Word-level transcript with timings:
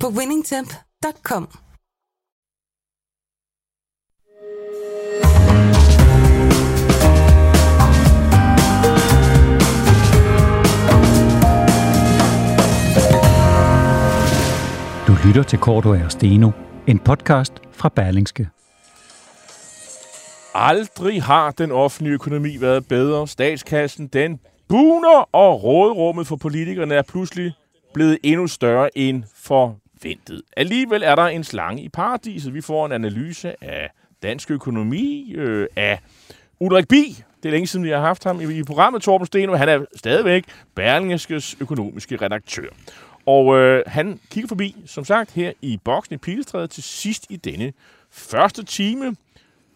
på 0.00 0.08
winningtemp.com. 0.08 1.48
Du 15.06 15.16
lytter 15.26 15.42
til 15.48 15.58
Korto 15.58 15.88
og 15.88 16.12
Steno, 16.12 16.50
en 16.86 16.98
podcast 16.98 17.52
fra 17.72 17.88
Berlingske. 17.88 18.48
Aldrig 20.54 21.22
har 21.22 21.50
den 21.50 21.72
offentlige 21.72 22.14
økonomi 22.14 22.60
været 22.60 22.88
bedre. 22.88 23.28
Statskassen, 23.28 24.06
den 24.06 24.40
buner, 24.68 25.28
og 25.32 25.62
rådrummet 25.62 26.26
for 26.26 26.36
politikerne 26.36 26.94
er 26.94 27.02
pludselig 27.02 27.52
blevet 27.94 28.18
endnu 28.22 28.46
større 28.46 28.98
end 28.98 29.24
forventet. 29.96 30.42
Alligevel 30.56 31.02
er 31.02 31.14
der 31.14 31.22
en 31.22 31.44
slange 31.44 31.82
i 31.82 31.88
paradiset. 31.88 32.54
Vi 32.54 32.60
får 32.60 32.86
en 32.86 32.92
analyse 32.92 33.64
af 33.64 33.90
dansk 34.22 34.50
økonomi, 34.50 35.32
øh, 35.36 35.66
af 35.76 36.00
Ulrik 36.60 36.88
Bi. 36.88 37.24
Det 37.42 37.48
er 37.48 37.50
længe 37.50 37.66
siden, 37.66 37.84
vi 37.84 37.90
har 37.90 38.00
haft 38.00 38.24
ham 38.24 38.40
i, 38.40 38.58
i 38.58 38.62
programmet, 38.62 39.02
Torben 39.02 39.26
Steno. 39.26 39.54
Han 39.54 39.68
er 39.68 39.84
stadigvæk 39.96 40.44
Berlingeskes 40.74 41.56
økonomiske 41.60 42.16
redaktør. 42.16 42.68
Og 43.26 43.56
øh, 43.58 43.82
han 43.86 44.20
kigger 44.30 44.48
forbi, 44.48 44.76
som 44.86 45.04
sagt, 45.04 45.32
her 45.32 45.52
i 45.62 45.80
boksen 45.84 46.14
i 46.14 46.18
Pilestræde 46.18 46.66
til 46.66 46.82
sidst 46.82 47.26
i 47.30 47.36
denne 47.36 47.72
første 48.10 48.64
time. 48.64 49.16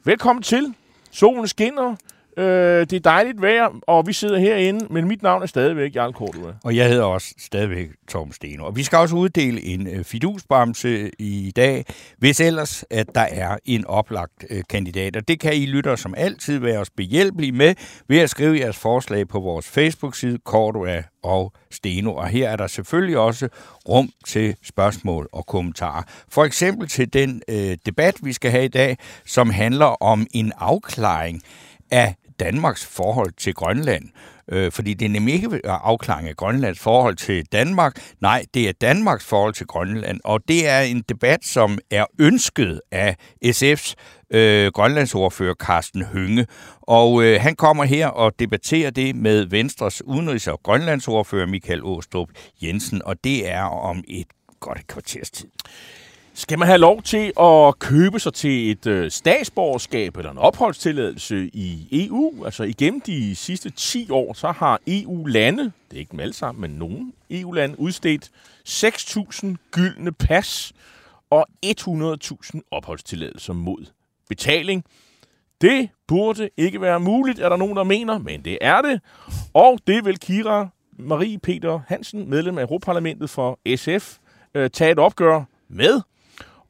Velkommen 0.05 0.43
til. 0.43 0.75
Solen 1.11 1.49
skinner. 1.49 1.97
Øh, 2.41 2.81
det 2.81 2.93
er 2.93 3.01
dejligt 3.01 3.43
vejr, 3.43 3.69
og 3.87 4.07
vi 4.07 4.13
sidder 4.13 4.39
herinde, 4.39 4.87
men 4.91 5.09
mit 5.09 5.23
navn 5.23 5.43
er 5.43 5.47
stadigvæk 5.47 5.97
Jarl 5.97 6.13
Kortua. 6.13 6.53
Og 6.65 6.77
jeg 6.77 6.89
hedder 6.89 7.05
også 7.05 7.35
stadigvæk 7.39 7.89
Tom 8.09 8.33
Steno. 8.33 8.67
Og 8.67 8.77
vi 8.77 8.83
skal 8.83 8.99
også 8.99 9.17
uddele 9.17 9.63
en 9.63 9.87
øh, 9.87 10.05
fidusbamse 10.05 11.11
i 11.19 11.53
dag, 11.57 11.85
hvis 12.19 12.41
ellers 12.41 12.85
at 12.91 13.07
der 13.15 13.27
er 13.31 13.57
en 13.65 13.87
oplagt 13.87 14.45
øh, 14.51 14.63
kandidat. 14.71 15.17
Og 15.17 15.29
det 15.29 15.41
kan 15.41 15.55
I 15.55 15.67
lytter 15.67 15.97
som 15.97 16.15
altid 16.17 16.59
være 16.59 16.79
os 16.79 16.91
behjælpelige 16.91 17.53
med 17.53 17.75
ved 18.09 18.19
at 18.19 18.31
skrive 18.31 18.59
jeres 18.59 18.79
forslag 18.79 19.29
på 19.29 19.41
vores 19.41 19.69
Facebook-side 19.69 20.39
Kortua 20.45 21.03
og 21.23 21.53
Steno. 21.71 22.15
Og 22.15 22.27
her 22.27 22.49
er 22.49 22.57
der 22.57 22.67
selvfølgelig 22.67 23.19
også 23.19 23.49
rum 23.89 24.11
til 24.27 24.57
spørgsmål 24.63 25.29
og 25.33 25.47
kommentarer. 25.47 26.03
For 26.29 26.45
eksempel 26.45 26.89
til 26.89 27.13
den 27.13 27.43
øh, 27.49 27.77
debat, 27.87 28.15
vi 28.23 28.33
skal 28.33 28.51
have 28.51 28.65
i 28.65 28.69
dag, 28.69 28.97
som 29.27 29.51
handler 29.51 30.03
om 30.03 30.27
en 30.35 30.53
afklaring 30.59 31.43
af 31.91 32.15
Danmarks 32.41 32.87
forhold 32.87 33.33
til 33.33 33.55
Grønland. 33.55 34.05
Øh, 34.53 34.73
fordi 34.73 34.95
det 34.95 35.07
er 35.07 35.11
nemlig 35.11 35.35
ikke 35.35 35.67
afklaring 35.67 36.29
af 36.29 36.37
Grønlands 36.37 36.79
forhold 36.79 37.17
til 37.17 37.47
Danmark. 37.53 38.15
Nej, 38.21 38.45
det 38.55 38.69
er 38.69 38.73
Danmarks 38.73 39.25
forhold 39.25 39.55
til 39.55 39.67
Grønland. 39.67 40.21
Og 40.25 40.41
det 40.49 40.69
er 40.69 40.81
en 40.81 41.03
debat, 41.09 41.45
som 41.45 41.79
er 41.91 42.05
ønsket 42.19 42.81
af 42.91 43.17
SF's 43.45 43.95
øh, 44.31 44.73
grønlandsordfører 44.73 45.55
Carsten 45.55 46.05
Hønge. 46.05 46.47
Og 46.81 47.23
øh, 47.25 47.41
han 47.41 47.57
kommer 47.57 47.85
her 47.85 48.07
og 48.09 48.33
debatterer 48.39 48.91
det 48.91 49.17
med 49.17 49.47
Venstres 49.47 50.03
udenrigs- 50.07 50.49
og 50.49 50.61
grønlandsordfører 50.63 51.47
Michael 51.47 51.85
Åstrup 51.85 52.29
Jensen. 52.63 53.03
Og 53.05 53.25
det 53.25 53.51
er 53.51 53.63
om 53.63 54.05
et 54.09 54.27
godt 54.61 54.87
kvarters 54.87 55.31
tid. 55.31 55.49
Skal 56.35 56.59
man 56.59 56.69
have 56.69 56.79
lov 56.79 57.03
til 57.03 57.33
at 57.41 57.79
købe 57.79 58.21
sig 58.21 58.35
til 58.35 58.71
et 58.71 58.87
øh, 58.87 59.11
statsborgerskab 59.11 60.17
eller 60.17 60.31
en 60.31 60.39
opholdstilladelse 60.39 61.51
i 61.53 61.89
EU? 61.93 62.45
Altså 62.45 62.63
igennem 62.63 63.01
de 63.01 63.35
sidste 63.35 63.71
10 63.71 64.11
år, 64.11 64.33
så 64.33 64.53
har 64.53 64.81
EU-lande, 64.87 65.65
det 65.65 65.97
er 65.97 65.99
ikke 65.99 66.11
dem 66.11 66.21
alle 66.21 66.33
sammen, 66.33 66.61
men 66.63 66.71
nogen 66.71 67.13
EU-lande, 67.31 67.81
udstedt 67.81 68.31
6.000 68.69 69.47
gyldne 69.71 70.13
pas 70.13 70.73
og 71.31 71.47
100.000 71.67 72.61
opholdstilladelser 72.71 73.53
mod 73.53 73.87
betaling. 74.29 74.85
Det 75.61 75.89
burde 76.07 76.51
ikke 76.57 76.81
være 76.81 77.01
muligt, 77.01 77.39
er 77.39 77.49
der 77.49 77.57
nogen, 77.57 77.77
der 77.77 77.85
mener, 77.85 78.19
men 78.19 78.45
det 78.45 78.59
er 78.61 78.83
det. 78.83 79.01
Og 79.55 79.79
det 79.87 80.05
vil 80.05 80.19
Kira 80.19 80.69
Marie 80.99 81.39
Peter 81.39 81.81
Hansen, 81.89 82.31
medlem 82.31 82.59
af 82.59 82.63
Europaparlamentet 82.63 83.31
for 83.31 83.59
SF, 83.77 84.17
øh, 84.55 84.71
tage 84.71 84.93
et 84.93 84.99
opgør 84.99 85.45
med. 85.69 86.01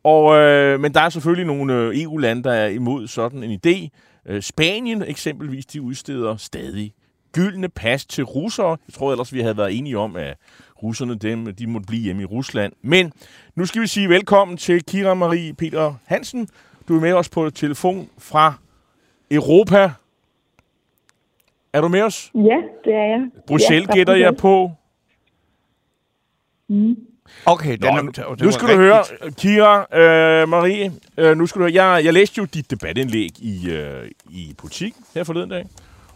Og, 0.04 0.36
øh, 0.36 0.80
men 0.80 0.94
der 0.94 1.00
er 1.00 1.08
selvfølgelig 1.08 1.46
nogle 1.46 1.74
øh, 1.74 2.02
EU-lande, 2.02 2.42
der 2.42 2.52
er 2.52 2.66
imod 2.66 3.06
sådan 3.06 3.42
en 3.42 3.60
idé. 3.66 3.88
Øh, 4.26 4.42
Spanien 4.42 5.02
eksempelvis, 5.02 5.66
de 5.66 5.82
udsteder 5.82 6.36
stadig 6.36 6.94
gyldne 7.32 7.68
pas 7.68 8.06
til 8.06 8.24
russere. 8.24 8.68
Jeg 8.68 8.94
tror 8.94 9.10
ellers, 9.10 9.32
vi 9.32 9.40
havde 9.40 9.56
været 9.56 9.78
enige 9.78 9.98
om, 9.98 10.16
at 10.16 10.36
russerne 10.82 11.14
dem, 11.14 11.54
de 11.54 11.66
måtte 11.66 11.86
blive 11.86 12.02
hjemme 12.02 12.22
i 12.22 12.24
Rusland. 12.24 12.72
Men 12.82 13.12
nu 13.54 13.66
skal 13.66 13.82
vi 13.82 13.86
sige 13.86 14.08
velkommen 14.08 14.56
til 14.56 14.84
Kira 14.84 15.14
Marie 15.14 15.54
Peter 15.54 15.94
Hansen. 16.06 16.48
Du 16.88 16.96
er 16.96 17.00
med 17.00 17.12
os 17.12 17.28
på 17.28 17.50
telefon 17.50 18.08
fra 18.18 18.54
Europa. 19.30 19.90
Er 21.72 21.80
du 21.80 21.88
med 21.88 22.02
os? 22.02 22.30
Ja, 22.34 22.56
det 22.84 22.94
er 22.94 23.04
jeg. 23.04 23.30
Bruxelles 23.46 23.88
ja, 23.88 23.94
gætter 23.94 24.14
jeg 24.14 24.36
på. 24.36 24.70
Mm. 26.68 26.96
Okay, 27.46 27.76
Nå, 27.80 27.88
nu, 28.02 28.10
nu 28.44 28.50
skal 28.50 28.68
du 28.68 28.76
høre, 28.76 29.02
Kira, 29.38 29.86
øh, 29.98 30.48
Marie, 30.48 30.92
øh, 31.18 31.36
nu 31.36 31.46
skal 31.46 31.58
du 31.58 31.64
høre, 31.64 31.84
jeg, 31.84 32.04
jeg 32.04 32.12
læste 32.12 32.38
jo 32.38 32.44
dit 32.44 32.70
debatindlæg 32.70 33.30
i, 33.38 33.70
øh, 33.70 34.10
i 34.30 34.54
politik 34.58 34.94
her 35.14 35.24
forleden 35.24 35.50
dag, 35.50 35.64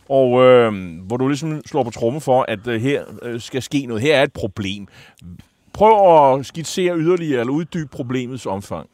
og 0.08 0.44
øh, 0.44 0.72
hvor 1.06 1.16
du 1.16 1.28
ligesom 1.28 1.62
slår 1.66 1.82
på 1.82 1.90
tromme 1.90 2.20
for, 2.20 2.44
at 2.48 2.66
øh, 2.66 2.80
her 2.80 3.04
øh, 3.22 3.40
skal 3.40 3.62
ske 3.62 3.86
noget. 3.86 4.02
Her 4.02 4.16
er 4.16 4.22
et 4.22 4.32
problem. 4.32 4.86
Prøv 5.72 5.94
at 6.34 6.46
skitsere 6.46 6.96
yderligere 6.98 7.40
eller 7.40 7.52
uddybe 7.52 7.88
problemets 7.92 8.46
omfang. 8.46 8.88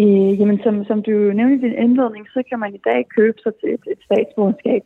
Øh, 0.00 0.40
jamen, 0.40 0.60
som, 0.64 0.84
som 0.84 1.02
du 1.02 1.10
nævnte 1.10 1.54
i 1.56 1.70
din 1.70 1.78
indledning, 1.84 2.26
så 2.34 2.42
kan 2.48 2.58
man 2.58 2.74
i 2.74 2.80
dag 2.84 3.06
købe 3.16 3.38
sig 3.42 3.52
til 3.60 3.68
et, 3.74 3.84
et 3.92 3.98
statsborgerskab. 4.04 4.82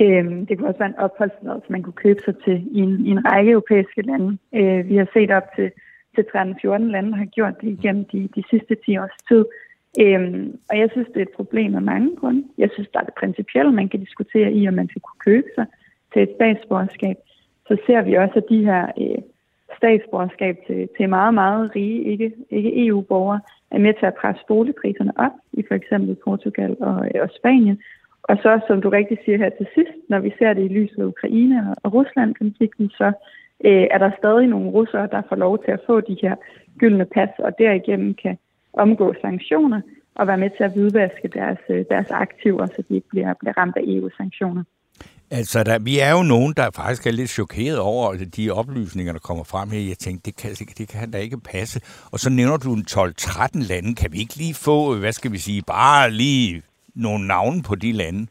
Øh, 0.00 0.24
det 0.48 0.58
kunne 0.58 0.68
også 0.68 0.78
være 0.78 0.88
en 0.88 1.04
opholdstilladelse, 1.06 1.72
man 1.72 1.82
kunne 1.82 2.02
købe 2.06 2.20
sig 2.24 2.34
til 2.44 2.56
i 2.72 2.78
en, 2.78 3.06
i 3.06 3.10
en 3.10 3.24
række 3.32 3.50
europæiske 3.50 4.02
lande. 4.02 4.38
Øh, 4.54 4.88
vi 4.88 4.96
har 4.96 5.08
set 5.12 5.30
op 5.30 5.46
til, 5.56 5.70
til 6.14 6.24
13-14 6.36 6.68
lande, 6.94 7.16
har 7.16 7.24
gjort 7.24 7.60
det 7.60 7.68
igennem 7.68 8.04
de, 8.04 8.28
de 8.36 8.42
sidste 8.50 8.74
10 8.74 8.98
års 8.98 9.16
tid. 9.28 9.44
Øhm, 10.00 10.58
og 10.70 10.78
jeg 10.78 10.88
synes, 10.92 11.08
det 11.08 11.16
er 11.16 11.22
et 11.22 11.36
problem 11.40 11.74
af 11.74 11.82
mange 11.82 12.16
grunde. 12.16 12.44
Jeg 12.58 12.70
synes, 12.72 12.88
der 12.92 13.00
er 13.00 13.04
det 13.04 13.14
principielle, 13.14 13.72
man 13.72 13.88
kan 13.88 14.00
diskutere 14.00 14.52
i, 14.52 14.68
om 14.68 14.74
man 14.74 14.88
skal 14.88 15.02
kunne 15.02 15.24
købe 15.24 15.48
sig 15.54 15.66
til 16.12 16.22
et 16.22 16.32
statsborgerskab. 16.34 17.16
Så 17.68 17.76
ser 17.86 18.02
vi 18.02 18.14
også, 18.14 18.34
at 18.36 18.48
de 18.48 18.64
her 18.64 18.86
øh, 19.00 19.22
statsborgerskab 19.76 20.56
til, 20.66 20.88
til 20.96 21.08
meget, 21.08 21.34
meget 21.34 21.76
rige, 21.76 22.04
ikke, 22.04 22.32
ikke 22.50 22.86
EU-borgere, 22.86 23.40
er 23.70 23.78
med 23.78 23.94
til 23.94 24.06
at 24.06 24.14
presse 24.14 24.42
boligpriserne 24.48 25.12
op 25.16 25.36
i 25.52 25.64
for 25.68 25.74
eksempel 25.74 26.16
Portugal 26.24 26.76
og, 26.80 27.08
og 27.22 27.30
Spanien. 27.38 27.78
Og 28.28 28.36
så, 28.42 28.60
som 28.66 28.82
du 28.82 28.88
rigtig 28.88 29.18
siger 29.24 29.38
her 29.38 29.50
til 29.50 29.66
sidst, 29.74 29.98
når 30.08 30.18
vi 30.18 30.30
ser 30.38 30.52
det 30.52 30.64
i 30.64 30.74
lyset 30.78 30.98
af 30.98 31.04
Ukraine 31.04 31.74
og 31.82 31.94
Rusland-konflikten, 31.94 32.90
så 32.90 33.12
øh, 33.64 33.86
er 33.90 33.98
der 33.98 34.10
stadig 34.18 34.46
nogle 34.46 34.70
russere, 34.70 35.06
der 35.14 35.22
får 35.28 35.36
lov 35.36 35.64
til 35.64 35.70
at 35.70 35.80
få 35.86 36.00
de 36.00 36.16
her 36.22 36.34
gyldne 36.78 37.04
pas, 37.04 37.28
og 37.38 37.52
derigennem 37.58 38.14
kan 38.14 38.38
omgå 38.72 39.14
sanktioner 39.20 39.80
og 40.14 40.26
være 40.26 40.38
med 40.38 40.50
til 40.56 40.64
at 40.64 40.72
hvidvaske 40.72 41.28
deres, 41.28 41.58
øh, 41.68 41.84
deres 41.90 42.10
aktiver, 42.10 42.66
så 42.66 42.82
de 42.88 42.94
ikke 42.94 43.08
bliver, 43.08 43.34
bliver 43.40 43.58
ramt 43.58 43.76
af 43.76 43.82
EU-sanktioner. 43.86 44.64
Altså, 45.30 45.64
der, 45.64 45.78
vi 45.78 45.98
er 45.98 46.10
jo 46.10 46.22
nogen, 46.22 46.52
der 46.56 46.70
faktisk 46.74 47.06
er 47.06 47.10
lidt 47.10 47.30
chokeret 47.30 47.78
over 47.78 48.10
altså, 48.10 48.26
de 48.26 48.50
oplysninger, 48.50 49.12
der 49.12 49.20
kommer 49.20 49.44
frem 49.44 49.70
her. 49.70 49.80
Jeg 49.88 49.98
tænkte, 49.98 50.30
det 50.30 50.36
kan, 50.36 50.50
det 50.78 50.88
kan 50.88 51.10
da 51.10 51.18
ikke 51.18 51.40
passe. 51.40 51.80
Og 52.12 52.18
så 52.18 52.30
nævner 52.30 52.56
du 52.56 52.74
en 52.74 52.84
12-13 52.90 53.68
lande. 53.68 53.94
Kan 53.94 54.12
vi 54.12 54.18
ikke 54.18 54.36
lige 54.36 54.54
få, 54.54 54.94
øh, 54.94 55.00
hvad 55.00 55.12
skal 55.12 55.32
vi 55.32 55.38
sige, 55.38 55.62
bare 55.66 56.10
lige 56.10 56.62
nogle 56.94 57.26
navne 57.26 57.62
på 57.62 57.74
de 57.74 57.92
lande? 57.92 58.26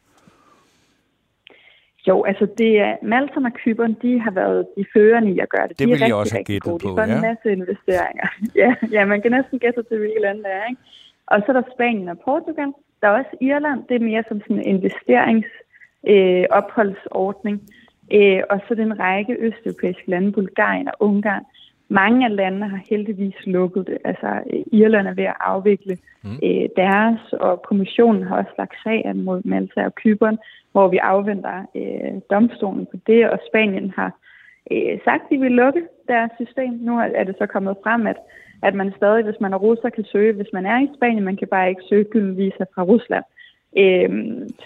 Jo, 2.08 2.24
altså 2.24 2.46
det 2.58 2.80
er, 2.80 2.96
Malta 3.02 3.40
og 3.44 3.52
Kypern, 3.52 3.96
de 4.02 4.20
har 4.20 4.30
været 4.30 4.66
de 4.76 4.84
førende 4.92 5.30
i 5.34 5.38
at 5.38 5.48
gøre 5.48 5.68
det. 5.68 5.78
Det 5.78 5.86
de 5.88 5.92
vil 5.92 6.02
er 6.02 6.06
jeg 6.06 6.14
også 6.14 6.34
have 6.34 6.44
gættet 6.44 6.70
på, 6.70 6.78
De 6.82 6.88
får 6.88 7.06
ja. 7.06 7.14
en 7.14 7.20
masse 7.20 7.52
investeringer. 7.52 8.28
ja, 8.62 8.74
ja, 8.90 9.04
man 9.04 9.22
kan 9.22 9.30
næsten 9.30 9.58
gætte 9.58 9.82
til, 9.82 9.98
hvilke 9.98 10.20
lande 10.20 10.42
det 10.42 10.52
er. 10.52 10.66
Ikke? 10.70 10.80
Og 11.26 11.40
så 11.40 11.46
er 11.48 11.56
der 11.60 11.74
Spanien 11.74 12.08
og 12.08 12.18
Portugal. 12.18 12.70
Der 13.00 13.08
er 13.08 13.18
også 13.18 13.36
Irland. 13.40 13.80
Det 13.88 13.94
er 13.96 14.04
mere 14.10 14.24
som 14.28 14.40
sådan 14.40 14.58
en 14.58 14.66
investerings 14.74 15.46
øh. 16.08 16.44
Øh, 18.12 18.42
og 18.50 18.60
så 18.68 18.74
den 18.74 18.98
række 18.98 19.36
østeuropæiske 19.46 20.10
lande, 20.10 20.32
Bulgarien 20.32 20.88
og 20.88 20.94
Ungarn, 21.00 21.44
mange 21.88 22.24
af 22.24 22.36
landene 22.36 22.68
har 22.68 22.80
heldigvis 22.90 23.46
lukket 23.46 23.86
det. 23.86 23.98
Altså, 24.04 24.26
øh, 24.26 24.62
Irland 24.72 25.06
er 25.06 25.14
ved 25.14 25.24
at 25.24 25.36
afvikle 25.40 25.98
mm. 26.22 26.38
øh, 26.42 26.68
deres, 26.76 27.32
og 27.32 27.62
kommissionen 27.62 28.22
har 28.22 28.36
også 28.36 28.54
lagt 28.58 28.74
sagen 28.84 29.24
mod 29.24 29.42
Malta 29.44 29.84
og 29.84 29.94
Kypern, 29.94 30.38
hvor 30.72 30.88
vi 30.88 30.96
afventer 30.96 31.66
øh, 31.74 32.20
domstolen 32.30 32.86
på 32.86 32.96
det, 33.06 33.30
og 33.30 33.38
Spanien 33.48 33.90
har 33.96 34.12
øh, 34.70 34.98
sagt, 35.04 35.22
at 35.22 35.30
de 35.30 35.38
vil 35.38 35.52
lukke 35.52 35.82
deres 36.08 36.30
system. 36.40 36.72
Nu 36.72 36.98
er 36.98 37.24
det 37.24 37.34
så 37.38 37.46
kommet 37.46 37.76
frem, 37.82 38.06
at, 38.06 38.16
at 38.62 38.74
man 38.74 38.92
stadig, 38.96 39.24
hvis 39.24 39.40
man 39.40 39.52
er 39.52 39.56
russer, 39.56 39.88
kan 39.88 40.04
søge, 40.04 40.32
hvis 40.32 40.52
man 40.52 40.66
er 40.66 40.80
i 40.80 40.88
Spanien, 40.96 41.24
man 41.24 41.36
kan 41.36 41.48
bare 41.48 41.68
ikke 41.68 41.82
søge 41.88 42.04
gylden 42.04 42.36
visa 42.36 42.64
fra 42.74 42.82
Rusland. 42.82 43.24
Øh, 43.78 44.10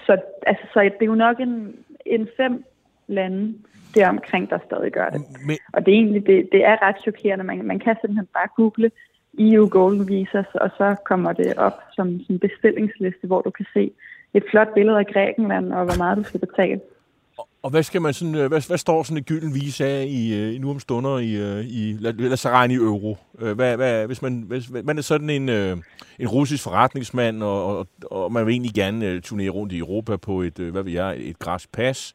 så, 0.07 0.17
altså, 0.47 0.65
så 0.73 0.81
det 0.81 1.03
er 1.03 1.07
jo 1.07 1.15
nok 1.15 1.41
en, 1.41 1.77
en 2.07 2.29
fem 2.37 2.65
lande, 3.07 3.55
det 3.95 4.05
omkring, 4.07 4.51
der 4.51 4.59
stadig 4.67 4.93
gør 4.93 5.09
det. 5.09 5.21
Men... 5.47 5.57
Og 5.73 5.87
det 5.87 5.95
er 5.95 5.99
egentlig, 5.99 6.27
det, 6.27 6.49
det 6.53 6.65
er 6.65 6.83
ret 6.83 6.97
chokerende. 7.03 7.45
Man, 7.45 7.65
man 7.65 7.79
kan 7.79 7.97
simpelthen 8.01 8.29
bare 8.35 8.49
google 8.57 8.91
EU 9.39 9.69
Golden 9.69 10.09
Visas, 10.09 10.47
og 10.55 10.71
så 10.79 10.97
kommer 11.05 11.33
det 11.33 11.55
op 11.57 11.81
som 11.93 12.21
en 12.31 12.39
bestillingsliste, 12.39 13.27
hvor 13.27 13.41
du 13.41 13.51
kan 13.51 13.67
se 13.75 13.91
et 14.35 14.45
flot 14.51 14.75
billede 14.75 14.99
af 14.99 15.07
Grækenland, 15.07 15.73
og 15.73 15.85
hvor 15.85 15.99
meget 15.99 16.19
du 16.19 16.23
skal 16.23 16.41
betale. 16.41 16.81
Og 17.63 17.71
hvad 17.71 17.83
skal 17.83 18.03
man 18.03 18.15
sådan, 18.15 18.35
øh, 18.35 18.49
hvad, 18.49 18.69
hvad 18.69 18.79
står 18.79 19.03
sådan 19.03 19.17
et 19.17 19.27
gylden 19.27 19.55
visa 19.55 19.85
af 19.85 20.05
i, 20.09 20.41
øh, 20.41 20.55
i 20.55 20.59
nu 20.59 20.71
om 20.71 20.81
stunder 20.81 21.19
i, 21.19 21.33
øh, 21.35 21.65
i 21.65 21.97
lad, 22.01 22.13
lad 22.13 22.33
os 22.33 22.47
regne 22.47 22.75
i 22.75 22.77
euro? 22.77 23.17
Hvad, 23.33 23.77
hvad, 23.77 24.07
hvis 24.07 24.23
man, 24.23 24.45
hvis 24.49 24.71
man 24.85 24.99
er 24.99 25.03
sådan 25.03 25.31
en, 25.31 25.49
en 26.19 26.29
russisk 26.29 26.65
forretningsmand, 26.65 27.43
og, 27.43 27.79
og, 27.79 27.87
og 28.11 28.33
man 28.33 28.47
vil 28.47 28.53
egentlig 28.53 28.75
gerne 28.75 29.21
turnere 29.21 29.51
rundt 29.51 29.73
i 29.73 29.79
Europa 29.79 30.17
på 30.17 30.43
et, 30.43 30.59
hvad 30.59 30.83
vil 30.83 30.93
jeg, 30.93 31.17
et 31.19 31.39
græsk 31.39 31.73
pas, 31.73 32.15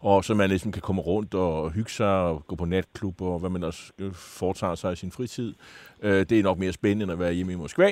og 0.00 0.24
så 0.24 0.34
man 0.34 0.48
ligesom 0.48 0.72
kan 0.72 0.82
komme 0.82 1.02
rundt 1.02 1.34
og 1.34 1.72
hygge 1.72 1.90
sig 1.90 2.14
og 2.22 2.46
gå 2.46 2.56
på 2.56 2.64
natklub 2.64 3.22
og 3.22 3.38
hvad 3.38 3.50
man 3.50 3.64
også 3.64 3.92
foretager 4.14 4.74
sig 4.74 4.92
i 4.92 4.96
sin 4.96 5.10
fritid. 5.10 5.54
Det 6.02 6.32
er 6.32 6.42
nok 6.42 6.58
mere 6.58 6.72
spændende 6.72 7.02
end 7.02 7.12
at 7.12 7.18
være 7.18 7.32
hjemme 7.32 7.52
i 7.52 7.56
Moskva. 7.56 7.90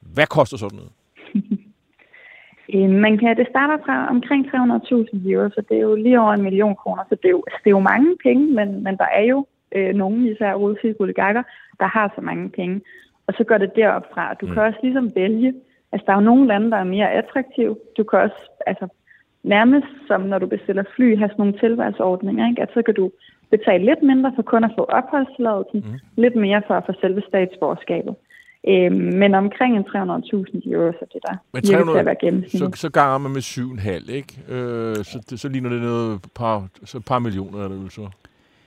Hvad 0.00 0.26
koster 0.26 0.56
sådan 0.56 0.78
noget? 0.78 0.92
Øh, 2.74 2.90
man 2.90 3.18
kan, 3.18 3.36
det 3.36 3.46
starter 3.50 3.78
fra 3.84 4.08
omkring 4.08 4.46
300.000 4.46 5.30
euro, 5.30 5.50
så 5.50 5.62
det 5.68 5.76
er 5.76 5.80
jo 5.80 5.94
lige 5.94 6.20
over 6.20 6.32
en 6.32 6.42
million 6.42 6.76
kroner, 6.76 7.02
så 7.08 7.14
det 7.14 7.24
er 7.24 7.36
jo, 7.38 7.42
altså, 7.46 7.60
det 7.64 7.70
er 7.70 7.78
jo 7.80 7.90
mange 7.92 8.16
penge, 8.22 8.46
men, 8.46 8.82
men 8.84 8.96
der 8.96 9.04
er 9.04 9.22
jo 9.22 9.46
øh, 9.72 9.94
nogle, 9.94 10.30
især 10.30 10.54
russiske 10.54 11.00
oligarker, 11.00 11.42
der 11.80 11.86
har 11.86 12.12
så 12.14 12.20
mange 12.20 12.50
penge. 12.50 12.80
Og 13.26 13.34
så 13.36 13.44
går 13.44 13.58
det 13.58 13.76
derop 13.76 14.06
fra. 14.14 14.34
Du 14.34 14.46
mm. 14.46 14.52
kan 14.52 14.62
også 14.62 14.78
ligesom 14.82 15.14
vælge, 15.14 15.54
altså 15.92 16.04
der 16.06 16.12
er 16.12 16.16
jo 16.16 16.30
nogle 16.30 16.46
lande, 16.46 16.70
der 16.70 16.76
er 16.76 16.84
mere 16.84 17.12
attraktive. 17.12 17.76
Du 17.96 18.04
kan 18.04 18.18
også, 18.18 18.40
altså 18.66 18.88
nærmest 19.42 19.86
som 20.08 20.20
når 20.20 20.38
du 20.38 20.46
bestiller 20.46 20.84
fly, 20.96 21.18
have 21.18 21.28
sådan 21.28 21.40
nogle 21.42 21.58
tilvalgsordninger, 21.58 22.48
ikke? 22.48 22.62
at 22.62 22.70
så 22.74 22.82
kan 22.82 22.94
du 22.94 23.10
betale 23.50 23.84
lidt 23.84 24.02
mindre 24.02 24.32
for 24.36 24.42
kun 24.42 24.64
at 24.64 24.70
få 24.78 24.84
opholdstilladelsen, 24.84 25.80
mm. 25.86 25.98
lidt 26.22 26.36
mere 26.36 26.62
for 26.66 26.74
at 26.74 26.84
få 26.86 26.92
selve 27.00 27.22
statsborgerskabet. 27.28 28.14
Øh, 28.68 28.92
men 28.92 29.34
omkring 29.34 29.76
en 29.76 29.82
300.000 29.82 30.72
euro, 30.72 30.92
så 30.92 31.04
det 31.12 31.20
der 31.26 31.36
men 31.52 31.62
300, 31.62 31.94
til 31.94 31.98
at 31.98 32.06
være 32.06 32.16
gennemsnit. 32.20 32.60
Så, 32.60 32.70
så 32.74 32.90
ganger 32.90 33.18
man 33.18 33.32
med 33.32 33.40
7,5, 33.40 34.12
ikke? 34.12 34.38
Øh, 34.48 34.96
så, 34.96 35.26
det, 35.30 35.40
så 35.40 35.48
ligner 35.48 35.70
det 35.70 35.82
noget 35.82 36.20
par, 36.34 36.68
så 36.84 36.98
et 36.98 37.04
par 37.04 37.18
millioner, 37.18 37.64
er 37.64 37.68
det 37.68 37.80
vel 37.82 37.90
så? 37.90 38.08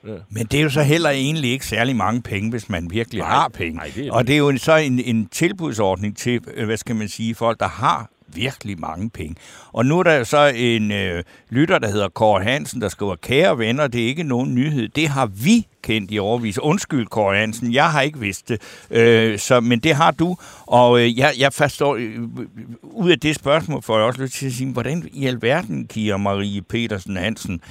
Ja. 0.07 0.13
Men 0.29 0.45
det 0.45 0.59
er 0.59 0.63
jo 0.63 0.69
så 0.69 0.81
heller 0.81 1.09
egentlig 1.09 1.51
ikke 1.51 1.65
særlig 1.65 1.95
mange 1.95 2.21
penge, 2.21 2.49
hvis 2.49 2.69
man 2.69 2.87
virkelig 2.91 3.19
nej, 3.19 3.29
har 3.29 3.47
penge. 3.47 3.75
Nej, 3.75 3.91
det 3.95 4.07
er 4.07 4.13
og 4.13 4.27
det 4.27 4.33
er 4.33 4.37
jo 4.37 4.57
så 4.57 4.75
en, 4.75 4.99
en 5.05 5.25
tilbudsordning 5.25 6.17
til, 6.17 6.41
øh, 6.55 6.65
hvad 6.65 6.77
skal 6.77 6.95
man 6.95 7.07
sige, 7.07 7.35
folk, 7.35 7.59
der 7.59 7.67
har 7.67 8.09
virkelig 8.35 8.79
mange 8.79 9.09
penge. 9.09 9.35
Og 9.73 9.85
nu 9.85 9.99
er 9.99 10.03
der 10.03 10.23
så 10.23 10.51
en 10.55 10.91
øh, 10.91 11.23
lytter, 11.49 11.79
der 11.79 11.87
hedder 11.87 12.09
Kåre 12.09 12.43
Hansen, 12.43 12.81
der 12.81 12.89
skriver, 12.89 13.15
kære 13.15 13.57
venner, 13.57 13.87
det 13.87 14.03
er 14.03 14.07
ikke 14.07 14.23
nogen 14.23 14.55
nyhed. 14.55 14.89
Det 14.89 15.07
har 15.07 15.25
vi 15.25 15.67
kendt 15.83 16.11
i 16.11 16.19
overvis. 16.19 16.59
Undskyld, 16.59 17.07
Kåre 17.07 17.37
Hansen, 17.37 17.73
jeg 17.73 17.91
har 17.91 18.01
ikke 18.01 18.19
vidst 18.19 18.49
det, 18.49 18.61
øh, 18.91 19.39
så, 19.39 19.59
men 19.59 19.79
det 19.79 19.95
har 19.95 20.11
du. 20.11 20.37
Og 20.65 20.99
øh, 20.99 21.17
jeg, 21.17 21.33
jeg 21.39 21.53
forstår, 21.53 21.95
øh, 21.95 22.01
øh, 22.01 22.47
ud 22.83 23.11
af 23.11 23.19
det 23.19 23.35
spørgsmål 23.35 23.81
får 23.81 23.97
jeg 23.97 24.05
også 24.05 24.21
lyst 24.21 24.33
til 24.33 24.45
at 24.45 24.53
sige, 24.53 24.71
hvordan 24.71 25.09
i 25.13 25.27
alverden, 25.27 25.87
Kira 25.87 26.17
Marie 26.17 26.61
Petersen 26.61 27.17
Hansen, 27.17 27.61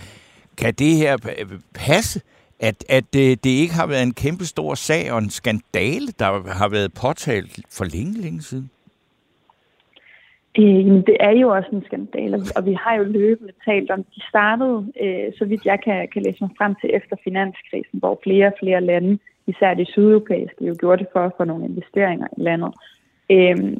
kan 0.56 0.74
det 0.74 0.96
her 0.96 1.16
passe? 1.74 2.20
at, 2.62 2.84
at 2.88 3.04
det, 3.12 3.44
det 3.44 3.50
ikke 3.50 3.74
har 3.74 3.86
været 3.86 4.02
en 4.02 4.14
kæmpe 4.14 4.46
stor 4.46 4.74
sag 4.74 5.12
og 5.12 5.18
en 5.18 5.30
skandale, 5.30 6.12
der 6.18 6.52
har 6.52 6.68
været 6.68 6.92
påtalt 6.92 7.60
for 7.70 7.84
længe, 7.84 8.20
længe 8.20 8.42
siden? 8.42 8.70
Øh, 10.58 10.86
det 11.08 11.16
er 11.20 11.30
jo 11.30 11.48
også 11.48 11.68
en 11.72 11.84
skandale, 11.84 12.36
og 12.56 12.66
vi 12.66 12.72
har 12.72 12.94
jo 12.94 13.04
løbende 13.04 13.52
talt 13.64 13.90
om, 13.90 14.04
de 14.04 14.20
startede, 14.28 14.92
øh, 15.02 15.32
så 15.38 15.44
vidt 15.44 15.64
jeg 15.64 15.80
kan, 15.84 16.08
kan 16.12 16.22
læse 16.22 16.38
mig 16.40 16.50
frem 16.58 16.74
til 16.80 16.90
efter 16.94 17.16
finanskrisen, 17.24 17.98
hvor 17.98 18.20
flere 18.22 18.46
og 18.46 18.54
flere 18.60 18.80
lande, 18.80 19.18
især 19.46 19.74
de 19.74 19.84
sydeuropæiske, 19.84 20.64
jo 20.64 20.74
gjorde 20.80 21.02
det 21.02 21.12
for 21.12 21.20
at 21.20 21.32
få 21.36 21.44
nogle 21.44 21.64
investeringer 21.64 22.26
i 22.36 22.40
landet. 22.42 22.72
Øh, 23.30 23.76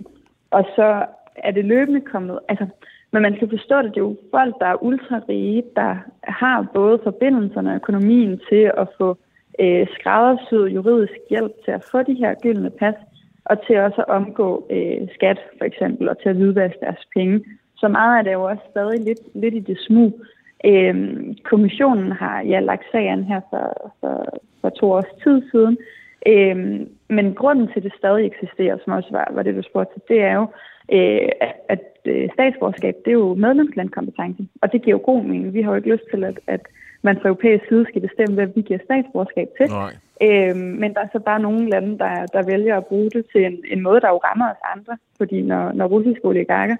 og 0.50 0.64
så 0.76 1.04
er 1.36 1.50
det 1.50 1.64
løbende 1.64 2.00
kommet, 2.00 2.38
altså, 2.48 2.66
men 3.12 3.22
man 3.22 3.36
skal 3.36 3.50
forstå 3.50 3.82
det, 3.82 3.90
det 3.94 3.96
er 3.96 4.04
jo 4.04 4.16
folk, 4.30 4.54
der 4.60 4.66
er 4.66 4.82
ultrarige, 4.82 5.62
der 5.76 5.96
har 6.22 6.66
både 6.74 7.00
forbindelserne 7.02 7.70
og 7.70 7.76
økonomien 7.76 8.40
til 8.48 8.72
at 8.78 8.88
få 8.98 9.18
øh, 9.60 9.86
skræddersyet 9.94 10.74
juridisk 10.74 11.18
hjælp 11.30 11.52
til 11.64 11.70
at 11.70 11.84
få 11.90 12.02
de 12.02 12.14
her 12.14 12.34
gyldne 12.42 12.70
pas, 12.70 12.94
og 13.44 13.66
til 13.66 13.78
også 13.78 14.00
at 14.00 14.08
omgå 14.08 14.66
øh, 14.70 15.08
skat 15.14 15.38
for 15.58 15.64
eksempel, 15.64 16.08
og 16.08 16.18
til 16.18 16.28
at 16.28 16.36
hvidvaske 16.36 16.78
deres 16.80 17.04
penge. 17.16 17.44
Så 17.76 17.88
meget 17.88 18.18
er 18.18 18.22
det 18.22 18.32
jo 18.32 18.42
også 18.42 18.62
stadig 18.70 19.00
lidt, 19.00 19.20
lidt 19.34 19.54
i 19.54 19.60
det 19.60 19.78
smug. 19.78 20.20
Øhm, 20.64 21.36
kommissionen 21.44 22.12
har 22.12 22.40
ja, 22.42 22.60
lagt 22.60 22.84
sagen 22.92 23.24
her 23.24 23.40
for, 23.50 23.92
for, 24.00 24.38
for 24.60 24.68
to 24.68 24.92
års 24.92 25.12
tid 25.22 25.42
siden, 25.50 25.78
øhm, 26.26 26.88
men 27.08 27.34
grunden 27.34 27.66
til, 27.66 27.76
at 27.76 27.82
det 27.82 27.92
stadig 27.98 28.26
eksisterer, 28.26 28.78
som 28.84 28.92
også 28.92 29.08
var, 29.12 29.28
var 29.30 29.42
det, 29.42 29.54
du 29.54 29.62
spurgte 29.62 29.94
til, 29.94 30.02
det 30.08 30.22
er 30.22 30.34
jo, 30.34 30.46
øh, 30.92 31.28
at, 31.40 31.54
at 31.68 31.80
øh, 32.04 32.28
statsborgerskab, 32.32 32.94
det 33.04 33.10
er 33.10 33.20
jo 33.24 33.34
medlemslandkompetence, 33.34 34.42
og 34.62 34.72
det 34.72 34.82
giver 34.82 34.96
jo 34.96 35.02
god 35.04 35.22
mening. 35.22 35.54
Vi 35.54 35.62
har 35.62 35.70
jo 35.70 35.76
ikke 35.76 35.92
lyst 35.92 36.04
til, 36.14 36.24
at, 36.24 36.40
at 36.46 36.60
man 37.02 37.18
fra 37.20 37.28
europæisk 37.28 37.64
side 37.68 37.86
skal 37.88 38.00
bestemme, 38.00 38.34
hvad 38.34 38.46
vi 38.46 38.60
giver 38.60 38.78
statsborgerskab 38.84 39.48
til. 39.60 39.70
Nej. 39.70 39.92
Øh, 40.26 40.56
men 40.56 40.94
der 40.94 41.00
er 41.00 41.08
så 41.12 41.18
bare 41.18 41.40
nogle 41.40 41.70
lande, 41.70 41.98
der, 41.98 42.26
der 42.26 42.42
vælger 42.42 42.76
at 42.76 42.86
bruge 42.86 43.10
det 43.10 43.24
til 43.32 43.44
en, 43.44 43.58
en 43.70 43.82
måde, 43.82 44.00
der 44.00 44.08
jo 44.08 44.20
rammer 44.24 44.50
os 44.50 44.62
andre. 44.76 44.96
Fordi 45.16 45.42
når, 45.42 45.72
når 45.72 45.86
russiske 45.86 46.24
oligarker 46.24 46.76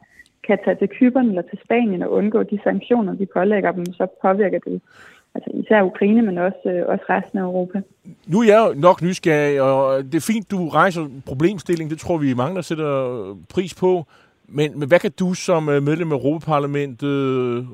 kan 0.46 0.58
tage 0.64 0.76
til 0.76 0.88
Kypern 0.88 1.28
eller 1.28 1.42
til 1.42 1.58
Spanien 1.64 2.02
og 2.02 2.12
undgå 2.12 2.42
de 2.42 2.58
sanktioner, 2.64 3.14
de 3.14 3.26
pålægger 3.26 3.72
dem, 3.72 3.86
så 3.92 4.06
påvirker 4.22 4.58
det 4.58 4.80
altså 5.34 5.50
især 5.54 5.82
Ukraine, 5.82 6.22
men 6.22 6.38
også, 6.38 6.62
øh, 6.64 6.88
også 6.88 7.04
resten 7.10 7.38
af 7.38 7.42
Europa. 7.42 7.80
Nu 8.26 8.40
er 8.40 8.44
jeg 8.44 8.74
nok 8.74 9.02
nysgerrig, 9.02 9.60
og 9.62 10.04
det 10.04 10.14
er 10.14 10.32
fint, 10.32 10.50
du 10.50 10.68
rejser 10.68 11.08
problemstilling. 11.26 11.90
Det 11.90 11.98
tror 11.98 12.18
vi 12.18 12.34
mange, 12.34 12.56
der 12.56 12.62
sætter 12.62 12.92
pris 13.54 13.74
på. 13.74 14.06
Men, 14.54 14.78
men 14.78 14.88
hvad 14.88 14.98
kan 14.98 15.10
du 15.20 15.34
som 15.34 15.68
øh, 15.68 15.82
medlem 15.82 16.12
af 16.12 16.16
Europaparlamentet 16.16 17.08
øh, 17.08 17.64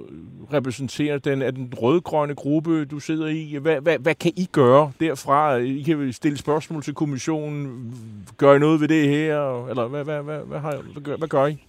repræsentere? 0.52 1.18
Den, 1.18 1.42
er 1.42 1.50
den 1.50 1.72
rødgrønne 1.82 2.34
gruppe, 2.34 2.84
du 2.84 2.98
sidder 2.98 3.26
i? 3.26 3.56
Hvad, 3.62 3.80
hvad, 3.80 3.98
hvad 3.98 4.14
kan 4.14 4.32
I 4.36 4.48
gøre 4.52 4.92
derfra? 5.00 5.56
I 5.56 5.82
kan 5.82 6.12
stille 6.12 6.38
spørgsmål 6.38 6.82
til 6.82 6.94
kommissionen. 6.94 7.92
Gør 8.38 8.54
I 8.54 8.58
noget 8.58 8.80
ved 8.80 8.88
det 8.88 9.08
her? 9.08 9.66
Eller 9.68 9.88
hvad, 9.88 10.04
hvad, 10.04 10.22
hvad, 10.22 10.38
hvad, 10.38 10.58
har, 10.58 10.76
hvad, 10.92 11.02
gør, 11.02 11.16
hvad 11.16 11.28
gør 11.28 11.46
I? 11.46 11.64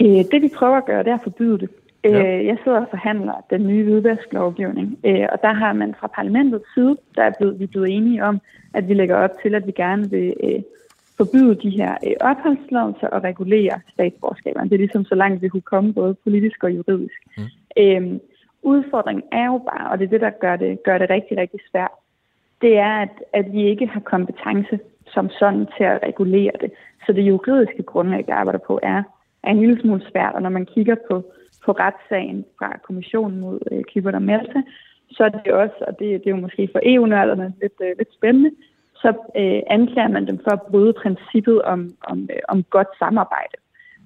Øh, 0.00 0.24
det 0.32 0.42
vi 0.42 0.50
prøver 0.56 0.76
at 0.76 0.86
gøre, 0.86 1.02
det 1.02 1.10
er 1.10 1.14
at 1.14 1.22
forbyde 1.22 1.58
det. 1.58 1.68
Ja. 2.04 2.44
Jeg 2.44 2.56
sidder 2.64 2.80
og 2.80 2.86
forhandler 2.90 3.44
den 3.50 3.66
nye 3.66 3.84
hvidvasklovgivning, 3.84 4.98
og 5.04 5.38
der 5.42 5.52
har 5.52 5.72
man 5.72 5.94
fra 6.00 6.06
parlamentets 6.06 6.64
side, 6.74 6.96
der 7.16 7.22
er 7.22 7.30
blevet, 7.38 7.58
vi 7.58 7.64
er 7.64 7.68
blevet 7.68 7.88
enige 7.96 8.24
om, 8.24 8.40
at 8.74 8.88
vi 8.88 8.94
lægger 8.94 9.16
op 9.16 9.30
til, 9.42 9.54
at 9.54 9.66
vi 9.66 9.72
gerne 9.72 10.10
vil 10.10 10.34
forbyde 11.16 11.54
de 11.54 11.70
her 11.70 11.92
øh, 12.06 12.16
opholdstilladelser 12.20 13.08
og 13.08 13.24
regulere 13.24 13.80
statsborgerskaberne. 13.92 14.68
Det 14.70 14.74
er 14.74 14.84
ligesom 14.84 15.04
så 15.04 15.14
langt 15.14 15.42
vi 15.42 15.48
kunne 15.48 15.70
komme, 15.74 15.94
både 15.94 16.14
politisk 16.14 16.64
og 16.64 16.72
juridisk. 16.76 17.20
Mm. 17.36 17.42
Øhm, 17.76 18.20
udfordringen 18.62 19.24
er 19.32 19.46
jo 19.46 19.58
bare, 19.58 19.90
og 19.90 19.98
det 19.98 20.04
er 20.04 20.10
det, 20.10 20.20
der 20.20 20.30
gør 20.30 20.56
det, 20.56 20.82
gør 20.82 20.98
det 20.98 21.10
rigtig, 21.10 21.38
rigtig 21.38 21.60
svært, 21.70 21.94
det 22.60 22.78
er, 22.78 22.94
at, 23.06 23.14
at 23.32 23.52
vi 23.52 23.62
ikke 23.68 23.86
har 23.86 24.00
kompetence 24.00 24.78
som 25.06 25.30
sådan 25.30 25.66
til 25.76 25.84
at 25.84 26.02
regulere 26.02 26.52
det. 26.60 26.70
Så 27.06 27.12
det 27.12 27.22
juridiske 27.22 27.82
grundlag, 27.82 28.24
jeg 28.28 28.36
arbejder 28.36 28.58
på, 28.66 28.80
er, 28.82 29.02
er 29.42 29.50
en 29.50 29.60
lille 29.60 29.80
smule 29.80 30.02
svært, 30.10 30.34
og 30.34 30.42
når 30.42 30.50
man 30.50 30.66
kigger 30.66 30.96
på, 31.10 31.24
på 31.64 31.72
retssagen 31.72 32.44
fra 32.58 32.78
kommissionen 32.86 33.40
mod 33.40 33.58
øh, 33.72 33.82
Kybert 33.84 34.14
og 34.14 34.22
Malta, 34.22 34.62
så 35.10 35.24
er 35.24 35.28
det 35.28 35.52
også, 35.52 35.84
og 35.88 35.98
det, 35.98 36.24
det 36.24 36.26
er 36.26 36.36
jo 36.36 36.36
måske 36.46 36.68
for 36.72 36.80
EU-nørderne 36.82 37.52
lidt, 37.62 37.72
øh, 37.80 37.92
lidt 37.98 38.14
spændende, 38.14 38.50
så 39.04 39.10
øh, 39.40 39.60
anklager 39.76 40.08
man 40.16 40.26
dem 40.26 40.38
for 40.44 40.50
at 40.50 40.62
bryde 40.70 40.92
princippet 41.02 41.62
om, 41.62 41.80
om, 42.10 42.18
øh, 42.32 42.42
om 42.48 42.62
godt 42.62 42.88
samarbejde. 42.98 43.56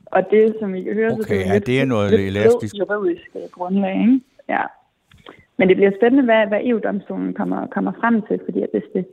Og 0.06 0.20
det, 0.30 0.56
som 0.60 0.72
vi 0.72 0.82
kan 0.82 0.94
høre, 0.94 1.12
okay, 1.12 1.22
så 1.22 1.34
det 1.34 1.46
er, 1.48 1.52
lidt, 1.52 1.66
det 1.66 1.80
er 1.80 1.84
noget 1.84 2.10
lidt 2.10 2.20
elastisk. 2.20 2.74
juridisk 2.78 3.28
øh, 3.34 3.42
grundlag. 3.52 3.96
Ikke? 4.00 4.20
Ja. 4.48 4.64
Men 5.58 5.68
det 5.68 5.76
bliver 5.76 5.92
spændende, 5.98 6.24
hvad, 6.24 6.46
hvad 6.46 6.60
EU-domstolen 6.64 7.34
kommer, 7.34 7.66
kommer 7.66 7.92
frem 8.00 8.22
til, 8.22 8.40
fordi 8.44 8.62
at 8.62 8.68
hvis, 8.72 8.88
det, 8.94 9.04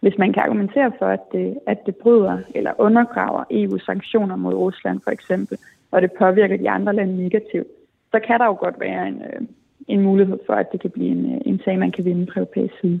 hvis 0.00 0.18
man 0.18 0.32
kan 0.32 0.42
argumentere 0.42 0.92
for, 0.98 1.06
at 1.06 1.24
det, 1.32 1.58
at 1.66 1.78
det 1.86 1.96
bryder 1.96 2.38
eller 2.54 2.72
undergraver 2.78 3.44
EU-sanktioner 3.50 4.36
mod 4.36 4.54
Rusland 4.54 5.00
for 5.04 5.10
eksempel, 5.10 5.58
og 5.90 6.02
det 6.02 6.12
påvirker 6.12 6.56
de 6.56 6.70
andre 6.70 6.92
lande 6.94 7.16
negativt, 7.16 7.66
så 8.12 8.20
kan 8.26 8.38
der 8.40 8.46
jo 8.46 8.56
godt 8.60 8.80
være 8.80 9.08
en, 9.08 9.22
øh, 9.22 9.40
en 9.88 10.00
mulighed 10.02 10.38
for, 10.46 10.54
at 10.54 10.72
det 10.72 10.80
kan 10.80 10.90
blive 10.90 11.10
en, 11.10 11.34
øh, 11.34 11.40
en 11.46 11.60
sag, 11.64 11.78
man 11.78 11.92
kan 11.92 12.04
vinde 12.04 12.26
på 12.26 12.32
europæisk 12.36 12.74
side. 12.80 13.00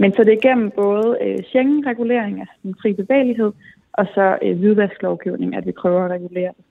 Men 0.00 0.12
så 0.12 0.24
det 0.24 0.32
er 0.32 0.48
gennem 0.48 0.70
både 0.70 1.18
øh, 1.24 1.38
Schengen-regulering, 1.44 2.40
altså 2.40 2.54
den 2.62 2.74
fri 2.82 2.92
bevægelighed, 2.92 3.52
og 3.92 4.06
så 4.14 4.38
øh, 4.42 4.58
hvidvasklovgivning, 4.58 5.56
at 5.56 5.66
vi 5.66 5.72
prøver 5.72 6.04
at 6.04 6.10
regulere 6.10 6.52
det. 6.56 6.64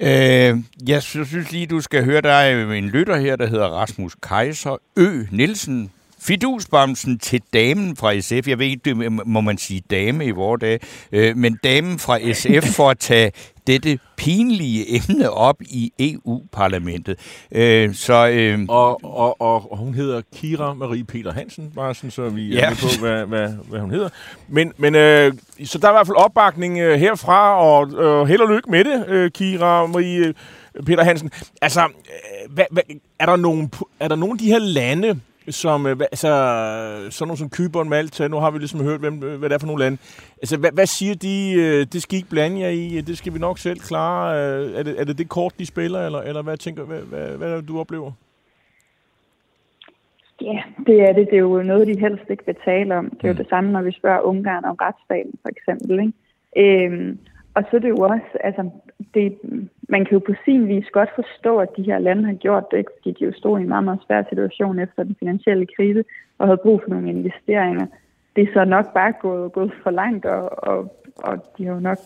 Øh, 0.00 0.52
jeg 0.88 1.02
synes 1.02 1.52
lige, 1.52 1.66
du 1.66 1.80
skal 1.80 2.04
høre, 2.04 2.20
der 2.20 2.32
er 2.32 2.72
en 2.72 2.84
lytter 2.84 3.16
her, 3.16 3.36
der 3.36 3.46
hedder 3.46 3.66
Rasmus 3.66 4.14
Kaiser 4.14 4.76
Ø. 4.96 5.08
Nielsen. 5.32 5.90
Fidusbamsen 6.26 7.18
til 7.18 7.42
damen 7.52 7.96
fra 7.96 8.20
SF. 8.20 8.48
Jeg 8.48 8.58
ved 8.58 8.66
ikke, 8.66 9.10
må 9.26 9.40
man 9.40 9.58
sige 9.58 9.82
dame 9.90 10.26
i 10.26 10.30
vores 10.30 10.60
dag, 10.60 10.80
øh, 11.12 11.36
men 11.36 11.58
damen 11.64 11.98
fra 11.98 12.32
SF 12.32 12.76
for 12.76 12.90
at 12.90 12.98
tage 12.98 13.32
dette 13.66 13.98
pinlige 14.16 14.96
emne 14.96 15.30
op 15.30 15.56
i 15.60 15.92
EU-parlamentet. 15.98 17.18
Øh, 17.52 17.94
så, 17.94 18.28
øh, 18.28 18.58
og, 18.68 19.04
og, 19.04 19.40
og, 19.40 19.72
og 19.72 19.78
hun 19.78 19.94
hedder 19.94 20.20
Kira 20.36 20.74
Marie 20.74 21.04
Peter 21.04 21.32
Hansen, 21.32 21.72
bare 21.74 21.94
sådan, 21.94 22.10
så 22.10 22.28
vi 22.28 22.48
ja. 22.48 22.70
er 22.70 22.70
på, 22.70 22.86
hvad, 23.00 23.26
hvad, 23.26 23.48
hvad 23.68 23.80
hun 23.80 23.90
hedder. 23.90 24.08
Men, 24.48 24.72
men 24.76 24.94
øh, 24.94 25.32
så 25.64 25.78
der 25.78 25.88
er 25.88 25.92
i 25.92 25.94
hvert 25.94 26.06
fald 26.06 26.16
opbakning 26.16 26.78
øh, 26.78 26.98
herfra, 26.98 27.56
og 27.56 27.92
øh, 27.92 28.28
held 28.28 28.40
og 28.40 28.48
lykke 28.48 28.70
med 28.70 28.84
det, 28.84 29.08
øh, 29.08 29.30
Kira 29.30 29.86
Marie 29.86 30.34
øh, 30.74 30.84
Peter 30.86 31.04
Hansen. 31.04 31.30
Altså, 31.62 31.80
øh, 31.80 32.54
hvad, 32.54 32.64
hvad, 32.70 32.82
er, 33.18 33.26
der 33.26 33.36
nogen, 33.36 33.72
er 34.00 34.08
der 34.08 34.16
nogen 34.16 34.32
af 34.32 34.38
de 34.38 34.46
her 34.46 34.58
lande, 34.58 35.20
som, 35.48 35.86
øh, 35.86 35.96
altså, 36.00 36.28
sådan 37.10 37.28
nogle 37.28 37.38
som 37.38 37.50
Kypern, 37.50 37.88
Malta, 37.88 38.28
nu 38.28 38.36
har 38.36 38.50
vi 38.50 38.58
ligesom 38.58 38.82
hørt, 38.82 39.00
hvem, 39.00 39.14
hvad 39.14 39.48
det 39.48 39.52
er 39.52 39.58
for 39.58 39.66
nogle 39.66 39.84
lande. 39.84 39.98
Altså, 40.42 40.56
hvad, 40.56 40.72
hvad 40.72 40.86
siger 40.86 41.14
de, 41.14 41.52
øh, 41.58 41.86
det 41.92 42.02
skal 42.02 42.14
I 42.14 42.16
ikke 42.16 42.30
blande 42.30 42.60
jer 42.60 42.68
i, 42.68 43.00
det 43.00 43.18
skal 43.18 43.34
vi 43.34 43.38
nok 43.38 43.58
selv 43.58 43.78
klare. 43.78 44.26
Øh, 44.36 44.78
er 44.78 44.82
det 44.82 45.00
er 45.00 45.04
det, 45.04 45.18
det 45.18 45.28
kort, 45.28 45.54
de 45.58 45.66
spiller, 45.66 46.06
eller, 46.06 46.20
eller 46.20 46.42
hvad 46.42 46.56
tænker 46.56 46.84
hvad, 46.84 47.00
hvad, 47.00 47.36
hvad 47.36 47.50
er 47.50 47.56
det, 47.56 47.68
du 47.68 47.80
oplever? 47.80 48.12
Ja, 50.40 50.62
det 50.86 51.00
er 51.00 51.12
det. 51.12 51.26
Det 51.30 51.36
er 51.36 51.46
jo 51.50 51.62
noget, 51.62 51.86
de 51.86 52.00
helst 52.00 52.24
ikke 52.30 52.46
vil 52.46 52.56
tale 52.64 52.94
om. 52.94 53.10
Det 53.10 53.24
er 53.24 53.28
jo 53.28 53.32
mm. 53.32 53.38
det 53.38 53.48
samme, 53.48 53.72
når 53.72 53.82
vi 53.82 53.92
spørger 53.92 54.20
Ungarn 54.20 54.64
om 54.64 54.76
retsstaten, 54.80 55.34
for 55.42 55.48
eksempel. 55.48 56.00
Ikke? 56.00 56.86
Øhm, 56.86 57.18
og 57.54 57.64
så 57.70 57.76
er 57.76 57.80
det 57.80 57.88
jo 57.88 57.96
også, 57.96 58.38
altså, 58.40 58.70
det, 59.14 59.38
man 59.88 60.04
kan 60.04 60.12
jo 60.12 60.18
på 60.18 60.34
sin 60.44 60.68
vis 60.68 60.90
godt 60.90 61.10
forstå, 61.14 61.58
at 61.58 61.76
de 61.76 61.82
her 61.82 61.98
lande 61.98 62.24
har 62.24 62.34
gjort 62.34 62.70
det, 62.70 62.78
ikke? 62.78 62.90
fordi 62.96 63.10
de 63.18 63.24
jo 63.24 63.32
stod 63.32 63.58
i 63.58 63.62
en 63.62 63.68
meget, 63.68 63.84
meget 63.84 64.00
svær 64.06 64.22
situation 64.28 64.78
efter 64.78 65.02
den 65.02 65.16
finansielle 65.18 65.66
krise 65.76 66.04
og 66.38 66.46
havde 66.46 66.62
brug 66.62 66.80
for 66.82 66.90
nogle 66.90 67.08
investeringer. 67.08 67.86
Det 68.36 68.42
er 68.42 68.52
så 68.52 68.64
nok 68.64 68.94
bare 68.94 69.12
gået, 69.20 69.52
gået 69.52 69.72
for 69.82 69.90
langt, 69.90 70.24
og, 70.24 70.68
og, 70.68 70.78
og 71.16 71.54
de 71.58 71.66
har 71.66 71.74
jo 71.74 71.80
nok, 71.80 71.98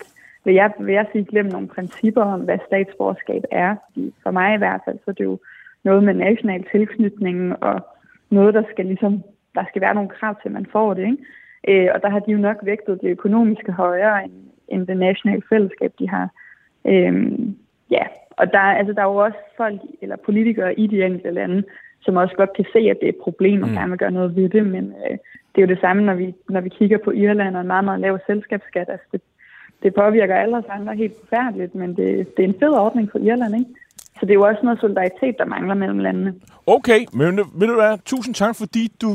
vil 0.45 0.55
jeg, 0.55 0.73
vil 0.78 0.95
jeg 0.95 1.07
sige, 1.12 1.25
glemt 1.25 1.52
nogle 1.52 1.69
principper 1.69 2.23
om, 2.23 2.40
hvad 2.40 2.59
statsborgerskab 2.67 3.43
er. 3.50 3.76
Fordi 3.87 4.14
for 4.23 4.31
mig 4.31 4.55
i 4.55 4.59
hvert 4.59 4.81
fald, 4.85 4.99
så 4.99 5.11
er 5.11 5.14
det 5.14 5.25
jo 5.25 5.38
noget 5.85 6.05
med 6.05 6.14
national 6.14 6.64
tilknytning 6.73 7.62
og 7.62 7.87
noget, 8.31 8.55
der 8.55 8.62
skal 8.71 8.87
ligesom, 8.87 9.23
der 9.55 9.64
skal 9.69 9.83
være 9.83 9.95
nogle 9.95 10.11
krav 10.11 10.35
til, 10.35 10.49
at 10.49 10.52
man 10.52 10.67
får 10.73 10.95
det. 10.95 11.02
Ikke? 11.02 11.19
Øh, 11.69 11.88
og 11.95 12.02
der 12.02 12.11
har 12.11 12.19
de 12.19 12.33
jo 12.33 12.38
nok 12.38 12.57
vægtet 12.62 13.00
det 13.00 13.11
økonomiske 13.11 13.73
højere 13.73 14.25
end, 14.25 14.48
end 14.68 14.87
det 14.87 14.96
nationale 14.96 15.42
fællesskab, 15.48 15.92
de 15.98 16.08
har. 16.08 16.28
Øhm, 16.84 17.56
ja, 17.90 18.04
og 18.30 18.52
der, 18.52 18.58
altså, 18.58 18.92
der 18.92 19.00
er 19.00 19.10
jo 19.12 19.16
også 19.16 19.38
folk, 19.56 19.80
eller 20.02 20.16
politikere 20.16 20.80
i 20.80 20.87
de 20.87 21.04
enkelte 21.04 21.30
lande, 21.30 21.62
som 22.00 22.16
også 22.16 22.34
godt 22.37 22.52
kan 22.56 22.64
se, 22.72 22.78
at 22.78 22.96
det 23.00 23.06
er 23.08 23.12
et 23.12 23.25
problem 23.26 23.62
og 23.62 23.68
mm. 23.68 23.75
gerne 23.75 23.90
vil 23.90 23.98
gøre 23.98 24.10
noget 24.10 24.37
ved 24.37 24.48
det, 24.48 24.66
men 24.66 24.84
øh, 24.84 25.16
det 25.50 25.58
er 25.58 25.66
jo 25.66 25.75
det 25.75 25.80
samme, 25.80 26.02
når 26.02 26.14
vi, 26.14 26.34
når 26.48 26.60
vi 26.60 26.68
kigger 26.68 26.98
på 26.98 27.10
Irland 27.10 27.54
og 27.56 27.60
en 27.60 27.66
meget, 27.66 27.84
meget 27.84 28.00
lav 28.00 28.18
selskabsskat. 28.26 28.88
Altså, 28.88 29.06
det, 29.12 29.20
det 29.82 29.94
påvirker 29.94 30.37
alle 30.37 30.56
os 30.56 30.64
andre 30.68 30.96
helt 30.96 31.14
forfærdeligt, 31.20 31.75
men 31.75 31.96
det, 31.96 32.37
det 32.37 32.44
er 32.44 32.48
en 32.48 32.60
fed 32.60 32.72
ordning 32.72 33.10
for 33.12 33.18
Irland, 33.18 33.54
ikke? 33.54 33.70
Så 34.20 34.26
det 34.26 34.30
er 34.30 34.34
jo 34.34 34.46
også 34.46 34.60
noget 34.62 34.80
solidaritet, 34.80 35.38
der 35.38 35.44
mangler 35.44 35.75
mellem 35.75 35.98
landene. 35.98 36.34
Okay, 36.66 37.00
men 37.12 37.37
vil 37.37 37.68
du 37.68 37.76
være, 37.76 37.98
tusind 38.04 38.34
tak, 38.34 38.56
fordi 38.56 38.92
du 39.02 39.08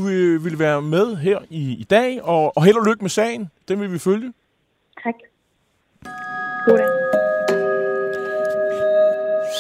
ville 0.43 0.59
være 0.59 0.81
med 0.81 1.15
her 1.15 1.39
i, 1.49 1.75
i 1.79 1.83
dag, 1.83 2.21
og, 2.23 2.57
og 2.57 2.63
held 2.63 2.77
og 2.77 2.85
lykke 2.87 3.01
med 3.01 3.09
sagen. 3.09 3.49
Den 3.67 3.79
vil 3.81 3.91
vi 3.91 3.99
følge. 3.99 4.33
Tak. 5.03 5.13
God 6.65 6.77
dag. 6.79 7.22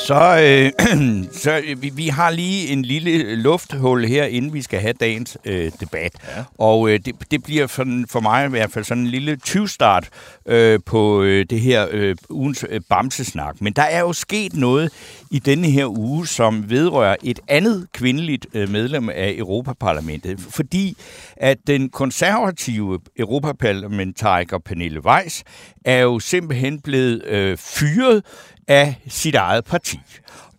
Så, 0.07 0.39
øh, 0.43 0.71
så 1.43 1.61
vi, 1.77 1.89
vi 1.89 2.07
har 2.07 2.31
lige 2.31 2.67
en 2.67 2.81
lille 2.81 3.35
lufthul 3.35 4.05
her, 4.05 4.25
inden 4.25 4.53
vi 4.53 4.61
skal 4.61 4.79
have 4.79 4.93
dagens 4.93 5.37
øh, 5.45 5.71
debat. 5.79 6.11
Ja. 6.37 6.43
Og 6.57 6.89
øh, 6.89 6.99
det, 7.05 7.15
det 7.31 7.43
bliver 7.43 7.67
for, 7.67 7.85
for 8.09 8.19
mig 8.19 8.45
i 8.45 8.49
hvert 8.49 8.71
fald 8.71 8.85
sådan 8.85 9.03
en 9.03 9.09
lille 9.09 9.37
20-start 9.47 10.09
øh, 10.45 10.79
på 10.85 11.21
øh, 11.21 11.45
det 11.49 11.61
her 11.61 11.87
øh, 11.91 12.15
ugens 12.29 12.65
øh, 12.69 12.81
bamsesnak. 12.89 13.61
Men 13.61 13.73
der 13.73 13.81
er 13.81 13.99
jo 13.99 14.13
sket 14.13 14.53
noget 14.53 14.91
i 15.31 15.39
denne 15.39 15.69
her 15.69 15.97
uge, 15.97 16.27
som 16.27 16.69
vedrører 16.69 17.15
et 17.23 17.39
andet 17.47 17.87
kvindeligt 17.93 18.47
øh, 18.53 18.69
medlem 18.69 19.09
af 19.09 19.33
Europaparlamentet. 19.37 20.39
Fordi 20.39 20.97
at 21.37 21.57
den 21.67 21.89
konservative 21.89 22.99
europaparlamentariker 23.17 24.57
Pernille 24.57 25.05
Weiss 25.05 25.43
er 25.85 25.99
jo 25.99 26.19
simpelthen 26.19 26.81
blevet 26.81 27.25
øh, 27.25 27.57
fyret 27.57 28.23
af 28.67 28.95
sit 29.07 29.35
eget 29.35 29.65
parti. 29.65 29.99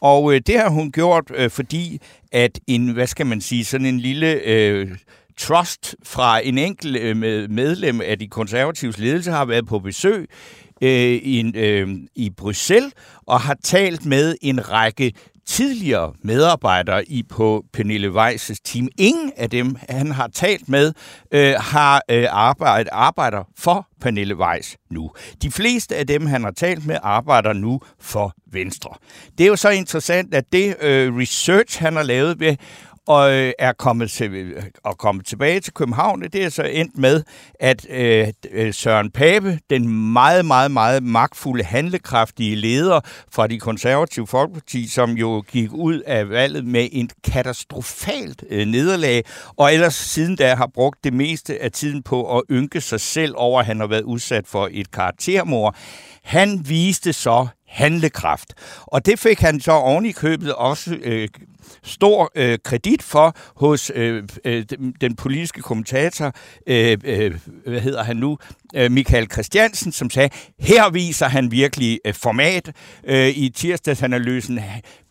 Og 0.01 0.35
øh, 0.35 0.41
det 0.47 0.59
har 0.59 0.69
hun 0.69 0.93
gjort, 0.93 1.25
øh, 1.35 1.51
fordi 1.51 2.01
at 2.33 2.61
en, 2.67 2.89
hvad 2.89 3.07
skal 3.07 3.27
man 3.27 3.41
sige, 3.41 3.65
sådan 3.65 3.87
en 3.87 4.01
lille 4.01 4.33
øh, 4.33 4.91
trust 5.39 5.97
fra 6.05 6.41
en 6.47 6.59
enkelt 6.59 6.97
øh, 6.97 7.17
medlem 7.51 8.01
af 8.01 8.19
de 8.19 8.29
konservatives 8.29 8.99
ledelse 8.99 9.31
har 9.31 9.45
været 9.45 9.67
på 9.67 9.79
besøg 9.79 10.29
øh, 10.83 10.91
i, 11.13 11.53
øh, 11.57 11.89
i 12.15 12.31
Bruxelles 12.31 12.93
og 13.27 13.41
har 13.41 13.57
talt 13.65 14.07
med 14.07 14.37
en 14.43 14.71
række 14.71 15.13
tidligere 15.47 16.13
medarbejdere 16.23 17.05
i 17.05 17.23
på 17.23 17.65
Pernille 17.73 18.09
Weiss' 18.09 18.57
team. 18.65 18.89
Ingen 18.99 19.33
af 19.37 19.51
dem, 19.51 19.77
han 19.89 20.11
har 20.11 20.29
talt 20.29 20.69
med, 20.69 20.93
øh, 21.33 21.55
har 21.59 22.03
øh, 22.11 22.27
arbejdet, 22.31 22.89
arbejder 22.93 23.45
for 23.59 23.87
Pernille 24.01 24.37
Weiss 24.37 24.77
nu. 24.91 25.11
De 25.43 25.51
fleste 25.51 25.97
af 25.97 26.07
dem, 26.07 26.27
han 26.27 26.45
har 26.45 26.51
talt 26.51 26.87
med, 26.87 26.99
arbejder 27.03 27.53
nu 27.53 27.81
for 28.01 28.35
Venstre. 28.53 28.91
Det 29.39 29.45
er 29.45 29.49
jo 29.49 29.57
så 29.57 29.69
interessant, 29.71 30.35
at 30.35 30.45
det 30.53 30.77
øh, 30.81 31.17
research, 31.17 31.81
han 31.81 31.97
har 31.97 32.03
lavet 32.03 32.41
ved 32.41 32.57
og 33.07 33.33
øh, 33.33 33.53
er 33.59 33.73
kommet, 33.73 34.11
til, 34.11 34.35
øh, 34.35 34.63
og 34.85 34.99
kommet 34.99 35.27
tilbage 35.27 35.61
til 35.61 35.73
København. 35.73 36.23
Det 36.23 36.45
er 36.45 36.49
så 36.49 36.63
endt 36.63 36.99
med, 36.99 37.23
at 37.61 37.87
øh, 37.91 38.29
øh, 38.51 38.75
Søren 38.75 39.11
Pape, 39.11 39.59
den 39.71 40.13
meget, 40.13 40.45
meget, 40.45 40.71
meget 40.71 41.03
magtfulde, 41.03 41.65
handlekraftige 41.65 42.57
leder 42.57 43.01
fra 43.33 43.47
de 43.47 43.59
konservative 43.59 44.27
folkeparti, 44.27 44.89
som 44.89 45.11
jo 45.11 45.45
gik 45.49 45.73
ud 45.73 46.01
af 46.01 46.31
valget 46.31 46.65
med 46.65 46.89
en 46.93 47.11
katastrofalt 47.25 48.45
øh, 48.51 48.67
nederlag, 48.67 49.25
og 49.57 49.75
ellers 49.75 49.95
siden 49.95 50.37
da 50.37 50.55
har 50.55 50.71
brugt 50.75 51.05
det 51.05 51.13
meste 51.13 51.63
af 51.63 51.73
tiden 51.73 52.03
på 52.03 52.39
at 52.39 52.43
ynke 52.51 52.81
sig 52.81 53.01
selv 53.01 53.35
over, 53.37 53.61
at 53.61 53.67
han 53.67 53.81
har 53.81 53.87
været 53.87 54.03
udsat 54.03 54.47
for 54.47 54.69
et 54.73 54.91
karaktermord. 54.91 55.77
Han 56.23 56.65
viste 56.69 57.13
så 57.13 57.47
handlekraft. 57.75 58.55
Og 58.81 59.07
det 59.07 59.19
fik 59.19 59.41
han 59.41 59.61
så 59.61 59.73
oven 59.73 60.07
i 60.07 60.13
købet 60.13 60.55
også 60.55 60.97
øh, 61.03 61.29
stor 61.83 62.33
øh, 62.35 62.59
kredit 62.65 63.03
for 63.03 63.37
hos 63.57 63.93
øh, 63.95 64.23
øh, 64.45 64.65
den 65.01 65.17
politiske 65.17 65.63
kommentator, 65.63 66.33
øh, 66.67 66.99
øh, 67.05 67.35
hvad 67.67 67.81
hedder 67.81 68.05
han 68.05 68.17
nu, 68.17 68.39
øh, 68.75 68.91
Michael 68.91 69.27
Christiansen, 69.33 69.93
som 69.93 70.11
sagde, 70.11 70.29
her 70.61 70.91
viser 70.91 71.29
han 71.29 71.51
virkelig 71.51 72.01
øh, 72.05 72.15
format 72.15 72.73
øh, 73.05 73.29
i 73.29 73.49
tirsdagsanalysen. 73.49 74.61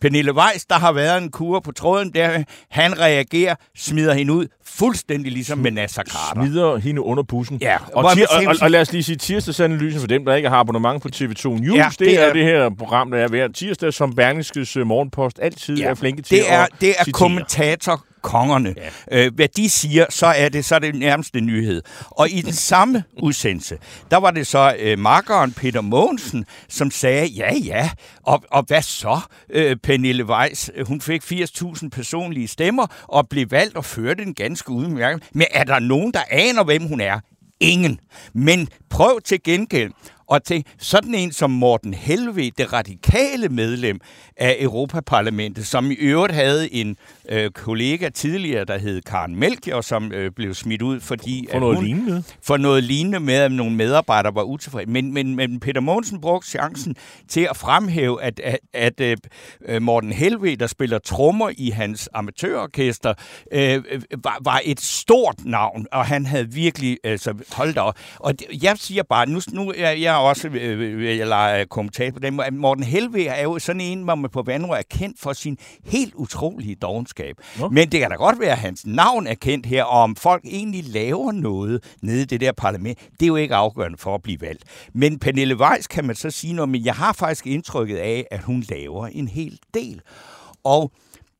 Pernille 0.00 0.34
Weiss, 0.34 0.64
der 0.64 0.78
har 0.78 0.92
været 0.92 1.22
en 1.22 1.30
kur 1.30 1.60
på 1.60 1.72
tråden, 1.72 2.14
der 2.14 2.44
han 2.70 3.00
reagerer, 3.00 3.54
smider 3.76 4.14
hende 4.14 4.32
ud, 4.32 4.46
fuldstændig 4.66 5.32
ligesom 5.32 5.58
med 5.58 5.70
Nasser 5.70 6.02
Carter. 6.02 6.44
Smider 6.46 6.76
hende 6.76 7.00
under 7.00 7.22
bussen. 7.22 7.58
Ja. 7.60 7.76
Og, 7.92 8.12
tir- 8.12 8.26
og, 8.36 8.42
og, 8.46 8.54
og 8.60 8.70
lad 8.70 8.80
os 8.80 8.92
lige 8.92 9.02
sige, 9.02 9.16
tirsdagsanalysen 9.16 10.00
for 10.00 10.06
dem, 10.06 10.24
der 10.24 10.34
ikke 10.34 10.48
har 10.48 10.56
abonnement 10.56 11.02
på 11.02 11.08
TV2 11.14 11.48
News, 11.48 11.76
ja, 11.76 11.86
det, 11.90 11.98
det 11.98 12.20
er, 12.20 12.24
er 12.24 12.32
det 12.32 12.44
her 12.44 12.70
program, 12.78 13.10
der 13.10 13.18
er 13.18 13.28
hver 13.28 13.48
tirsdag, 13.48 13.92
som 13.94 14.14
Berlingskes 14.14 14.76
øh, 14.76 14.86
Morgenpost 14.86 15.38
altid 15.42 15.76
ja, 15.76 15.84
er 15.90 15.94
flinke 15.94 16.22
til 16.22 16.36
det 16.36 16.52
er, 16.52 16.62
at 16.62 16.68
Det 16.80 16.88
er 16.88 16.92
citere. 17.04 17.12
kommentator 17.12 18.04
kongerne. 18.24 18.74
Ja. 19.10 19.26
Øh, 19.26 19.34
hvad 19.34 19.48
de 19.48 19.70
siger, 19.70 20.06
så 20.10 20.26
er 20.26 20.48
det 20.48 20.64
så 20.64 20.74
er 20.74 20.78
det 20.78 20.94
nærmeste 20.94 21.40
nyhed. 21.40 21.82
Og 22.10 22.30
i 22.30 22.40
den 22.40 22.52
samme 22.52 23.04
udsendelse, 23.26 23.78
der 24.10 24.16
var 24.16 24.30
det 24.30 24.46
så 24.46 24.76
øh, 24.78 24.98
markeren 24.98 25.52
Peter 25.52 25.80
Mogensen, 25.80 26.44
som 26.68 26.90
sagde, 26.90 27.26
ja 27.26 27.54
ja, 27.54 27.90
og, 28.22 28.42
og 28.50 28.64
hvad 28.66 28.82
så? 28.82 29.20
Øh, 29.50 29.76
Pernille 29.82 30.24
Weiss, 30.26 30.70
hun 30.86 31.00
fik 31.00 31.22
80.000 31.22 31.88
personlige 31.88 32.48
stemmer 32.48 32.86
og 33.08 33.28
blev 33.28 33.50
valgt 33.50 33.76
og 33.76 33.84
førte 33.84 34.24
den 34.24 34.34
ganske 34.34 34.70
udmærket. 34.70 35.22
Men 35.34 35.46
er 35.50 35.64
der 35.64 35.78
nogen, 35.78 36.12
der 36.12 36.20
aner, 36.30 36.64
hvem 36.64 36.82
hun 36.86 37.00
er? 37.00 37.20
Ingen. 37.60 38.00
Men 38.34 38.68
prøv 38.90 39.20
til 39.20 39.42
gengæld 39.42 39.92
Og 40.26 40.44
til 40.44 40.64
sådan 40.78 41.14
en 41.14 41.32
som 41.32 41.50
Morten 41.50 41.94
Helve, 41.94 42.50
det 42.58 42.72
radikale 42.72 43.48
medlem 43.48 44.00
af 44.36 44.56
Europaparlamentet, 44.60 45.66
som 45.66 45.90
i 45.90 45.94
øvrigt 45.94 46.34
havde 46.34 46.74
en 46.74 46.96
øh, 47.28 47.50
kollega 47.50 48.08
tidligere, 48.08 48.64
der 48.64 48.78
hed 48.78 49.02
Karen 49.02 49.36
Melchior, 49.36 49.80
som 49.80 50.12
øh, 50.12 50.30
blev 50.30 50.54
smidt 50.54 50.82
ud, 50.82 51.00
fordi... 51.00 51.46
For 51.52 51.58
noget 51.60 51.76
hun, 51.76 51.84
lignende? 51.84 52.24
For 52.42 52.56
noget 52.56 52.84
lignende 52.84 53.20
med, 53.20 53.34
at 53.34 53.52
nogle 53.52 53.76
medarbejdere 53.76 54.34
var 54.34 54.42
utilfredse. 54.42 54.90
Men, 54.90 55.14
men, 55.14 55.34
men 55.34 55.60
Peter 55.60 55.80
Mogensen 55.80 56.20
brugte 56.20 56.48
chancen 56.48 56.96
til 57.28 57.40
at 57.50 57.56
fremhæve, 57.56 58.22
at, 58.22 58.40
at, 58.72 59.00
at 59.00 59.26
øh, 59.68 59.82
Morten 59.82 60.12
Helve, 60.12 60.56
der 60.56 60.66
spiller 60.66 60.98
trommer 60.98 61.50
i 61.56 61.70
hans 61.70 62.08
amatørorkester, 62.14 63.14
øh, 63.52 63.84
var, 64.24 64.38
var 64.44 64.60
et 64.64 64.80
stort 64.80 65.44
navn, 65.44 65.86
og 65.92 66.06
han 66.06 66.26
havde 66.26 66.52
virkelig 66.52 66.98
altså, 67.04 67.34
holdt 67.52 67.78
op. 67.78 67.94
Og 68.18 68.34
jeg 68.62 68.78
siger 68.78 69.02
bare, 69.02 69.28
nu, 69.28 69.40
nu 69.52 69.72
er 69.76 69.90
jeg 69.90 70.14
også 70.14 70.48
øh, 70.48 71.18
jeg 71.18 71.26
lege 71.26 71.66
kommentar 71.66 72.10
på 72.10 72.18
den, 72.18 72.40
Morten 72.52 72.84
Helve 72.84 73.26
er 73.26 73.42
jo 73.42 73.58
sådan 73.58 73.80
en, 73.80 74.02
hvor 74.02 74.14
man 74.14 74.30
på 74.30 74.42
vandrør 74.42 74.74
er 74.74 74.82
kendt 74.90 75.20
for 75.20 75.32
sin 75.32 75.58
helt 75.84 76.14
utrolige 76.14 76.74
dogenskab. 76.74 77.13
Nå. 77.58 77.68
Men 77.68 77.92
det 77.92 78.00
kan 78.00 78.10
da 78.10 78.16
godt 78.16 78.40
være, 78.40 78.52
at 78.52 78.58
hans 78.58 78.86
navn 78.86 79.26
er 79.26 79.34
kendt 79.34 79.66
her, 79.66 79.84
og 79.84 80.02
om 80.02 80.16
folk 80.16 80.44
egentlig 80.44 80.84
laver 80.84 81.32
noget 81.32 81.96
nede 82.02 82.22
i 82.22 82.24
det 82.24 82.40
der 82.40 82.52
parlament, 82.52 82.98
det 83.12 83.22
er 83.22 83.26
jo 83.26 83.36
ikke 83.36 83.54
afgørende 83.54 83.98
for 83.98 84.14
at 84.14 84.22
blive 84.22 84.40
valgt. 84.40 84.64
Men 84.94 85.18
Pernille 85.18 85.56
Weiss 85.56 85.86
kan 85.86 86.04
man 86.04 86.16
så 86.16 86.30
sige 86.30 86.52
noget, 86.52 86.68
men 86.68 86.84
jeg 86.84 86.94
har 86.94 87.12
faktisk 87.12 87.46
indtrykket 87.46 87.96
af, 87.96 88.26
at 88.30 88.42
hun 88.42 88.64
laver 88.68 89.06
en 89.06 89.28
hel 89.28 89.58
del. 89.74 90.00
Og 90.64 90.92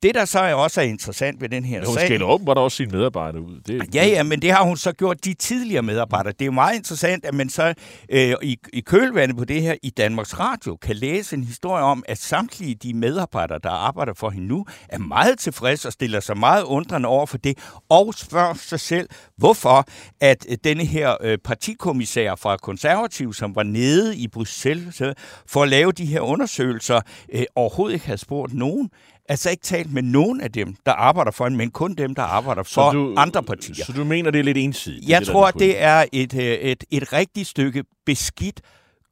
det, 0.04 0.14
der 0.14 0.24
så 0.24 0.38
er 0.38 0.54
også 0.54 0.80
er 0.80 0.84
interessant 0.84 1.40
ved 1.40 1.48
den 1.48 1.64
her 1.64 1.78
ja, 1.78 1.84
hun 1.84 1.94
sag... 1.94 2.18
Hun 2.18 2.22
åbenbart 2.22 2.58
også 2.58 2.76
sine 2.76 2.90
medarbejdere 2.92 3.42
ud. 3.42 3.60
Det, 3.60 3.94
ja, 3.94 4.06
ja, 4.06 4.22
men 4.22 4.42
det 4.42 4.50
har 4.50 4.64
hun 4.64 4.76
så 4.76 4.92
gjort 4.92 5.24
de 5.24 5.34
tidligere 5.34 5.82
medarbejdere. 5.82 6.32
Det 6.32 6.42
er 6.42 6.46
jo 6.46 6.52
meget 6.52 6.76
interessant, 6.76 7.24
at 7.24 7.34
man 7.34 7.48
så 7.48 7.74
øh, 8.08 8.34
i, 8.42 8.58
i 8.72 8.80
kølvandet 8.80 9.36
på 9.36 9.44
det 9.44 9.62
her 9.62 9.74
i 9.82 9.90
Danmarks 9.90 10.38
Radio 10.38 10.76
kan 10.76 10.96
læse 10.96 11.36
en 11.36 11.44
historie 11.44 11.82
om, 11.82 12.04
at 12.08 12.18
samtlige 12.18 12.74
de 12.74 12.94
medarbejdere, 12.94 13.58
der 13.62 13.70
arbejder 13.70 14.14
for 14.14 14.30
hende 14.30 14.48
nu, 14.48 14.66
er 14.88 14.98
meget 14.98 15.38
tilfredse 15.38 15.88
og 15.88 15.92
stiller 15.92 16.20
sig 16.20 16.38
meget 16.38 16.64
undrende 16.64 17.08
over 17.08 17.26
for 17.26 17.38
det, 17.38 17.58
og 17.88 18.14
spørger 18.14 18.54
sig 18.54 18.80
selv, 18.80 19.08
hvorfor 19.36 19.84
at 20.20 20.46
øh, 20.48 20.56
denne 20.64 20.84
her 20.84 21.16
øh, 21.20 21.38
partikommissær 21.44 22.34
fra 22.34 22.56
Konservativ, 22.56 23.34
som 23.34 23.56
var 23.56 23.62
nede 23.62 24.16
i 24.16 24.28
Bruxelles 24.28 25.02
for 25.46 25.62
at 25.62 25.68
lave 25.68 25.92
de 25.92 26.06
her 26.06 26.20
undersøgelser, 26.20 27.00
øh, 27.32 27.42
overhovedet 27.54 27.94
ikke 27.94 28.06
havde 28.06 28.18
spurgt 28.18 28.54
nogen 28.54 28.90
altså 29.28 29.50
ikke 29.50 29.62
talt 29.62 29.92
med 29.92 30.02
nogen 30.02 30.40
af 30.40 30.52
dem, 30.52 30.76
der 30.86 30.92
arbejder 30.92 31.30
for 31.30 31.46
en, 31.46 31.56
men 31.56 31.70
kun 31.70 31.94
dem, 31.94 32.14
der 32.14 32.22
arbejder 32.22 32.62
for 32.62 32.92
du, 32.92 33.14
andre 33.16 33.42
partier. 33.42 33.84
Så 33.84 33.92
du 33.92 34.04
mener, 34.04 34.30
det 34.30 34.38
er 34.38 34.42
lidt 34.44 34.58
ensidigt? 34.58 35.08
Jeg 35.08 35.20
det, 35.20 35.28
tror, 35.28 35.50
det 35.50 35.82
er 35.82 36.04
et, 36.12 36.34
øh, 36.34 36.42
et, 36.42 36.84
et 36.90 37.12
rigtigt 37.12 37.48
stykke 37.48 37.84
beskidt 38.06 38.60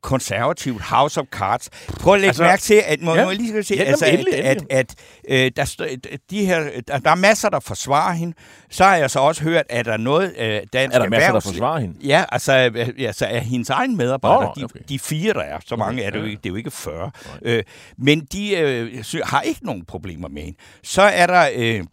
konservativt 0.03 0.83
House 0.83 1.21
of 1.21 1.27
Cards. 1.27 1.71
Prøv 2.01 2.15
at 2.15 2.21
lægge 2.21 2.29
altså, 2.29 2.43
mærke 2.43 2.63
til, 2.63 2.83
at, 2.87 3.03
må, 3.03 3.15
ja, 3.15 3.25
må 3.25 3.31
lige 3.31 3.63
se, 3.63 3.75
ja, 3.75 3.83
altså, 3.83 4.07
endelig, 4.07 4.35
at, 4.35 4.57
endelig. 4.57 4.73
at, 4.73 4.95
at, 5.29 5.57
at 5.57 5.57
der, 5.57 6.09
de 6.31 6.45
her, 6.47 6.71
der, 6.89 6.99
der 6.99 7.11
er 7.11 7.15
masser, 7.15 7.49
der 7.49 7.61
forsvarer 7.61 8.13
hende. 8.13 8.35
Så 8.71 8.85
har 8.85 8.97
jeg 8.97 9.11
så 9.11 9.21
også 9.21 9.43
hørt, 9.43 9.65
at 9.69 9.85
der 9.85 9.93
er 9.93 9.97
noget 9.97 10.35
øh, 10.39 10.61
dansk 10.73 10.97
Er 10.97 10.99
der 10.99 11.09
masser, 11.09 11.33
der 11.33 11.41
forsvarer 11.41 11.81
hende? 11.81 12.07
Ja, 12.07 12.25
altså, 12.33 12.53
altså 12.99 13.27
er 13.27 13.41
hendes 13.41 13.71
egen 13.71 13.97
medarbejdere, 13.97 14.53
oh, 14.57 14.63
okay. 14.65 14.79
de, 14.79 14.85
de 14.89 14.99
fire, 14.99 15.33
der 15.33 15.41
er, 15.41 15.59
så 15.67 15.77
mange 15.77 16.01
okay, 16.01 16.07
er 16.07 16.11
det 16.11 16.19
jo 16.19 16.25
ikke, 16.25 16.41
det 16.43 16.47
er 16.47 16.51
jo 16.51 16.57
ikke 16.57 16.71
40. 16.71 17.11
Øh, 17.43 17.63
men 17.99 18.21
de 18.33 18.57
øh, 18.57 19.05
har 19.25 19.41
ikke 19.41 19.67
nogen 19.67 19.85
problemer 19.85 20.29
med 20.29 20.43
hende. 20.43 20.59
Så 20.83 21.03
er 21.03 21.27
der... 21.27 21.49
Øh, 21.55 21.85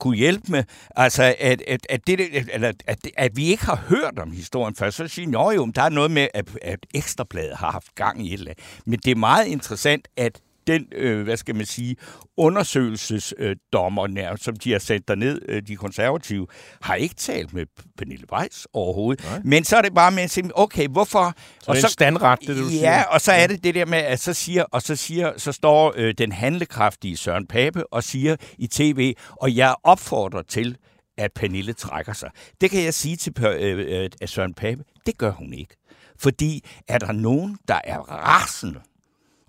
kunne 0.00 0.16
hjælpe 0.16 0.52
med, 0.52 0.64
altså 0.96 1.34
at, 1.38 1.62
at, 1.62 1.86
at, 1.88 2.06
det, 2.06 2.20
eller, 2.54 2.72
at, 2.86 2.98
at 3.16 3.36
vi 3.36 3.44
ikke 3.44 3.64
har 3.64 3.76
hørt 3.88 4.18
om 4.18 4.32
historien 4.32 4.74
før, 4.74 4.90
så 4.90 5.08
siger 5.08 5.28
jeg, 5.28 5.56
jo, 5.56 5.66
der 5.74 5.82
er 5.82 5.88
noget 5.88 6.10
med, 6.10 6.28
at, 6.34 6.48
at 6.62 6.86
Ekstrabladet 6.94 7.56
har 7.56 7.70
haft 7.70 7.94
gang 7.94 8.26
i 8.26 8.34
et 8.34 8.38
eller 8.38 8.50
andet. 8.50 8.82
Men 8.86 8.98
det 9.04 9.10
er 9.10 9.16
meget 9.16 9.46
interessant, 9.46 10.08
at 10.16 10.40
den, 10.72 10.86
øh, 10.92 11.24
hvad 11.24 11.36
skal 11.36 11.54
man 11.54 11.66
sige, 11.66 11.96
undersøgelsesdommer, 12.36 14.30
øh, 14.32 14.38
som 14.38 14.56
de 14.56 14.72
har 14.72 14.78
sendt 14.78 15.08
derned, 15.08 15.40
øh, 15.48 15.62
de 15.62 15.76
konservative, 15.76 16.46
har 16.82 16.94
ikke 16.94 17.14
talt 17.14 17.52
med 17.52 17.66
Pernille 17.98 18.26
Weiss 18.32 18.68
overhovedet. 18.72 19.24
Nej. 19.24 19.40
Men 19.44 19.64
så 19.64 19.76
er 19.76 19.82
det 19.82 19.94
bare 19.94 20.10
med 20.10 20.22
at 20.22 20.30
sige, 20.30 20.50
okay, 20.54 20.88
hvorfor... 20.88 21.34
Så 21.62 21.70
og 21.70 21.76
så, 21.76 21.88
standret, 21.88 22.40
det 22.40 22.48
du 22.48 22.62
ja, 22.62 22.68
siger. 22.68 22.90
Ja, 22.90 23.02
og 23.02 23.20
så 23.20 23.32
er 23.32 23.46
det 23.46 23.64
det 23.64 23.74
der 23.74 23.86
med, 23.86 23.98
at 23.98 24.20
så 24.20 24.32
siger, 24.32 24.64
og 24.64 24.82
så 24.82 24.96
siger, 24.96 25.32
så 25.36 25.52
står 25.52 25.94
øh, 25.96 26.14
den 26.18 26.32
handlekraftige 26.32 27.16
Søren 27.16 27.46
Pape 27.46 27.92
og 27.92 28.04
siger 28.04 28.36
i 28.58 28.66
tv, 28.66 29.14
og 29.30 29.56
jeg 29.56 29.74
opfordrer 29.84 30.42
til, 30.42 30.76
at 31.18 31.32
Pernille 31.32 31.72
trækker 31.72 32.12
sig. 32.12 32.30
Det 32.60 32.70
kan 32.70 32.84
jeg 32.84 32.94
sige 32.94 33.16
til 33.16 33.32
øh, 33.44 34.04
øh, 34.04 34.28
Søren 34.28 34.54
Pape, 34.54 34.84
det 35.06 35.18
gør 35.18 35.30
hun 35.30 35.52
ikke. 35.52 35.76
Fordi 36.18 36.64
er 36.88 36.98
der 36.98 37.12
nogen, 37.12 37.58
der 37.68 37.80
er 37.84 37.98
rasende 37.98 38.80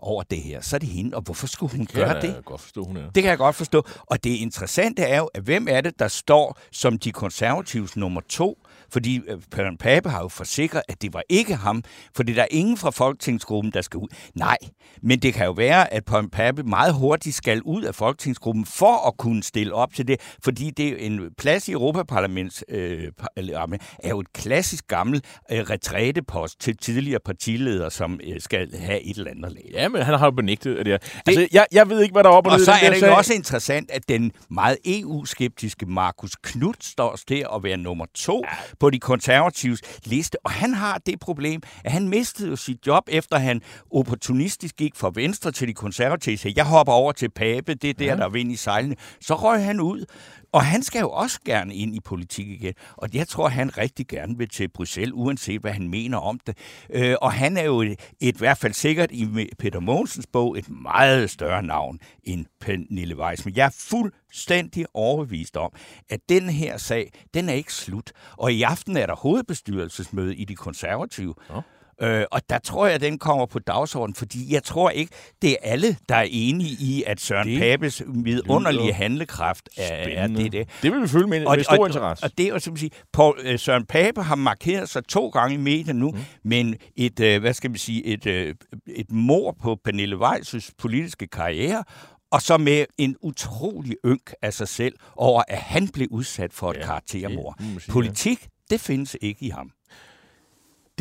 over 0.01 0.23
det 0.23 0.41
her, 0.41 0.61
så 0.61 0.75
er 0.75 0.79
det 0.79 0.89
hende. 0.89 1.15
Og 1.15 1.21
hvorfor 1.21 1.47
skulle 1.47 1.71
hun 1.71 1.85
det 1.85 1.93
gøre 1.93 2.21
det? 2.21 2.45
Godt 2.45 2.61
forstå, 2.61 2.83
hun 2.83 2.97
er. 2.97 3.11
Det 3.11 3.23
kan 3.23 3.29
jeg 3.29 3.37
godt 3.37 3.55
forstå. 3.55 3.85
Og 4.05 4.23
det 4.23 4.29
interessante 4.29 5.01
er 5.01 5.17
jo, 5.17 5.29
at 5.33 5.43
hvem 5.43 5.67
er 5.69 5.81
det, 5.81 5.99
der 5.99 6.07
står 6.07 6.59
som 6.71 6.99
de 6.99 7.11
konservatives 7.11 7.97
nummer 7.97 8.21
to 8.29 8.57
fordi 8.91 9.21
øh, 9.27 9.37
Pern 9.51 9.77
Pape 9.77 10.09
har 10.09 10.21
jo 10.21 10.27
forsikret, 10.27 10.81
at 10.87 11.01
det 11.01 11.13
var 11.13 11.23
ikke 11.29 11.55
ham, 11.55 11.83
fordi 12.15 12.33
der 12.33 12.41
er 12.41 12.47
ingen 12.51 12.77
fra 12.77 12.89
Folketingsgruppen, 12.89 13.73
der 13.73 13.81
skal 13.81 13.97
ud. 13.97 14.07
Nej, 14.35 14.57
men 15.01 15.19
det 15.19 15.33
kan 15.33 15.45
jo 15.45 15.51
være, 15.51 15.93
at 15.93 16.05
Pern 16.05 16.29
Pape 16.29 16.63
meget 16.63 16.93
hurtigt 16.93 17.35
skal 17.35 17.61
ud 17.61 17.83
af 17.83 17.95
Folketingsgruppen 17.95 18.65
for 18.65 19.07
at 19.07 19.17
kunne 19.17 19.43
stille 19.43 19.73
op 19.73 19.93
til 19.93 20.07
det, 20.07 20.21
fordi 20.43 20.69
det 20.69 20.87
er 20.87 20.95
en 20.97 21.29
plads 21.37 21.67
i 21.67 21.71
Europaparlaments 21.71 22.63
øh, 22.69 23.07
er 23.37 24.09
jo 24.09 24.19
et 24.19 24.33
klassisk 24.33 24.87
gammel 24.87 25.21
øh, 25.51 25.59
retrætepost 25.59 26.61
til 26.61 26.77
tidligere 26.77 27.19
partiledere, 27.25 27.91
som 27.91 28.19
øh, 28.23 28.41
skal 28.41 28.75
have 28.79 29.01
et 29.01 29.17
eller 29.17 29.31
andet 29.31 29.51
lag. 29.51 29.69
Ja, 29.73 29.89
men 29.89 30.01
han 30.01 30.19
har 30.19 30.25
jo 30.25 30.31
benægtet 30.31 30.77
det. 30.77 30.85
det 30.85 31.21
altså, 31.27 31.47
jeg, 31.51 31.65
jeg 31.71 31.89
ved 31.89 32.01
ikke, 32.01 32.13
hvad 32.13 32.23
der 32.23 32.29
er 32.29 32.33
op 32.33 32.47
og, 32.47 32.53
og 32.53 32.59
så 32.59 32.71
er 32.71 32.93
det 32.93 33.01
jo 33.01 33.15
også 33.15 33.33
interessant, 33.33 33.91
at 33.91 34.09
den 34.09 34.31
meget 34.49 34.77
EU-skeptiske 34.85 35.85
Markus 35.85 36.35
Knudt 36.43 36.83
står 36.83 37.17
til 37.27 37.45
at 37.55 37.63
være 37.63 37.77
nummer 37.77 38.05
to 38.15 38.43
ja 38.45 38.57
på 38.81 38.89
de 38.89 38.99
konservatives 38.99 39.81
liste. 40.05 40.37
Og 40.45 40.51
han 40.51 40.73
har 40.73 40.97
det 41.05 41.19
problem, 41.19 41.61
at 41.83 41.91
han 41.91 42.09
mistede 42.09 42.49
jo 42.49 42.55
sit 42.55 42.87
job, 42.87 43.03
efter 43.07 43.37
han 43.37 43.61
opportunistisk 43.91 44.75
gik 44.75 44.95
fra 44.95 45.11
Venstre 45.15 45.51
til 45.51 45.67
de 45.67 45.73
konservative. 45.73 46.37
Så 46.37 46.53
jeg 46.55 46.65
hopper 46.65 46.93
over 46.93 47.11
til 47.11 47.29
Pape, 47.29 47.73
det 47.73 47.89
er 47.89 47.93
der, 47.93 48.05
ja. 48.05 48.15
der 48.15 48.25
er 48.25 48.29
vind 48.29 48.51
i 48.51 48.55
sejlene. 48.55 48.95
Så 49.21 49.35
røg 49.35 49.63
han 49.63 49.79
ud. 49.79 50.05
Og 50.51 50.65
han 50.65 50.83
skal 50.83 50.99
jo 50.99 51.09
også 51.11 51.39
gerne 51.45 51.75
ind 51.75 51.95
i 51.95 51.99
politik 51.99 52.47
igen. 52.47 52.73
Og 52.97 53.09
jeg 53.13 53.27
tror, 53.27 53.47
han 53.47 53.77
rigtig 53.77 54.07
gerne 54.07 54.37
vil 54.37 54.49
til 54.49 54.67
Bruxelles, 54.67 55.13
uanset 55.13 55.61
hvad 55.61 55.71
han 55.71 55.87
mener 55.87 56.17
om 56.17 56.39
det. 56.47 56.57
Øh, 56.89 57.15
og 57.21 57.33
han 57.33 57.57
er 57.57 57.63
jo 57.63 57.81
et, 57.81 57.91
et, 58.19 58.35
i 58.35 58.37
hvert 58.37 58.57
fald 58.57 58.73
sikkert 58.73 59.11
i 59.11 59.49
Peter 59.59 59.79
Mogensens 59.79 60.27
bog 60.27 60.57
et 60.57 60.69
meget 60.69 61.29
større 61.29 61.63
navn 61.63 61.99
end 62.23 62.45
Pernille 62.59 63.17
Weiss. 63.17 63.45
Men 63.45 63.55
jeg 63.55 63.65
er 63.65 63.75
fuldstændig 63.89 64.85
overbevist 64.93 65.57
om, 65.57 65.73
at 66.09 66.19
den 66.29 66.49
her 66.49 66.77
sag, 66.77 67.11
den 67.33 67.49
er 67.49 67.53
ikke 67.53 67.73
slut. 67.73 68.11
Og 68.37 68.53
i 68.53 68.61
aften 68.61 68.97
er 68.97 69.05
der 69.05 69.15
hovedbestyrelsesmøde 69.15 70.35
i 70.35 70.45
de 70.45 70.55
konservative. 70.55 71.35
Ja. 71.49 71.61
Øh, 72.01 72.25
og 72.31 72.41
der 72.49 72.59
tror 72.59 72.85
jeg, 72.85 72.95
at 72.95 73.01
den 73.01 73.19
kommer 73.19 73.45
på 73.45 73.59
dagsordenen, 73.59 74.15
fordi 74.15 74.53
jeg 74.53 74.63
tror 74.63 74.89
ikke, 74.89 75.11
det 75.41 75.51
er 75.51 75.55
alle, 75.61 75.97
der 76.09 76.15
er 76.15 76.27
enige 76.29 76.77
i, 76.79 77.03
at 77.07 77.21
Søren 77.21 77.47
det 77.47 77.59
Papes 77.59 78.03
vidunderlige 78.07 78.93
handlekraft 78.93 79.69
er, 79.77 79.83
er 79.83 80.27
det, 80.27 80.51
det. 80.51 80.69
Det 80.81 80.91
vil 80.91 81.01
vi 81.01 81.07
følge 81.07 81.27
med, 81.27 81.45
og, 81.45 81.55
med 81.55 81.63
stor 81.63 81.77
og, 81.77 81.87
interesse. 81.87 82.23
Og, 82.23 82.37
det 82.37 82.45
er 82.45 82.49
jo 82.49 82.59
som 82.59 82.77
sige, 82.77 82.91
Paul, 83.13 83.39
uh, 83.53 83.59
Søren 83.59 83.85
Pape 83.85 84.23
har 84.23 84.35
markeret 84.35 84.89
sig 84.89 85.05
to 85.05 85.29
gange 85.29 85.53
i 85.53 85.57
medierne 85.57 85.99
nu, 85.99 86.11
mm. 86.11 86.17
men 86.43 86.75
et, 86.95 87.19
uh, 87.19 87.41
hvad 87.41 87.53
skal 87.53 87.69
man 87.69 87.77
sige, 87.77 88.05
et, 88.05 88.25
uh, 88.25 88.55
et 88.87 89.11
mor 89.11 89.55
på 89.61 89.77
Pernille 89.83 90.15
Weiss' 90.15 90.71
politiske 90.77 91.27
karriere, 91.27 91.83
og 92.31 92.41
så 92.41 92.57
med 92.57 92.85
en 92.97 93.15
utrolig 93.21 93.95
ynk 94.05 94.33
af 94.41 94.53
sig 94.53 94.67
selv 94.67 94.95
over, 95.15 95.43
at 95.47 95.57
han 95.57 95.87
blev 95.87 96.07
udsat 96.11 96.53
for 96.53 96.71
et 96.71 96.77
ja, 96.77 96.85
karaktermord. 96.85 97.63
Politik, 97.89 98.47
det 98.69 98.81
findes 98.81 99.17
ikke 99.21 99.45
i 99.45 99.49
ham. 99.49 99.71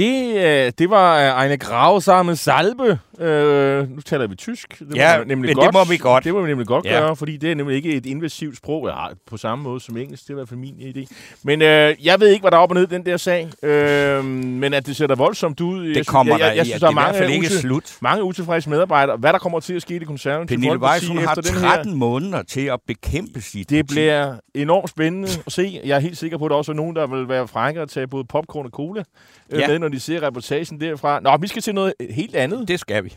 Det, 0.00 0.36
øh, 0.36 0.72
det 0.78 0.90
var 0.90 1.42
en 1.42 1.58
grausamme 1.58 2.36
salbe. 2.36 2.98
Øh, 3.20 3.90
nu 3.90 4.00
taler 4.00 4.26
vi 4.26 4.34
tysk. 4.34 4.78
Det 4.78 4.96
ja, 4.96 5.18
nemlig 5.18 5.38
men 5.38 5.54
godt. 5.54 5.66
det 5.66 5.74
må 5.74 5.84
vi 5.84 5.96
godt. 5.96 6.24
Det 6.24 6.34
må 6.34 6.42
vi 6.42 6.48
nemlig 6.48 6.66
godt 6.66 6.84
ja. 6.84 6.90
gøre, 6.90 7.16
fordi 7.16 7.36
det 7.36 7.50
er 7.50 7.54
nemlig 7.54 7.76
ikke 7.76 7.94
et 7.94 8.06
invasivt 8.06 8.56
sprog, 8.56 8.88
ja, 8.88 9.06
på 9.26 9.36
samme 9.36 9.64
måde 9.64 9.80
som 9.80 9.96
engelsk. 9.96 10.22
Det 10.22 10.30
er 10.30 10.34
i 10.34 10.36
hvert 10.36 10.48
fald 10.48 10.60
min 10.60 10.74
idé. 10.80 11.06
Men 11.42 11.62
øh, 11.62 12.06
jeg 12.06 12.20
ved 12.20 12.28
ikke, 12.28 12.42
hvad 12.42 12.50
der 12.50 12.56
er 12.56 12.60
op 12.60 12.70
og 12.70 12.74
ned 12.74 12.86
den 12.86 13.06
der 13.06 13.16
sag. 13.16 13.50
Øh, 13.62 14.24
men 14.24 14.74
at 14.74 14.86
det 14.86 14.96
ser 14.96 15.06
da 15.06 15.14
voldsomt 15.14 15.60
ud. 15.60 15.94
Det 15.94 16.06
kommer 16.06 16.34
jeg, 16.34 16.40
jeg, 16.40 16.48
jeg, 16.48 16.56
jeg 16.56 16.66
synes, 16.66 16.80
der 16.80 16.88
er 16.88 16.90
mange, 16.90 17.34
ikke 17.34 17.48
slut. 17.48 17.96
mange 18.02 18.24
utilfredse 18.24 18.70
medarbejdere. 18.70 19.16
Hvad 19.16 19.32
der 19.32 19.38
kommer 19.38 19.60
til 19.60 19.74
at 19.74 19.82
ske 19.82 19.96
i 19.96 19.98
det 19.98 20.06
konservative 20.06 20.58
Pernille 20.58 20.80
Weiss, 20.80 21.08
hun 21.08 21.18
har 21.18 21.34
13 21.34 21.90
her, 21.90 21.96
måneder 21.96 22.42
til 22.42 22.66
at 22.66 22.80
bekæmpe 22.86 23.40
sit 23.40 23.70
Det 23.70 23.86
bliver 23.86 24.34
enormt 24.54 24.90
spændende 24.90 25.28
at 25.46 25.52
se. 25.52 25.80
Jeg 25.84 25.96
er 25.96 26.00
helt 26.00 26.18
sikker 26.18 26.38
på, 26.38 26.44
at 26.44 26.50
der 26.50 26.56
også 26.56 26.72
er 26.72 26.76
nogen, 26.76 26.96
der 26.96 27.06
vil 27.06 27.28
være 27.28 27.48
frække 27.48 27.80
at 27.80 27.88
tage 27.88 28.06
både 28.06 28.24
popcorn 28.24 28.66
og 28.66 28.70
cola 28.70 29.02
øh, 29.50 29.60
ja. 29.60 29.66
med, 29.68 29.78
når 29.78 29.88
de 29.92 30.00
ser 30.00 30.22
reportagen 30.22 30.81
derfra. 30.81 31.20
Nå, 31.20 31.37
vi 31.37 31.46
skal 31.46 31.62
til 31.62 31.74
noget 31.74 31.94
helt 32.11 32.37
andet. 32.37 32.68
Det 32.68 32.81
skal 32.81 33.05
vi. 33.05 33.16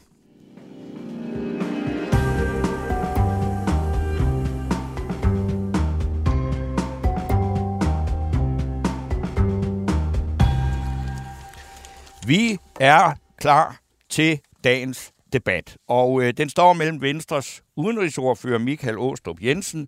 Vi 12.27 12.57
er 12.79 13.11
klar 13.37 13.79
til 14.09 14.39
dagens 14.63 15.11
debat, 15.33 15.77
og 15.87 16.23
øh, 16.23 16.33
den 16.37 16.49
står 16.49 16.73
mellem 16.73 17.01
Venstres 17.01 17.63
udenrigsordfører 17.75 18.59
Michael 18.59 18.97
Åstrup 18.97 19.37
Jensen 19.41 19.87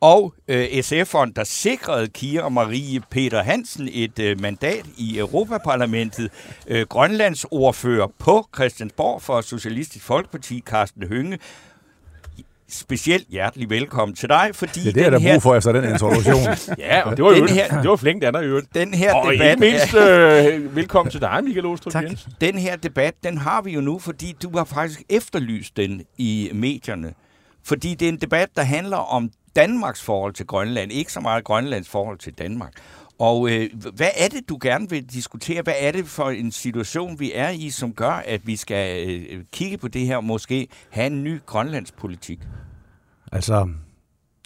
og 0.00 0.34
øh, 0.48 0.64
SF'eren, 0.64 1.32
der 1.36 1.44
sikrede 1.44 2.08
Kira 2.08 2.48
Marie 2.48 3.00
Peter 3.10 3.42
Hansen 3.42 3.88
et 3.92 4.18
øh, 4.18 4.40
mandat 4.40 4.84
i 4.96 5.18
Europaparlamentet, 5.18 6.30
øh, 6.66 6.86
Grønlands 6.86 7.44
ordfører 7.50 8.06
på 8.18 8.46
Christiansborg 8.54 9.22
for 9.22 9.40
Socialistisk 9.40 10.04
Folkeparti, 10.04 10.62
Carsten 10.66 11.08
Hønge, 11.08 11.38
specielt 12.68 13.28
hjertelig 13.28 13.70
velkommen 13.70 14.14
til 14.16 14.28
dig, 14.28 14.50
fordi 14.54 14.80
det 14.80 14.88
er 14.88 14.92
det, 15.02 15.12
der 15.12 15.18
her... 15.18 15.32
brug 15.34 15.42
for 15.42 15.54
efter 15.56 15.72
den 15.72 15.84
introduktion. 15.92 16.42
ja, 16.78 17.02
og 17.02 17.16
det 17.16 17.24
var 17.24 17.30
jo 17.30 17.36
Den 17.46 17.48
her- 17.48 17.80
det 17.80 17.90
var 17.90 17.96
flink 17.96 18.24
andet 18.24 18.42
i 18.42 18.44
øvrigt. 18.46 18.74
Den 18.74 18.94
her 18.94 19.14
Og 19.14 19.32
debat 19.32 19.50
ikke 19.50 19.60
mindst 19.60 19.94
øh, 20.64 20.76
velkommen 20.76 21.10
til 21.10 21.20
dig, 21.20 21.40
Michael 21.44 21.66
Åstrup 21.66 21.92
Tak. 21.92 22.04
Jensen. 22.04 22.32
Den 22.40 22.58
her 22.58 22.76
debat, 22.76 23.14
den 23.24 23.38
har 23.38 23.62
vi 23.62 23.72
jo 23.72 23.80
nu, 23.80 23.98
fordi 23.98 24.36
du 24.42 24.56
har 24.56 24.64
faktisk 24.64 25.02
efterlyst 25.08 25.76
den 25.76 26.02
i 26.18 26.50
medierne. 26.54 27.14
Fordi 27.64 27.94
det 27.94 28.08
er 28.08 28.12
en 28.12 28.20
debat, 28.20 28.48
der 28.56 28.62
handler 28.62 28.96
om 28.96 29.30
Danmarks 29.56 30.02
forhold 30.02 30.32
til 30.32 30.46
Grønland, 30.46 30.92
ikke 30.92 31.12
så 31.12 31.20
meget 31.20 31.44
Grønlands 31.44 31.88
forhold 31.88 32.18
til 32.18 32.32
Danmark. 32.32 32.72
Og 33.18 33.50
øh, 33.50 33.70
hvad 33.94 34.08
er 34.16 34.28
det, 34.28 34.48
du 34.48 34.58
gerne 34.62 34.90
vil 34.90 35.04
diskutere? 35.06 35.62
Hvad 35.62 35.74
er 35.78 35.92
det 35.92 36.06
for 36.06 36.30
en 36.30 36.52
situation, 36.52 37.20
vi 37.20 37.32
er 37.34 37.50
i, 37.50 37.70
som 37.70 37.92
gør, 37.92 38.10
at 38.10 38.46
vi 38.46 38.56
skal 38.56 39.08
øh, 39.08 39.44
kigge 39.52 39.78
på 39.78 39.88
det 39.88 40.06
her 40.06 40.16
og 40.16 40.24
måske 40.24 40.68
have 40.90 41.06
en 41.06 41.24
ny 41.24 41.40
grønlandspolitik? 41.46 42.40
Altså, 43.32 43.68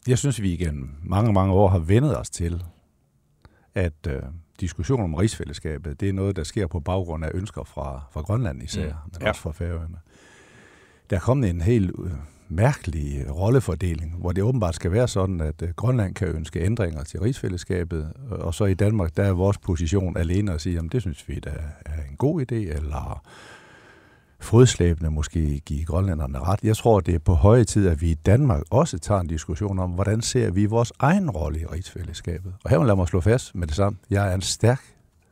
jeg 0.07 0.19
synes, 0.19 0.43
vi 0.43 0.53
igen 0.53 0.91
mange, 1.03 1.33
mange 1.33 1.53
år 1.55 1.69
har 1.69 1.79
vendet 1.79 2.19
os 2.19 2.31
til, 2.31 2.65
at 3.75 4.07
øh, 4.09 4.23
diskussionen 4.61 5.05
om 5.05 5.15
rigsfællesskabet, 5.15 6.01
det 6.01 6.09
er 6.09 6.13
noget, 6.13 6.37
der 6.37 6.45
sker 6.45 6.67
på 6.67 6.81
baggrund 6.81 7.25
af 7.25 7.31
ønsker 7.35 7.65
fra, 7.65 8.03
fra 8.13 8.21
Grønland 8.21 8.63
især, 8.63 8.87
Mm. 8.87 8.93
men 9.13 9.23
Ja. 9.23 9.29
også 9.29 9.41
fra 9.41 9.53
Færøerne. 9.53 9.97
Der 11.11 11.17
er 11.17 11.21
kommet 11.21 11.51
en 11.51 11.61
helt 11.61 11.91
mærkelige 12.49 13.17
mærkelig 13.17 13.27
øh, 13.27 13.37
rollefordeling, 13.37 14.15
hvor 14.19 14.33
det 14.33 14.45
åbenbart 14.45 14.75
skal 14.75 14.93
være 14.93 15.09
sådan, 15.09 15.41
at 15.41 15.63
øh, 15.63 15.69
Grønland 15.77 16.15
kan 16.15 16.29
ønske 16.29 16.61
ændringer 16.61 17.05
til 17.05 17.21
rigsfællesskabet, 17.21 18.13
og 18.31 18.55
så 18.55 18.65
i 18.65 18.75
Danmark, 18.75 19.17
der 19.17 19.23
er 19.23 19.33
vores 19.33 19.59
position 19.59 20.17
alene 20.17 20.53
at 20.53 20.61
sige, 20.61 20.79
at 20.79 20.85
det 20.93 21.03
synes 21.03 21.29
vi 21.29 21.41
da 21.41 21.51
er 21.87 22.03
en 22.11 22.17
god 22.17 22.41
idé, 22.41 22.55
eller 22.55 23.23
fodslæbende 24.41 25.11
måske 25.11 25.61
give 25.67 25.85
grønlænderne 25.85 26.39
ret. 26.39 26.61
Jeg 26.63 26.77
tror, 26.77 27.01
det 27.01 27.15
er 27.15 27.19
på 27.19 27.35
høje 27.35 27.65
tid, 27.65 27.89
at 27.89 28.01
vi 28.01 28.11
i 28.11 28.15
Danmark 28.15 28.63
også 28.71 28.99
tager 28.99 29.21
en 29.21 29.27
diskussion 29.27 29.79
om, 29.79 29.91
hvordan 29.91 30.23
ser 30.23 30.51
vi 30.51 30.67
vores 30.67 30.93
egen 30.99 31.31
rolle 31.31 31.61
i 31.61 31.67
rigsfællesskabet. 31.67 32.55
Og 32.65 32.71
her 32.71 32.79
vil 32.79 32.87
jeg 32.87 32.97
mig 32.97 33.09
slå 33.09 33.21
fast 33.21 33.55
med 33.55 33.67
det 33.67 33.77
samme. 33.77 33.99
Jeg 34.11 34.31
er 34.31 34.35
en 34.35 34.41
stærk, 34.41 34.83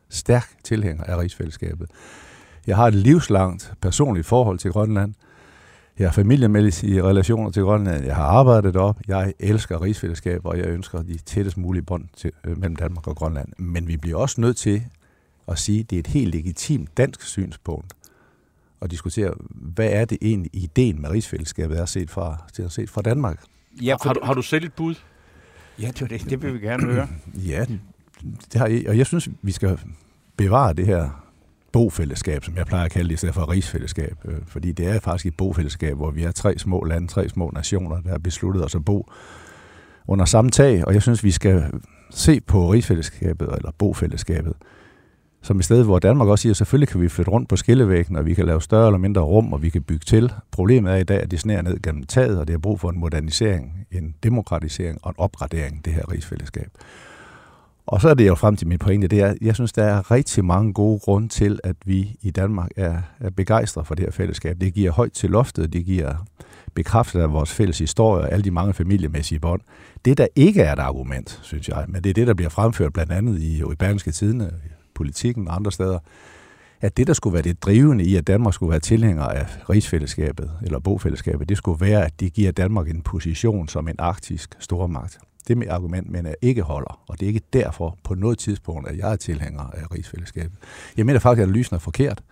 stærk 0.08 0.48
tilhænger 0.64 1.04
af 1.04 1.18
rigsfællesskabet. 1.18 1.90
Jeg 2.66 2.76
har 2.76 2.86
et 2.86 2.94
livslangt 2.94 3.72
personligt 3.80 4.26
forhold 4.26 4.58
til 4.58 4.70
Grønland. 4.70 5.14
Jeg 5.98 6.06
har 6.06 6.12
familiemæssige 6.12 7.02
relationer 7.02 7.50
til 7.50 7.62
Grønland. 7.62 8.04
Jeg 8.04 8.16
har 8.16 8.24
arbejdet 8.24 8.76
op. 8.76 9.00
Jeg 9.08 9.34
elsker 9.38 9.82
rigsfællesskab, 9.82 10.40
og 10.44 10.58
jeg 10.58 10.66
ønsker 10.66 11.02
de 11.02 11.18
tættest 11.18 11.56
mulige 11.56 11.82
bånd 11.82 12.04
til, 12.16 12.32
øh, 12.44 12.58
mellem 12.58 12.76
Danmark 12.76 13.06
og 13.06 13.16
Grønland. 13.16 13.48
Men 13.58 13.88
vi 13.88 13.96
bliver 13.96 14.16
også 14.18 14.40
nødt 14.40 14.56
til 14.56 14.82
at 15.48 15.58
sige, 15.58 15.80
at 15.80 15.90
det 15.90 15.96
er 15.96 16.00
et 16.00 16.06
helt 16.06 16.34
legitimt 16.34 16.96
dansk 16.96 17.22
synspunkt 17.22 17.92
at 18.80 18.90
diskutere, 18.90 19.34
hvad 19.50 19.88
er 19.90 20.04
det 20.04 20.18
egentlig 20.22 20.50
ideen 20.54 21.00
med 21.00 21.10
rigsfællesskabet 21.10 21.78
er 21.78 21.84
set 21.84 22.10
fra, 22.10 22.36
til 22.52 22.70
set 22.70 22.90
fra 22.90 23.02
Danmark? 23.02 23.42
Ja, 23.82 23.96
Har, 24.02 24.12
du, 24.12 24.20
har 24.22 24.34
du 24.34 24.42
selv 24.42 24.64
et 24.64 24.72
bud? 24.72 24.94
ja 25.80 25.90
det, 25.98 26.10
det, 26.10 26.30
det 26.30 26.42
vil 26.42 26.54
vi 26.54 26.58
gerne 26.58 26.86
høre. 26.86 27.08
Ja, 27.48 27.64
det 28.52 28.60
har 28.60 28.66
jeg, 28.66 28.88
og 28.88 28.98
jeg 28.98 29.06
synes, 29.06 29.28
vi 29.42 29.52
skal 29.52 29.78
bevare 30.36 30.72
det 30.72 30.86
her 30.86 31.25
bofællesskab, 31.76 32.44
som 32.44 32.56
jeg 32.56 32.66
plejer 32.66 32.84
at 32.84 32.90
kalde 32.90 33.08
det, 33.08 33.14
i 33.14 33.16
stedet 33.16 33.34
for 33.34 33.50
rigsfællesskab. 33.50 34.16
Øh, 34.24 34.34
fordi 34.46 34.72
det 34.72 34.86
er 34.86 35.00
faktisk 35.00 35.26
et 35.26 35.36
bofællesskab, 35.36 35.96
hvor 35.96 36.10
vi 36.10 36.22
er 36.22 36.32
tre 36.32 36.58
små 36.58 36.84
lande, 36.84 37.08
tre 37.08 37.28
små 37.28 37.50
nationer, 37.54 38.00
der 38.00 38.10
har 38.10 38.18
besluttet 38.18 38.64
os 38.64 38.74
at 38.74 38.84
bo 38.84 39.10
under 40.08 40.24
samme 40.24 40.50
tag. 40.50 40.86
Og 40.86 40.94
jeg 40.94 41.02
synes, 41.02 41.24
vi 41.24 41.30
skal 41.30 41.64
se 42.10 42.40
på 42.40 42.72
rigsfællesskabet, 42.72 43.48
eller 43.56 43.70
bofællesskabet, 43.78 44.52
som 45.42 45.58
et 45.58 45.64
sted, 45.64 45.84
hvor 45.84 45.98
Danmark 45.98 46.28
også 46.28 46.42
siger, 46.42 46.52
at 46.52 46.56
selvfølgelig 46.56 46.88
kan 46.88 47.00
vi 47.00 47.08
flytte 47.08 47.30
rundt 47.30 47.48
på 47.48 47.56
skillevæggen, 47.56 48.16
og 48.16 48.26
vi 48.26 48.34
kan 48.34 48.46
lave 48.46 48.62
større 48.62 48.86
eller 48.86 48.98
mindre 48.98 49.22
rum, 49.22 49.52
og 49.52 49.62
vi 49.62 49.68
kan 49.68 49.82
bygge 49.82 50.04
til. 50.04 50.32
Problemet 50.52 50.92
er 50.92 50.96
i 50.96 51.04
dag, 51.04 51.22
at 51.22 51.30
det 51.30 51.40
sneer 51.40 51.62
ned 51.62 51.82
gennem 51.82 52.04
taget, 52.04 52.38
og 52.38 52.46
det 52.46 52.52
har 52.52 52.58
brug 52.58 52.80
for 52.80 52.90
en 52.90 52.98
modernisering, 52.98 53.86
en 53.92 54.14
demokratisering 54.22 54.98
og 55.02 55.10
en 55.10 55.16
opgradering, 55.18 55.84
det 55.84 55.92
her 55.92 56.12
rigsfællesskab. 56.12 56.68
Og 57.86 58.00
så 58.00 58.08
er 58.08 58.14
det 58.14 58.26
jo 58.26 58.34
frem 58.34 58.56
til 58.56 58.68
min 58.68 58.78
pointe, 58.78 59.08
det 59.08 59.20
er, 59.20 59.34
jeg 59.40 59.54
synes, 59.54 59.72
der 59.72 59.84
er 59.84 60.10
rigtig 60.10 60.44
mange 60.44 60.72
gode 60.72 60.98
grunde 60.98 61.28
til, 61.28 61.60
at 61.64 61.76
vi 61.84 62.16
i 62.22 62.30
Danmark 62.30 62.70
er, 62.76 62.98
er 63.20 63.30
begejstrede 63.30 63.84
for 63.84 63.94
det 63.94 64.04
her 64.04 64.10
fællesskab. 64.10 64.60
Det 64.60 64.74
giver 64.74 64.92
højt 64.92 65.12
til 65.12 65.30
loftet, 65.30 65.72
det 65.72 65.84
giver 65.84 66.26
bekræftet 66.74 67.20
af 67.20 67.32
vores 67.32 67.52
fælles 67.52 67.78
historie 67.78 68.24
og 68.24 68.32
alle 68.32 68.44
de 68.44 68.50
mange 68.50 68.74
familiemæssige 68.74 69.40
bånd. 69.40 69.60
Det, 70.04 70.18
der 70.18 70.26
ikke 70.36 70.62
er 70.62 70.72
et 70.72 70.78
argument, 70.78 71.40
synes 71.42 71.68
jeg, 71.68 71.84
men 71.88 72.04
det 72.04 72.10
er 72.10 72.14
det, 72.14 72.26
der 72.26 72.34
bliver 72.34 72.48
fremført 72.48 72.92
blandt 72.92 73.12
andet 73.12 73.40
i, 73.40 73.58
i 73.58 73.74
Bergenske 73.78 74.10
Tidene, 74.10 74.50
i 74.64 74.68
politikken 74.94 75.48
og 75.48 75.54
andre 75.56 75.72
steder, 75.72 75.98
at 76.80 76.96
det, 76.96 77.06
der 77.06 77.12
skulle 77.12 77.34
være 77.34 77.42
det 77.42 77.62
drivende 77.62 78.04
i, 78.04 78.16
at 78.16 78.26
Danmark 78.26 78.54
skulle 78.54 78.70
være 78.70 78.80
tilhænger 78.80 79.22
af 79.22 79.46
rigsfællesskabet 79.70 80.50
eller 80.62 80.78
bofællesskabet, 80.78 81.48
det 81.48 81.56
skulle 81.56 81.86
være, 81.86 82.04
at 82.04 82.20
det 82.20 82.32
giver 82.32 82.52
Danmark 82.52 82.88
en 82.88 83.02
position 83.02 83.68
som 83.68 83.88
en 83.88 83.96
arktisk 83.98 84.54
stormagt. 84.58 85.18
Det 85.48 85.58
med 85.58 85.68
argument, 85.68 86.10
men 86.10 86.26
jeg 86.26 86.34
ikke 86.42 86.62
holder, 86.62 87.00
og 87.08 87.20
det 87.20 87.26
er 87.26 87.28
ikke 87.28 87.42
derfor 87.52 87.98
på 88.04 88.14
noget 88.14 88.38
tidspunkt, 88.38 88.88
at 88.88 88.98
jeg 88.98 89.12
er 89.12 89.16
tilhænger 89.16 89.60
af 89.62 89.94
rigsfællesskabet. 89.94 90.58
Jeg 90.96 91.06
mener 91.06 91.20
faktisk, 91.20 91.42
at 91.42 91.48
analysen 91.48 91.74
er 91.76 91.80
forkert. 91.80 92.22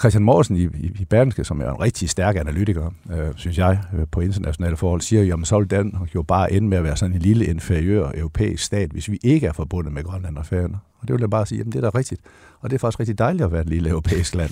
Christian 0.00 0.24
Morsen 0.24 0.56
i, 0.56 0.62
i, 0.62 0.92
i 0.98 1.04
Berlingske, 1.04 1.44
som 1.44 1.60
er 1.60 1.70
en 1.70 1.80
rigtig 1.80 2.10
stærk 2.10 2.36
analytiker, 2.36 2.90
øh, 3.12 3.28
synes 3.36 3.58
jeg, 3.58 3.78
øh, 3.98 4.06
på 4.12 4.20
internationale 4.20 4.76
forhold, 4.76 5.00
siger 5.00 5.22
jo, 5.22 5.40
at 5.40 5.46
så 5.46 5.58
vil 5.58 5.70
Danmark 5.70 6.14
jo 6.14 6.22
bare 6.22 6.52
ende 6.52 6.68
med 6.68 6.78
at 6.78 6.84
være 6.84 6.96
sådan 6.96 7.14
en 7.14 7.22
lille 7.22 7.46
inferiør 7.46 8.10
europæisk 8.14 8.64
stat, 8.64 8.90
hvis 8.90 9.10
vi 9.10 9.18
ikke 9.22 9.46
er 9.46 9.52
forbundet 9.52 9.92
med 9.92 10.04
Grønland 10.04 10.38
og 10.38 10.46
Færøerne. 10.46 10.78
Og 10.98 11.08
det 11.08 11.14
vil 11.14 11.20
jeg 11.20 11.30
bare 11.30 11.46
sige, 11.46 11.60
at 11.60 11.66
det 11.66 11.76
er 11.76 11.80
da 11.80 11.98
rigtigt. 11.98 12.20
Og 12.60 12.70
det 12.70 12.76
er 12.76 12.78
faktisk 12.78 13.00
rigtig 13.00 13.18
dejligt 13.18 13.44
at 13.44 13.52
være 13.52 13.60
et 13.60 13.68
lille 13.68 13.88
europæisk 13.90 14.34
land. 14.34 14.50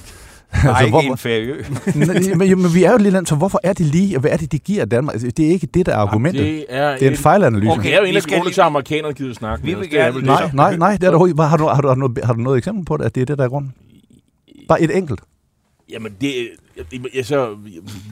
Nej, 0.65 0.81
ikke 0.81 0.91
hvorfor- 0.91 1.11
en 1.13 1.19
færø. 1.19 1.63
men, 2.39 2.63
men 2.63 2.75
vi 2.75 2.85
er 2.85 2.91
jo 2.91 2.97
et 2.97 3.03
lille 3.03 3.17
land, 3.17 3.27
så 3.27 3.35
hvorfor 3.35 3.61
er 3.63 3.73
det 3.73 3.87
lige, 3.87 4.17
og 4.17 4.21
hvad 4.21 4.31
er 4.31 4.37
det, 4.37 4.53
det 4.53 4.65
giver 4.65 4.85
Danmark? 4.85 5.15
Altså, 5.15 5.31
Det 5.37 5.47
er 5.47 5.51
ikke 5.51 5.67
det, 5.67 5.87
der 5.87 5.93
er 5.93 5.97
argumentet. 5.97 6.43
Det 6.45 6.65
er, 6.69 6.93
Det 6.99 7.07
er 7.07 7.11
en 7.11 7.17
fejlanalyse. 7.17 7.71
Okay, 7.71 7.83
det 7.83 7.95
er 7.95 7.99
jo 7.99 8.05
en 8.05 8.17
af 8.17 8.23
grundene 8.23 8.45
lige- 8.45 8.55
til, 8.55 8.61
at 8.61 8.67
amerikanerne 8.67 9.15
gider 9.15 9.35
snakke 9.35 9.65
Vi 9.65 9.75
med 9.75 9.81
vil 9.81 9.95
er 9.99 10.05
gerne- 10.13 10.27
Nej, 10.27 10.51
nej, 10.55 10.77
nej, 10.77 10.93
det 10.97 11.05
er 11.07 11.11
der 11.11 11.19
har 11.47 11.57
du, 11.57 11.65
har, 11.67 11.81
du, 11.81 11.89
har, 11.89 11.95
du 11.95 12.01
noget, 12.01 12.19
har 12.25 12.33
du 12.33 12.41
noget 12.41 12.59
eksempel 12.59 12.85
på 12.85 12.97
det, 12.97 13.05
at 13.05 13.15
det 13.15 13.21
er 13.21 13.25
det, 13.27 13.39
der 13.39 13.45
er 13.45 13.49
grunden? 13.49 13.73
Bare 14.69 14.83
et 14.83 14.97
enkelt. 14.97 15.21
Jamen, 15.91 16.13
det, 16.21 16.35
altså, 17.15 17.57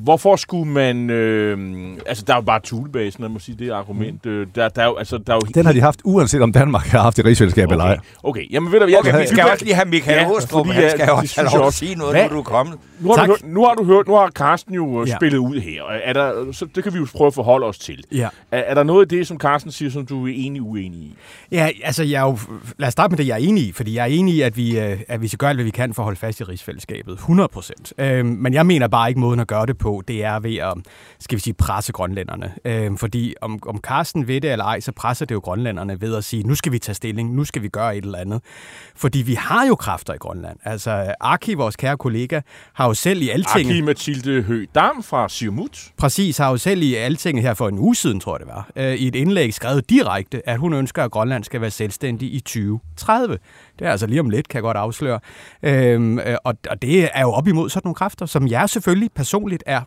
hvorfor 0.03 0.37
skulle 0.37 0.72
man... 0.72 1.11
Øh, 1.11 1.59
altså, 2.07 2.25
der 2.27 2.33
er 2.33 2.37
jo 2.37 2.42
bare 2.42 2.61
Thulebasen, 2.64 3.22
jeg 3.22 3.31
må 3.31 3.38
sige, 3.38 3.57
det 3.59 3.68
er 3.68 3.75
argument. 3.75 4.27
Øh, 4.27 4.46
der, 4.55 4.68
der 4.68 4.83
er 4.83 4.87
jo, 4.87 4.96
altså, 4.96 5.18
der 5.18 5.33
er 5.33 5.37
jo 5.37 5.40
Den 5.55 5.66
har 5.66 5.72
de 5.72 5.81
haft, 5.81 6.01
uanset 6.05 6.42
om 6.42 6.53
Danmark 6.53 6.87
har 6.87 7.03
haft 7.03 7.18
et 7.18 7.25
rigsfællesskab 7.25 7.66
okay. 7.66 7.75
eller 7.75 7.85
ej. 7.85 7.98
Okay, 8.22 8.51
jamen 8.51 8.72
ved 8.72 8.81
du, 8.81 8.87
jeg, 8.87 8.98
Okay, 8.98 9.20
vi 9.20 9.27
skal 9.27 9.44
også 9.53 9.64
lige 9.64 9.75
have 9.75 9.88
Michael 9.88 10.18
Ja, 10.18 10.31
Åstrup. 10.31 10.66
Han 10.66 10.83
ja, 10.83 10.90
skal 10.90 11.01
det 11.01 11.12
jo 11.12 11.16
også 11.16 11.40
have 11.40 11.59
lov 11.59 11.66
at 11.66 11.75
sige 11.75 11.94
noget, 11.94 12.14
Hvad? 12.14 12.22
nu 12.22 12.31
er 12.31 12.35
du 12.37 12.42
kommet. 12.42 12.79
Nu 13.01 13.09
har, 13.09 13.16
Tak. 13.16 13.27
du 13.27 13.33
hørt, 13.33 13.53
nu 13.53 13.64
har 13.64 13.75
du 13.75 13.85
hørt, 13.85 14.07
nu 14.09 14.14
har 14.14 14.31
Carsten 14.31 14.75
jo 14.75 15.03
ja. 15.05 15.11
Ja. 15.11 15.16
spillet 15.16 15.38
ud 15.38 15.61
her. 15.61 15.83
Er 16.05 16.12
der, 16.12 16.53
så 16.53 16.66
det 16.75 16.83
kan 16.85 16.92
vi 16.92 16.98
jo 16.98 17.07
prøve 17.16 17.27
at 17.27 17.35
forholde 17.35 17.66
os 17.66 17.79
til. 17.79 18.05
Ja. 18.12 18.29
Er, 18.51 18.59
er 18.59 18.75
der 18.75 18.83
noget 18.83 19.03
af 19.03 19.09
det, 19.09 19.27
som 19.27 19.38
Carsten 19.38 19.72
siger, 19.72 19.90
som 19.90 20.07
du 20.07 20.27
er 20.27 20.33
enig 20.37 20.62
uenig 20.62 20.98
i? 21.01 21.14
Ja, 21.53 21.68
altså 21.85 22.03
jeg 22.05 22.22
er 22.22 22.27
jo, 22.27 22.38
lad 22.79 22.88
os 22.88 22.92
starte 22.92 23.11
med 23.11 23.18
det, 23.18 23.27
jeg 23.27 23.35
er 23.35 23.38
enig 23.48 23.64
i, 23.64 23.72
fordi 23.72 23.94
jeg 23.94 24.03
er 24.03 24.07
enig 24.07 24.35
i, 24.35 24.40
at 24.40 24.57
vi, 24.57 24.79
øh, 24.79 25.01
at 25.09 25.22
vi 25.22 25.29
skal 25.29 25.38
gøre 25.38 25.51
alt, 25.51 25.57
hvad 25.57 25.64
vi 25.64 25.70
kan 25.70 25.94
for 25.94 26.03
at 26.03 26.05
holde 26.05 26.18
fast 26.18 26.40
i 26.40 26.44
rigsfællesskabet. 26.44 27.12
100 27.14 27.48
procent. 27.48 27.92
Øhm, 27.98 28.27
men 28.27 28.52
jeg 28.55 28.67
mener 28.67 28.88
bare 28.88 29.09
ikke, 29.09 29.21
måden 29.21 29.41
at 29.41 29.47
gøre 29.47 29.67
det 29.67 29.79
på, 29.79 30.03
det 30.09 30.25
er 30.25 30.41
ved 30.41 30.57
at, 30.57 30.75
skal 31.21 31.37
vi 31.37 31.41
sige, 31.41 31.55
presse 31.55 31.93
grønlænderne. 31.93 32.53
Øhm, 32.65 32.97
fordi 32.97 33.35
om, 33.41 33.59
om 33.67 33.79
Carsten 33.79 34.29
ved 34.29 34.41
det 34.41 34.53
eller 34.53 34.65
ej, 34.65 34.81
så 34.81 34.93
presser 34.93 35.27
det 35.27 35.35
jo 35.35 35.41
grønlænderne 35.41 36.01
ved 36.01 36.17
at 36.17 36.25
sige, 36.25 36.43
nu 36.43 36.55
skal 36.55 36.73
vi 36.73 36.79
tage 36.79 36.95
stilling, 36.95 37.35
nu 37.35 37.45
skal 37.45 37.62
vi 37.62 37.69
gøre 37.69 37.97
et 37.97 38.05
eller 38.05 38.19
andet. 38.19 38.41
Fordi 38.97 39.19
vi 39.23 39.35
har 39.35 39.67
jo 39.67 39.75
kræfter 39.75 40.15
i 40.15 40.17
Grønland. 40.17 40.59
Altså 40.65 41.15
Aki, 41.21 41.55
vores 41.55 41.77
kære 41.77 41.97
kollega, 41.97 42.41
har 42.73 42.87
jo 42.87 42.95
selv 42.95 43.23
i 43.23 43.29
Altinget... 43.29 43.71
Aki 43.71 43.81
Mathilde 43.81 44.43
Høgh 44.43 44.67
Dam 44.75 45.03
fra 45.03 45.29
Siumut. 45.29 45.91
Præcis, 45.97 46.38
har 46.38 46.51
jo 46.51 46.57
selv 46.57 46.83
i 46.83 46.95
Altinget 46.95 47.43
her 47.43 47.55
for 47.55 47.69
en 47.69 47.79
uge 47.79 47.97
siden, 47.97 48.21
tror 48.21 48.38
jeg 48.38 48.47
det 48.47 48.55
var, 48.55 48.71
øh, 48.77 48.95
i 48.95 49.07
et 49.07 49.15
indlæg 49.15 49.55
skrevet 49.55 49.91
direkte, 49.91 50.49
at 50.49 50.59
hun 50.59 50.73
ønsker, 50.73 51.05
at 51.05 51.11
Grønland 51.11 51.45
skal 51.45 51.61
være 51.61 51.71
selvstændig 51.71 52.35
i 52.35 52.41
2030. 52.41 53.38
Det 53.79 53.87
er 53.87 53.91
altså 53.91 54.07
lige 54.07 54.21
om 54.21 54.31
lidt, 54.31 54.49
kan 54.49 54.57
jeg 54.57 54.63
godt 54.63 54.77
afsløre. 54.77 55.21
Øhm, 55.63 56.19
øh, 56.19 56.37
og, 56.45 56.55
og 56.71 56.83
det 56.83 57.09
er 57.15 57.21
jo 57.21 57.31
op 57.31 57.49
imod 57.49 57.71
sådan 57.71 57.87
nogle 57.87 57.95
kræfter, 57.95 58.27
som 58.27 58.49
jeg 58.49 58.69
selvfølgelig 58.69 59.11
personligt 59.15 59.63
er 59.67 59.81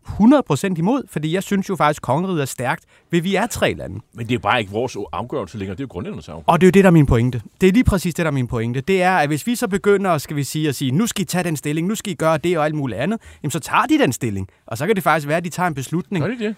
100% 0.74 0.74
imod, 0.78 1.04
fordi 1.10 1.34
jeg 1.34 1.44
synes 1.44 1.70
jo 1.70 1.76
faktisk, 1.76 2.00
at 2.00 2.02
kongeriget 2.02 2.42
er 2.42 2.46
stærkt, 2.46 2.84
ved 3.12 3.22
vi 3.22 3.36
er 3.36 3.48
tre 3.48 3.74
lande. 3.74 4.00
Men 4.14 4.28
det 4.28 4.36
er 4.36 4.40
bare 4.40 4.60
ikke 4.60 4.72
vores 4.72 4.98
afgørelse 5.14 5.58
længere. 5.58 5.76
Det 5.76 5.82
er 5.82 5.84
jo 5.84 5.92
grundlændernes 5.92 6.30
afgørelse. 6.30 6.50
Og 6.50 6.62
det 6.62 6.66
er 6.66 6.68
jo 6.68 6.72
det, 6.72 6.84
der 6.84 6.90
er 6.90 6.94
min 6.94 7.06
pointe. 7.06 7.42
Det 7.62 7.70
er 7.70 7.74
lige 7.74 7.84
præcis 7.84 8.14
det, 8.14 8.26
der 8.26 8.32
er 8.32 8.34
min 8.34 8.48
pointe. 8.48 8.82
Det 8.82 9.02
er, 9.02 9.16
at 9.18 9.30
hvis 9.30 9.48
vi 9.48 9.56
så 9.56 9.68
begynder, 9.68 10.18
skal 10.18 10.36
vi 10.36 10.44
sige, 10.44 10.70
at 10.70 10.76
sige, 10.76 10.92
nu 10.92 11.08
skal 11.08 11.22
I 11.22 11.26
tage 11.26 11.44
den 11.44 11.56
stilling, 11.56 11.88
nu 11.88 11.96
skal 11.96 12.12
I 12.14 12.16
gøre 12.16 12.38
det 12.38 12.58
og 12.58 12.66
alt 12.66 12.76
muligt 12.76 13.00
andet, 13.00 13.22
jamen 13.44 13.52
så 13.52 13.60
tager 13.60 13.86
de 13.86 14.00
den 14.00 14.12
stilling. 14.12 14.48
Og 14.68 14.78
så 14.78 14.86
kan 14.86 14.96
det 14.96 15.04
faktisk 15.04 15.28
være, 15.28 15.38
at 15.38 15.44
de 15.44 15.50
tager 15.50 15.68
en 15.68 15.76
beslutning, 15.76 16.26
Gør 16.26 16.32
de 16.32 16.40
det? 16.40 16.56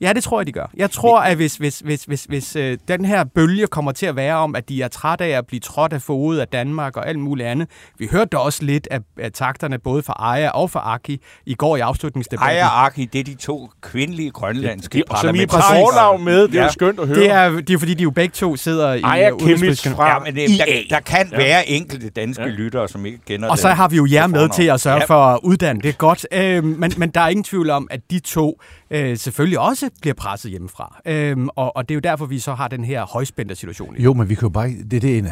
Ja, 0.00 0.12
det 0.12 0.22
tror 0.24 0.40
jeg, 0.40 0.46
de 0.46 0.52
gør. 0.52 0.70
Jeg 0.76 0.90
tror, 0.90 1.20
at 1.20 1.36
hvis, 1.36 1.56
hvis, 1.56 1.78
hvis, 1.84 2.04
hvis, 2.04 2.24
hvis 2.24 2.56
øh, 2.56 2.78
den 2.88 3.04
her 3.04 3.24
bølge 3.24 3.66
kommer 3.66 3.92
til 3.92 4.06
at 4.06 4.16
være 4.16 4.34
om, 4.36 4.54
at 4.56 4.68
de 4.68 4.82
er 4.82 4.88
trætte 4.88 5.24
af 5.24 5.28
at 5.38 5.46
blive 5.46 5.60
trådt 5.60 5.92
af 5.92 6.02
fod 6.02 6.36
af 6.38 6.48
Danmark 6.48 6.96
og 6.96 7.08
alt 7.08 7.18
muligt 7.18 7.48
andet. 7.48 7.68
Vi 7.98 8.08
hørte 8.12 8.26
da 8.32 8.36
også 8.36 8.64
lidt 8.64 8.88
af, 8.90 9.00
af 9.20 9.32
takterne 9.32 9.78
både 9.78 10.02
fra 10.02 10.14
Aya 10.34 10.48
og 10.50 10.70
fra 10.70 10.94
Aki 10.94 11.20
i 11.46 11.54
går 11.54 11.76
i 11.76 11.80
afslutningsdebatten. 11.80 12.56
Aya 12.56 12.64
og 12.66 12.86
Aki, 12.86 13.04
det 13.04 13.18
er 13.20 13.24
de 13.24 13.34
to 13.34 13.70
kvindelige 13.82 14.30
grønlandske 14.30 14.98
Ja, 15.10 15.16
som 15.20 15.34
I 15.34 15.42
er 15.42 15.46
på 15.46 15.56
fornavn 15.56 16.24
med, 16.24 16.48
det 16.48 16.54
er 16.54 16.58
jo 16.58 16.64
Ja. 16.64 16.70
skønt 16.70 17.00
at 17.00 17.06
høre. 17.06 17.18
Det 17.18 17.30
er, 17.30 17.50
det 17.50 17.70
er 17.70 17.78
fordi, 17.78 17.94
de 17.94 18.02
jo 18.02 18.10
begge 18.10 18.32
to 18.32 18.56
sidder 18.56 18.94
i 18.94 19.00
Aya 19.04 19.30
udenrigspolitiske- 19.30 19.82
Kimmich 19.82 19.90
fra 19.96 20.08
Ja, 20.08 20.18
men 20.18 20.34
det, 20.34 20.48
der, 20.58 20.64
der 20.90 21.00
kan 21.00 21.28
Ja. 21.32 21.36
være 21.36 21.68
enkelte 21.68 22.08
danske 22.10 22.42
Ja. 22.42 22.48
lyttere, 22.48 22.88
som 22.88 23.06
ikke 23.06 23.18
kender 23.26 23.48
Og 23.50 23.58
så 23.58 23.68
har 23.68 23.88
vi 23.88 23.96
jo 23.96 24.06
jer 24.12 24.26
med 24.26 24.48
til 24.56 24.62
at 24.66 24.80
sørge 24.80 24.98
Ja. 24.98 25.04
for 25.04 25.24
at 25.24 25.40
uddanne. 25.42 25.80
Det 25.82 25.88
er 25.88 25.92
godt. 25.92 26.26
Øh, 26.32 26.64
men, 26.64 26.92
men 26.96 27.08
der 27.10 27.20
er 27.20 27.28
ingen 27.28 27.44
tvivl 27.44 27.70
om, 27.70 27.88
at 27.90 28.00
de 28.10 28.18
to 28.18 28.60
øh, 28.90 29.16
selvfølgelig 29.16 29.58
også 29.58 29.87
bliver 30.00 30.14
presset 30.14 30.50
hjemmefra. 30.50 31.00
Øhm, 31.06 31.48
og, 31.48 31.76
og 31.76 31.88
det 31.88 31.94
er 31.94 31.96
jo 31.96 32.00
derfor, 32.00 32.26
vi 32.26 32.38
så 32.38 32.54
har 32.54 32.68
den 32.68 32.84
her 32.84 33.06
højspændte 33.06 33.54
situation. 33.54 33.96
Jo, 33.96 34.14
men 34.14 34.28
vi 34.28 34.34
kan 34.34 34.42
jo 34.42 34.48
bare. 34.48 34.68
Det, 34.90 35.02
det, 35.02 35.18
er 35.18 35.22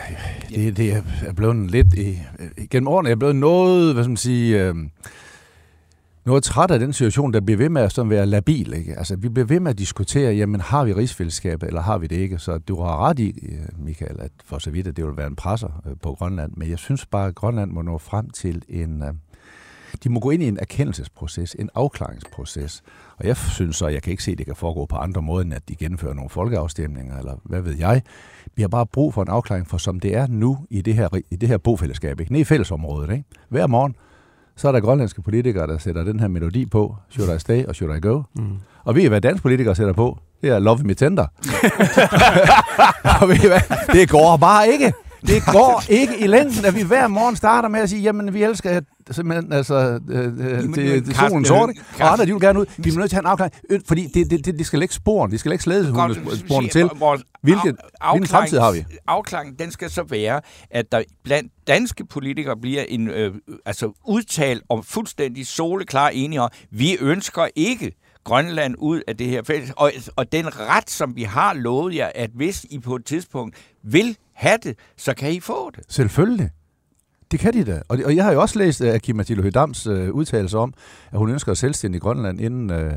det, 0.51 0.77
det 0.77 1.03
er 1.27 1.33
blevet 1.33 1.71
lidt... 1.71 1.95
I, 1.95 2.19
gennem 2.71 2.89
årene 2.89 3.09
er 3.09 3.11
jeg 3.11 3.19
blevet 3.19 3.37
noget, 3.37 3.95
hvad 3.95 4.05
skal 4.05 4.11
man 4.11 4.17
sige... 4.17 4.63
Øh, 4.63 4.75
noget 6.27 6.43
træt 6.43 6.71
af 6.71 6.79
den 6.79 6.93
situation, 6.93 7.33
der 7.33 7.41
bliver 7.41 7.59
ved 7.59 7.69
med 7.69 7.83
at 7.83 7.93
sådan 7.93 8.11
være 8.11 8.27
labil. 8.27 8.73
Ikke? 8.73 8.99
Altså, 8.99 9.17
vi 9.17 9.29
bliver 9.29 9.47
ved 9.47 9.61
med 9.61 9.71
at 9.71 9.79
diskutere, 9.79 10.35
jamen 10.35 10.61
har 10.61 10.85
vi 10.85 10.93
rigsfællesskabet, 10.93 11.67
eller 11.67 11.81
har 11.81 11.99
vi 11.99 12.07
det 12.07 12.17
ikke? 12.17 12.39
Så 12.39 12.59
du 12.59 12.83
har 12.83 13.09
ret 13.09 13.19
i, 13.19 13.29
øh, 13.29 13.85
Michael, 13.85 14.21
at 14.21 14.31
for 14.45 14.59
så 14.59 14.71
vidt, 14.71 14.87
at 14.87 14.97
det 14.97 15.07
vil 15.07 15.17
være 15.17 15.27
en 15.27 15.37
presser 15.37 15.83
øh, 15.87 15.93
på 16.03 16.15
Grønland. 16.15 16.53
Men 16.57 16.71
jeg 16.71 16.79
synes 16.79 17.07
bare, 17.07 17.29
at 17.29 17.35
Grønland 17.35 17.71
må 17.71 17.83
nå 17.83 17.99
frem 17.99 18.31
til 18.31 18.63
en... 18.69 19.03
Øh, 19.03 19.09
de 20.05 20.09
må 20.09 20.21
gå 20.21 20.31
ind 20.31 20.43
i 20.43 20.49
en 20.49 20.59
erkendelsesproces, 20.61 21.57
en 21.59 21.71
afklaringsproces. 21.75 22.83
Og 23.19 23.27
jeg 23.27 23.37
synes 23.37 23.77
så, 23.77 23.87
at 23.87 23.95
jeg 23.95 24.03
kan 24.03 24.11
ikke 24.11 24.23
se, 24.23 24.33
at 24.33 24.39
det 24.39 24.47
kan 24.47 24.57
foregå 24.57 24.87
på 24.87 24.97
andre 24.97 25.23
måder, 25.23 25.45
end 25.45 25.55
at 25.55 25.69
de 25.69 25.75
gennemfører 25.77 26.15
nogle 26.15 26.31
folkeafstemninger, 26.31 27.19
eller 27.19 27.35
hvad 27.45 27.61
ved 27.61 27.75
jeg. 27.79 28.03
Vi 28.55 28.63
har 28.63 28.69
bare 28.69 28.87
brug 28.87 29.15
for 29.15 29.23
en 29.23 29.29
afklaring, 29.29 29.67
for 29.67 29.79
som 29.79 30.01
det 30.01 30.15
er 30.15 30.27
nu 30.27 30.59
i 30.71 30.81
det 30.81 30.95
her, 30.95 31.09
i 31.31 31.37
det 31.37 31.49
her 31.49 31.59
bofællesskab, 31.59 32.21
ikke? 32.21 32.33
nede 32.33 32.41
i 32.41 32.45
fællesområdet, 32.45 33.11
ikke? 33.11 33.25
hver 33.49 33.67
morgen, 33.67 33.97
så 34.57 34.69
er 34.69 34.73
der 34.73 34.81
grønlandske 34.81 35.23
politikere, 35.23 35.67
der 35.67 35.79
sætter 35.79 36.05
den 36.05 36.21
her 36.21 36.29
melodi 36.29 36.67
på, 36.67 36.97
Should 37.11 37.37
I 37.37 37.39
Stay 37.39 37.65
og 37.65 37.75
Should 37.75 37.97
I 37.97 38.01
Go? 38.01 38.23
Mm. 38.37 38.59
Og 38.85 38.95
ved 38.95 39.03
I, 39.03 39.07
hvad 39.07 39.21
danske 39.21 39.43
politikere 39.43 39.75
sætter 39.75 39.93
på? 39.93 40.19
Det 40.43 40.51
er 40.51 40.59
Love 40.59 40.79
Me 40.85 40.95
Tender. 40.95 41.27
og 43.21 43.29
ved 43.29 43.45
I 43.45 43.47
hvad? 43.47 43.61
Det 43.93 44.09
går 44.09 44.37
bare 44.37 44.69
ikke. 44.69 44.93
Det 45.27 45.43
går 45.53 45.83
ikke 45.89 46.19
i 46.21 46.27
længden, 46.27 46.65
at 46.65 46.75
vi 46.75 46.83
hver 46.83 47.09
morgen 47.09 47.37
starter 47.37 47.69
med 47.69 47.81
at 47.81 47.91
sige, 47.91 48.03
jamen 48.03 48.35
vi 48.35 48.43
elsker 48.43 48.81
simpelthen 49.11 49.53
altså, 49.53 50.01
øh, 50.11 50.25
øh, 50.25 50.63
det, 50.63 50.77
det, 50.77 51.17
Carsten, 51.17 51.29
solen 51.31 51.45
sort, 51.45 51.69
ikke? 51.71 51.81
Carsten. 51.83 52.03
og 52.03 52.13
andre 52.13 52.27
de 52.27 52.33
vil 52.33 52.41
gerne 52.41 52.61
ud. 52.61 52.67
Vi 52.79 52.91
er 52.91 52.97
nødt 52.99 53.11
til 53.11 53.17
at 53.17 53.23
have 53.25 53.29
en 53.29 53.31
afklaring, 53.31 53.55
Øh, 53.71 53.81
fordi 53.89 54.07
det, 54.15 54.31
det, 54.31 54.45
det, 54.45 54.59
det 54.59 54.67
skal 54.67 54.79
lægge 54.79 54.95
sporen, 54.95 55.31
det 55.31 55.41
skal 55.41 55.51
lægge 55.51 55.63
slædehundesporene 55.63 56.69
til. 56.69 56.91
Hvilket- 57.43 57.77
af- 58.01 58.13
hvilken 58.13 58.27
fremtid 58.29 58.59
har 58.59 58.73
vi? 58.73 58.85
Afklaringen, 59.07 59.55
den 59.59 59.71
skal 59.71 59.91
så 59.91 60.03
være, 60.03 60.41
at 60.71 60.93
der 60.93 61.03
blandt 61.25 61.53
danske 61.67 62.07
politikere 62.07 62.57
bliver 62.57 62.83
en 62.89 63.09
øh, 63.09 63.35
altså 63.67 63.93
udtalt 64.07 64.63
om 64.69 64.83
fuldstændig 64.83 65.47
soleklar 65.47 66.09
enige 66.09 66.41
om, 66.41 66.51
vi 66.71 66.97
ønsker 67.01 67.47
ikke 67.57 67.93
Grønland 68.25 68.75
ud 68.79 69.01
af 69.09 69.17
det 69.17 69.27
her 69.27 69.43
fælles. 69.47 69.71
Og, 69.77 69.93
og 70.17 70.33
den 70.33 70.47
ret, 70.61 70.91
som 70.91 71.17
vi 71.17 71.23
har 71.23 71.55
lovet 71.55 71.95
jer, 71.95 72.11
at 72.15 72.31
hvis 72.35 72.67
I 72.71 72.79
på 72.79 72.97
et 72.97 73.05
tidspunkt 73.05 73.57
vil 73.85 74.17
have 74.37 74.59
det, 74.63 74.79
så 74.97 75.15
kan 75.15 75.33
I 75.33 75.41
få 75.41 75.71
det. 75.71 75.85
Selvfølgelig. 75.89 76.51
Det 77.31 77.41
kan 77.41 77.53
de 77.53 77.65
da. 77.65 77.83
Og, 77.89 77.99
og 78.05 78.17
jeg 78.17 78.25
har 78.25 78.33
jo 78.33 78.41
også 78.41 78.59
læst 78.59 78.81
uh, 78.81 78.97
Kim 78.97 79.17
Mathilde 79.17 79.43
Hødams 79.43 79.87
uh, 79.87 80.09
udtalelse 80.09 80.59
om, 80.59 80.75
at 81.13 81.19
hun 81.19 81.31
ønsker 81.31 81.55
selvstændig 81.55 82.01
Grønland 82.01 82.41
inden, 82.41 82.71
uh, 82.71 82.93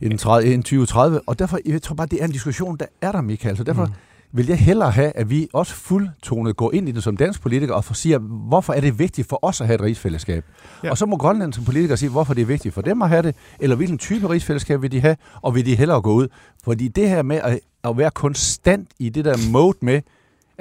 inden, 0.00 0.18
30, 0.18 0.46
inden 0.46 0.62
2030. 0.62 1.20
Og 1.26 1.38
derfor, 1.38 1.58
jeg 1.66 1.82
tror 1.82 1.94
bare, 1.94 2.06
det 2.06 2.20
er 2.20 2.24
en 2.24 2.32
diskussion, 2.32 2.76
der 2.76 2.86
er 3.00 3.12
der, 3.12 3.20
Michael. 3.20 3.56
Så 3.56 3.64
derfor 3.64 3.86
mm. 3.86 3.92
vil 4.32 4.46
jeg 4.46 4.58
hellere 4.58 4.90
have, 4.90 5.16
at 5.16 5.30
vi 5.30 5.48
også 5.52 5.74
fuldtonet 5.74 6.56
går 6.56 6.72
ind 6.72 6.88
i 6.88 6.92
det 6.92 7.02
som 7.02 7.16
dansk 7.16 7.42
politiker 7.42 7.74
og 7.74 7.96
siger, 7.96 8.18
hvorfor 8.18 8.72
er 8.72 8.80
det 8.80 8.98
vigtigt 8.98 9.28
for 9.28 9.38
os 9.42 9.60
at 9.60 9.66
have 9.66 9.74
et 9.74 9.82
rigsfællesskab? 9.82 10.44
Ja. 10.84 10.90
Og 10.90 10.98
så 10.98 11.06
må 11.06 11.16
Grønland 11.16 11.52
som 11.52 11.64
politikere 11.64 11.96
sige, 11.96 12.10
hvorfor 12.10 12.34
det 12.34 12.42
er 12.42 12.46
vigtigt 12.46 12.74
for 12.74 12.82
dem 12.82 13.02
at 13.02 13.08
have 13.08 13.22
det, 13.22 13.36
eller 13.60 13.76
hvilken 13.76 13.98
type 13.98 14.30
rigsfællesskab 14.30 14.82
vil 14.82 14.92
de 14.92 15.00
have, 15.00 15.16
og 15.42 15.54
vil 15.54 15.66
de 15.66 15.76
hellere 15.76 16.02
gå 16.02 16.12
ud? 16.12 16.28
Fordi 16.64 16.88
det 16.88 17.08
her 17.08 17.22
med 17.22 17.36
at, 17.36 17.60
at 17.84 17.98
være 17.98 18.10
konstant 18.10 18.88
i 18.98 19.08
det 19.08 19.24
der 19.24 19.50
mode 19.50 19.78
med, 19.80 20.00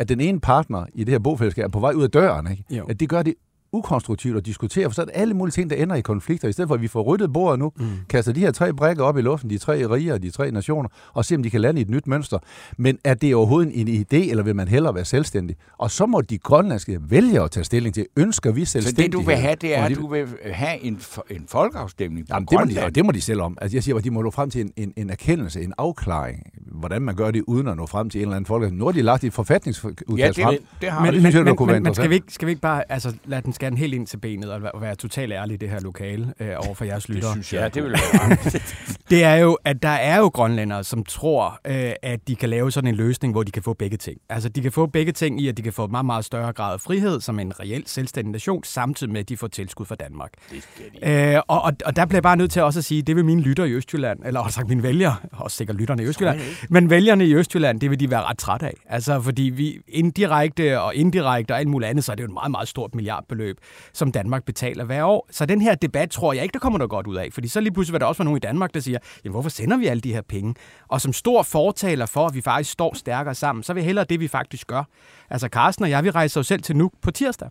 at 0.01 0.09
den 0.09 0.21
ene 0.21 0.39
partner 0.39 0.85
i 0.93 1.03
det 1.03 1.11
her 1.11 1.19
bofællesskab 1.19 1.65
er 1.65 1.69
på 1.69 1.79
vej 1.79 1.93
ud 1.93 2.03
af 2.03 2.09
døren, 2.09 2.51
ikke? 2.51 2.63
Jo. 2.69 2.85
at 2.85 2.99
det 2.99 3.09
gør 3.09 3.23
det 3.23 3.33
ukonstruktivt 3.73 4.37
at 4.37 4.45
diskutere, 4.45 4.89
for 4.89 4.93
så 4.93 5.01
er 5.01 5.05
det 5.05 5.11
alle 5.15 5.33
mulige 5.33 5.51
ting, 5.51 5.69
der 5.69 5.75
ender 5.75 5.95
i 5.95 6.01
konflikter. 6.01 6.47
I 6.47 6.51
stedet 6.51 6.67
for, 6.67 6.75
at 6.75 6.81
vi 6.81 6.87
får 6.87 7.01
ryddet 7.01 7.33
bordet 7.33 7.59
nu, 7.59 7.71
mm. 7.77 7.85
kaster 8.09 8.31
de 8.33 8.39
her 8.39 8.51
tre 8.51 8.73
brækker 8.73 9.03
op 9.03 9.17
i 9.17 9.21
luften, 9.21 9.49
de 9.49 9.57
tre 9.57 9.85
riger 9.93 10.13
og 10.13 10.21
de 10.23 10.29
tre 10.29 10.51
nationer, 10.51 10.89
og 11.13 11.25
se, 11.25 11.35
om 11.35 11.43
de 11.43 11.49
kan 11.49 11.61
lande 11.61 11.79
i 11.79 11.83
et 11.83 11.89
nyt 11.89 12.07
mønster. 12.07 12.37
Men 12.77 12.97
er 13.03 13.13
det 13.13 13.35
overhovedet 13.35 13.81
en 13.81 13.87
idé, 13.87 14.29
eller 14.29 14.43
vil 14.43 14.55
man 14.55 14.67
hellere 14.67 14.95
være 14.95 15.05
selvstændig? 15.05 15.55
Og 15.77 15.91
så 15.91 16.05
må 16.05 16.21
de 16.21 16.37
grønlandske 16.37 16.99
vælgere 17.09 17.49
tage 17.49 17.63
stilling 17.63 17.95
til, 17.95 18.05
ønsker 18.17 18.51
vi 18.51 18.65
Så 18.65 18.71
selvstændighed? 18.71 19.09
det, 19.11 19.13
du 19.13 19.21
vil 19.21 19.35
have, 19.35 19.55
det 19.61 19.75
er, 19.75 19.79
Og 19.79 19.85
at 19.91 19.97
du 19.97 20.07
vil 20.07 20.27
have 20.53 20.79
en, 20.83 20.99
en 21.29 21.45
folkeafstemning 21.49 22.27
på 22.27 22.33
Jamen, 22.35 22.47
det, 22.51 22.59
må 22.59 22.65
de, 22.81 22.85
og 22.85 22.95
det 22.95 23.05
må 23.05 23.11
de 23.11 23.21
selv 23.21 23.41
om. 23.41 23.57
Altså, 23.61 23.75
jeg 23.77 23.83
siger, 23.83 23.95
at 23.97 24.03
de 24.03 24.11
må 24.11 24.21
nå 24.21 24.31
frem 24.31 24.49
til 24.49 24.61
en, 24.61 24.71
en, 24.77 24.93
en 24.97 25.09
erkendelse, 25.09 25.61
en 25.61 25.73
afklaring, 25.77 26.43
hvordan 26.71 27.01
man 27.01 27.15
gør 27.15 27.31
det, 27.31 27.43
uden 27.47 27.67
at 27.67 27.77
nå 27.77 27.85
frem 27.85 28.09
til 28.09 28.17
en 28.19 28.21
eller 28.23 28.35
anden 28.35 28.45
folk. 28.47 28.73
Nu 28.73 28.85
har 28.85 28.91
de 28.91 29.01
lagt 29.01 29.23
et 29.23 29.33
forfatningsudkast 29.33 30.17
Ja, 30.17 30.27
det, 30.27 30.35
frem. 30.43 30.53
det, 30.57 30.65
det 30.81 30.89
har 30.91 31.01
Men- 31.01 31.11
vi. 31.11 31.15
det 31.15 31.21
synes 31.21 31.35
jeg, 31.35 31.45
der 31.45 31.53
kunne 31.55 31.67
være 31.67 31.75
men, 31.79 31.83
men 31.83 31.93
skal, 31.93 32.09
vi 32.09 32.15
ikke, 32.15 32.33
skal 32.33 32.45
vi 32.45 32.51
ikke 32.51 32.61
bare 32.61 32.91
altså, 32.91 33.13
lade 33.25 33.41
den 33.41 33.53
skære 33.61 33.69
den 33.69 33.77
helt 33.77 33.93
ind 33.93 34.07
til 34.07 34.17
benet 34.17 34.51
og 34.51 34.81
være, 34.81 34.95
totalt 34.95 35.33
ærlig 35.33 35.53
i 35.53 35.57
det 35.57 35.69
her 35.69 35.79
lokale 35.79 36.33
øh, 36.39 36.55
over 36.57 36.73
for 36.73 36.85
jeres 36.85 37.09
lyttere? 37.09 37.31
synes 37.31 37.53
Ja, 37.53 37.67
det 37.67 37.83
vil 37.83 37.91
være 37.91 38.37
Det 39.09 39.23
er 39.23 39.35
jo, 39.35 39.57
at 39.65 39.83
der 39.83 39.89
er 39.89 40.17
jo 40.17 40.27
grønlændere, 40.27 40.83
som 40.83 41.03
tror, 41.03 41.59
øh, 41.67 41.91
at 42.01 42.27
de 42.27 42.35
kan 42.35 42.49
lave 42.49 42.71
sådan 42.71 42.87
en 42.87 42.95
løsning, 42.95 43.33
hvor 43.33 43.43
de 43.43 43.51
kan 43.51 43.63
få 43.63 43.73
begge 43.73 43.97
ting. 43.97 44.17
Altså, 44.29 44.49
de 44.49 44.61
kan 44.61 44.71
få 44.71 44.85
begge 44.85 45.11
ting 45.11 45.41
i, 45.41 45.47
at 45.47 45.57
de 45.57 45.61
kan 45.61 45.73
få 45.73 45.85
en 45.85 45.91
meget, 45.91 46.05
meget 46.05 46.25
større 46.25 46.53
grad 46.53 46.73
af 46.73 46.81
frihed 46.81 47.21
som 47.21 47.39
en 47.39 47.59
reelt 47.59 47.89
selvstændig 47.89 48.31
nation, 48.31 48.63
samtidig 48.63 49.13
med, 49.13 49.19
at 49.19 49.29
de 49.29 49.37
får 49.37 49.47
tilskud 49.47 49.85
fra 49.85 49.95
Danmark. 49.95 50.31
Det 50.51 50.63
skal 50.63 50.85
de. 51.01 51.35
Øh, 51.35 51.41
og, 51.47 51.61
og, 51.61 51.73
og 51.85 51.95
der 51.95 52.05
bliver 52.05 52.17
jeg 52.17 52.23
bare 52.23 52.37
nødt 52.37 52.51
til 52.51 52.61
også 52.61 52.79
at 52.79 52.85
sige, 52.85 53.01
det 53.01 53.15
vil 53.15 53.25
mine 53.25 53.41
lyttere 53.41 53.69
i 53.69 53.71
Østjylland, 53.71 54.19
eller 54.25 54.39
også 54.39 54.55
sagt 54.55 54.69
mine 54.69 54.83
vælgere, 54.83 55.15
også 55.31 55.57
sikkert 55.57 55.77
lytterne 55.77 56.03
i 56.03 56.05
Østjylland, 56.05 56.39
men 56.69 56.89
vælgerne 56.89 57.25
i 57.25 57.35
Østjylland, 57.35 57.79
det 57.79 57.89
vil 57.89 57.99
de 57.99 58.11
være 58.11 58.23
ret 58.23 58.37
trætte 58.37 58.65
af. 58.65 58.73
Altså, 58.85 59.21
fordi 59.21 59.43
vi 59.43 59.79
indirekte 59.87 60.81
og 60.81 60.95
indirekte 60.95 61.51
og 61.51 61.59
alt 61.59 61.67
muligt 61.67 61.89
andet, 61.89 62.03
så 62.03 62.11
er 62.11 62.15
det 62.15 62.23
jo 62.23 62.27
et 62.27 62.33
meget, 62.33 62.51
meget 62.51 62.67
stort 62.67 62.95
milliardbeløb, 62.95 63.50
som 63.93 64.11
Danmark 64.11 64.45
betaler 64.45 64.83
hver 64.83 65.03
år. 65.03 65.27
Så 65.31 65.45
den 65.45 65.61
her 65.61 65.75
debat 65.75 66.09
tror 66.09 66.33
jeg 66.33 66.43
ikke, 66.43 66.53
der 66.53 66.59
kommer 66.59 66.79
noget 66.79 66.89
godt 66.89 67.07
ud 67.07 67.15
af, 67.15 67.29
fordi 67.33 67.47
så 67.47 67.59
lige 67.59 67.73
pludselig 67.73 67.93
vil 67.93 68.01
der 68.01 68.05
også 68.05 68.19
være 68.19 68.25
nogen 68.25 68.37
i 68.37 68.39
Danmark, 68.39 68.73
der 68.73 68.79
siger, 68.79 68.99
jamen 69.23 69.33
hvorfor 69.33 69.49
sender 69.49 69.77
vi 69.77 69.87
alle 69.87 70.01
de 70.01 70.13
her 70.13 70.21
penge? 70.21 70.55
Og 70.87 71.01
som 71.01 71.13
stor 71.13 71.43
fortaler 71.43 72.05
for, 72.05 72.27
at 72.27 72.35
vi 72.35 72.41
faktisk 72.41 72.71
står 72.71 72.93
stærkere 72.93 73.35
sammen, 73.35 73.63
så 73.63 73.73
vil 73.73 73.81
jeg 73.81 73.85
hellere 73.85 74.05
det, 74.09 74.19
vi 74.19 74.27
faktisk 74.27 74.67
gør. 74.67 74.83
Altså 75.29 75.47
Carsten 75.47 75.83
og 75.83 75.89
jeg, 75.89 76.03
vi 76.03 76.09
rejser 76.09 76.39
os 76.39 76.47
selv 76.47 76.61
til 76.61 76.75
Nuuk 76.75 76.91
på 77.01 77.11
tirsdag. 77.11 77.49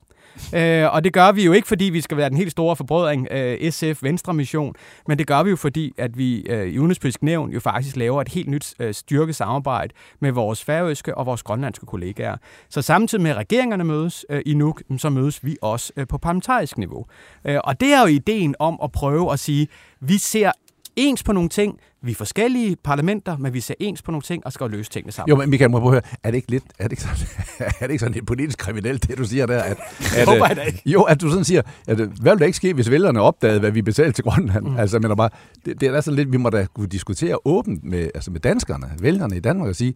Øh, 0.54 0.94
og 0.94 1.04
det 1.04 1.12
gør 1.12 1.32
vi 1.32 1.44
jo 1.44 1.52
ikke, 1.52 1.68
fordi 1.68 1.84
vi 1.84 2.00
skal 2.00 2.16
være 2.16 2.28
den 2.28 2.36
helt 2.36 2.50
store 2.50 2.76
forbrødring, 2.76 3.28
øh, 3.30 3.70
SF 3.70 4.02
Venstre 4.02 4.34
Mission, 4.34 4.74
men 5.08 5.18
det 5.18 5.26
gør 5.26 5.42
vi 5.42 5.50
jo, 5.50 5.56
fordi 5.56 5.92
at 5.98 6.18
vi 6.18 6.40
øh, 6.40 6.66
i 6.66 6.78
Udenrigspolitisk 6.78 7.22
Nævn 7.22 7.50
jo 7.50 7.60
faktisk 7.60 7.96
laver 7.96 8.20
et 8.20 8.28
helt 8.28 8.48
nyt 8.48 8.74
øh, 8.80 8.94
styrket 8.94 9.36
samarbejde 9.36 9.94
med 10.20 10.32
vores 10.32 10.64
færøske 10.64 11.18
og 11.18 11.26
vores 11.26 11.42
grønlandske 11.42 11.86
kollegaer. 11.86 12.36
Så 12.68 12.82
samtidig 12.82 13.22
med 13.22 13.30
at 13.30 13.36
regeringerne 13.36 13.84
mødes 13.84 14.26
øh, 14.30 14.42
i 14.46 14.54
Nuuk, 14.54 14.82
så 14.98 15.10
mødes 15.10 15.44
vi 15.44 15.56
også 15.62 15.92
øh, 15.96 16.06
på 16.06 16.18
parlamentarisk 16.18 16.78
niveau. 16.78 17.06
Øh, 17.44 17.58
og 17.64 17.80
det 17.80 17.92
er 17.92 18.00
jo 18.00 18.06
ideen 18.06 18.54
om 18.58 18.78
at 18.82 18.92
prøve 18.92 19.32
at 19.32 19.38
sige, 19.38 19.68
vi 20.00 20.18
ser 20.18 20.52
ens 20.96 21.22
på 21.22 21.32
nogle 21.32 21.48
ting, 21.48 21.78
vi 22.02 22.10
er 22.10 22.14
forskellige 22.14 22.76
parlamenter, 22.84 23.36
men 23.36 23.54
vi 23.54 23.60
ser 23.60 23.74
ens 23.80 24.02
på 24.02 24.10
nogle 24.10 24.22
ting 24.22 24.46
og 24.46 24.52
skal 24.52 24.70
løse 24.70 24.90
tingene 24.90 25.12
sammen. 25.12 25.28
Jo, 25.28 25.36
men 25.36 25.50
Michael, 25.50 25.70
må 25.70 25.78
jeg 25.78 25.90
høre, 25.90 26.02
er 26.22 26.30
det 26.30 26.36
ikke 26.36 26.50
lidt, 26.50 26.64
er 26.78 26.82
det 26.82 26.92
ikke 26.92 27.02
sådan, 27.02 27.26
er 27.80 27.86
det 27.86 27.90
ikke 27.90 27.98
sådan 27.98 28.14
lidt 28.14 28.26
politisk 28.26 28.58
kriminelt, 28.58 29.08
det 29.08 29.18
du 29.18 29.24
siger 29.24 29.46
der? 29.46 29.62
At, 29.62 29.78
at, 30.18 30.28
håber 30.28 30.46
jeg 30.48 30.58
øh, 30.58 30.66
ikke. 30.66 30.82
Jo, 30.86 31.02
at 31.02 31.20
du 31.20 31.30
sådan 31.30 31.44
siger, 31.44 31.62
at 31.86 32.00
øh, 32.00 32.10
hvad 32.20 32.32
vil 32.32 32.38
der 32.38 32.46
ikke 32.46 32.56
ske, 32.56 32.74
hvis 32.74 32.90
vælgerne 32.90 33.20
opdagede, 33.20 33.60
hvad 33.60 33.70
vi 33.70 33.82
betalte 33.82 34.12
til 34.12 34.24
Grønland? 34.24 34.64
Mm. 34.64 34.76
Altså, 34.76 34.98
men 34.98 35.16
bare, 35.16 35.30
det, 35.64 35.80
det 35.80 35.88
er 35.88 35.92
da 35.92 36.00
sådan 36.00 36.16
lidt, 36.16 36.32
vi 36.32 36.36
må 36.36 36.50
da 36.50 36.66
kunne 36.74 36.88
diskutere 36.88 37.38
åbent 37.44 37.84
med, 37.84 38.10
altså 38.14 38.30
med 38.30 38.40
danskerne, 38.40 38.86
vælgerne 39.00 39.36
i 39.36 39.40
Danmark 39.40 39.68
og 39.68 39.76
sige, 39.76 39.94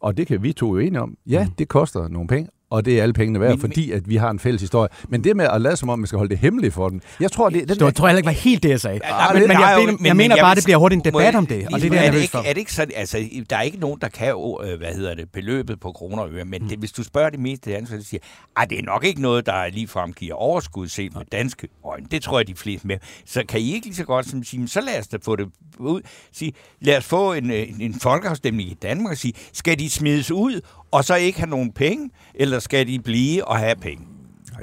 og 0.00 0.16
det 0.16 0.26
kan 0.26 0.42
vi 0.42 0.52
to 0.52 0.74
jo 0.74 0.78
enige 0.78 1.00
om, 1.00 1.16
ja, 1.26 1.48
det 1.58 1.68
koster 1.68 2.08
nogle 2.08 2.28
penge, 2.28 2.50
og 2.70 2.84
det 2.84 2.98
er 2.98 3.02
alle 3.02 3.12
pengene 3.12 3.40
værd, 3.40 3.50
Men- 3.50 3.60
fordi 3.60 3.90
at 3.90 4.08
vi 4.08 4.16
har 4.16 4.30
en 4.30 4.38
fælles 4.38 4.60
historie. 4.62 4.88
Men 5.08 5.24
det 5.24 5.36
med 5.36 5.46
at 5.52 5.60
lade 5.60 5.76
som 5.76 5.88
om, 5.88 5.98
man 5.98 6.06
skal 6.06 6.16
holde 6.16 6.30
det 6.30 6.38
hemmeligt 6.38 6.74
for 6.74 6.88
dem, 6.88 7.00
jeg 7.20 7.32
tror, 7.32 7.50
det, 7.50 7.68
Det 7.68 7.80
var- 7.80 7.90
tror 7.90 8.06
jeg 8.06 8.10
heller 8.10 8.18
ikke 8.18 8.26
var 8.26 8.32
helt 8.32 8.62
det, 8.62 8.68
jeg 8.68 8.80
sagde. 8.80 8.98
nej, 8.98 9.32
men, 9.32 9.42
men, 9.42 9.50
der 9.50 9.58
er 9.58 9.70
jeg, 9.70 9.80
jo- 9.80 9.86
men, 9.86 9.96
men- 10.00 10.06
jeg 10.06 10.16
mener 10.16 10.34
men 10.36 10.40
bare, 10.40 10.48
jeg- 10.48 10.56
det 10.56 10.64
bliver 10.64 10.76
hurtigt 10.78 10.98
en 10.98 11.04
debat 11.12 11.24
jeg- 11.24 11.34
om 11.36 11.46
det, 11.46 11.66
og 11.66 11.72
det 11.80 11.86
er 11.86 11.90
det, 11.90 11.96
jeg 11.96 12.06
er 12.06 12.10
det 12.10 12.22
ikke, 12.22 12.38
er 12.38 12.42
det 12.52 12.56
ikke 12.58 12.72
sådan, 12.72 12.92
altså, 12.96 13.28
der 13.50 13.56
er 13.56 13.62
ikke 13.62 13.78
nogen, 13.78 14.00
der 14.00 14.08
kan, 14.08 14.28
øh, 14.64 14.78
hvad 14.78 14.94
hedder 14.94 15.14
det, 15.14 15.28
beløbet 15.32 15.80
på 15.80 15.92
kroner 15.92 16.22
og 16.22 16.30
øre, 16.32 16.44
men 16.44 16.68
det, 16.70 16.78
hvis 16.78 16.92
du 16.92 17.02
spørger 17.02 17.30
de 17.30 17.38
meste 17.38 17.72
danskere, 17.72 18.00
så 18.02 18.08
siger, 18.08 18.20
at 18.56 18.70
det 18.70 18.78
er 18.78 18.82
nok 18.82 19.04
ikke 19.04 19.22
noget, 19.22 19.46
der 19.46 19.68
ligefrem 19.68 20.12
giver 20.12 20.34
overskud 20.34 20.88
set 20.88 21.14
med 21.14 21.22
danske 21.32 21.68
øjne. 21.84 22.06
Det 22.10 22.22
tror 22.22 22.38
jeg, 22.38 22.46
de 22.48 22.54
fleste 22.54 22.86
med. 22.86 22.96
Så 23.26 23.42
kan 23.48 23.60
I 23.60 23.72
ikke 23.74 23.86
lige 23.86 23.96
så 23.96 24.04
godt 24.04 24.28
som 24.28 24.44
sige, 24.44 24.60
"Men 24.60 24.68
så 24.68 24.80
lad 24.80 24.98
os 24.98 25.06
da 25.08 25.16
få 25.22 25.36
det 25.36 25.46
ud. 25.78 26.00
Sige, 26.32 26.52
lad 26.80 26.96
os 26.96 27.04
få 27.04 27.32
en, 27.32 27.50
øh, 27.50 27.56
en, 27.68 27.76
en 27.80 27.94
folkeafstemning 28.00 28.68
i 28.70 28.74
Danmark 28.82 29.10
og 29.12 29.18
sige, 29.18 29.34
skal 29.52 29.78
de 29.78 29.90
smides 29.90 30.30
ud, 30.30 30.60
og 30.90 31.04
så 31.04 31.14
ikke 31.14 31.38
have 31.38 31.50
nogen 31.50 31.72
penge, 31.72 32.10
eller 32.34 32.58
skal 32.58 32.86
de 32.86 32.98
blive 32.98 33.48
og 33.48 33.58
have 33.58 33.76
penge? 33.76 34.06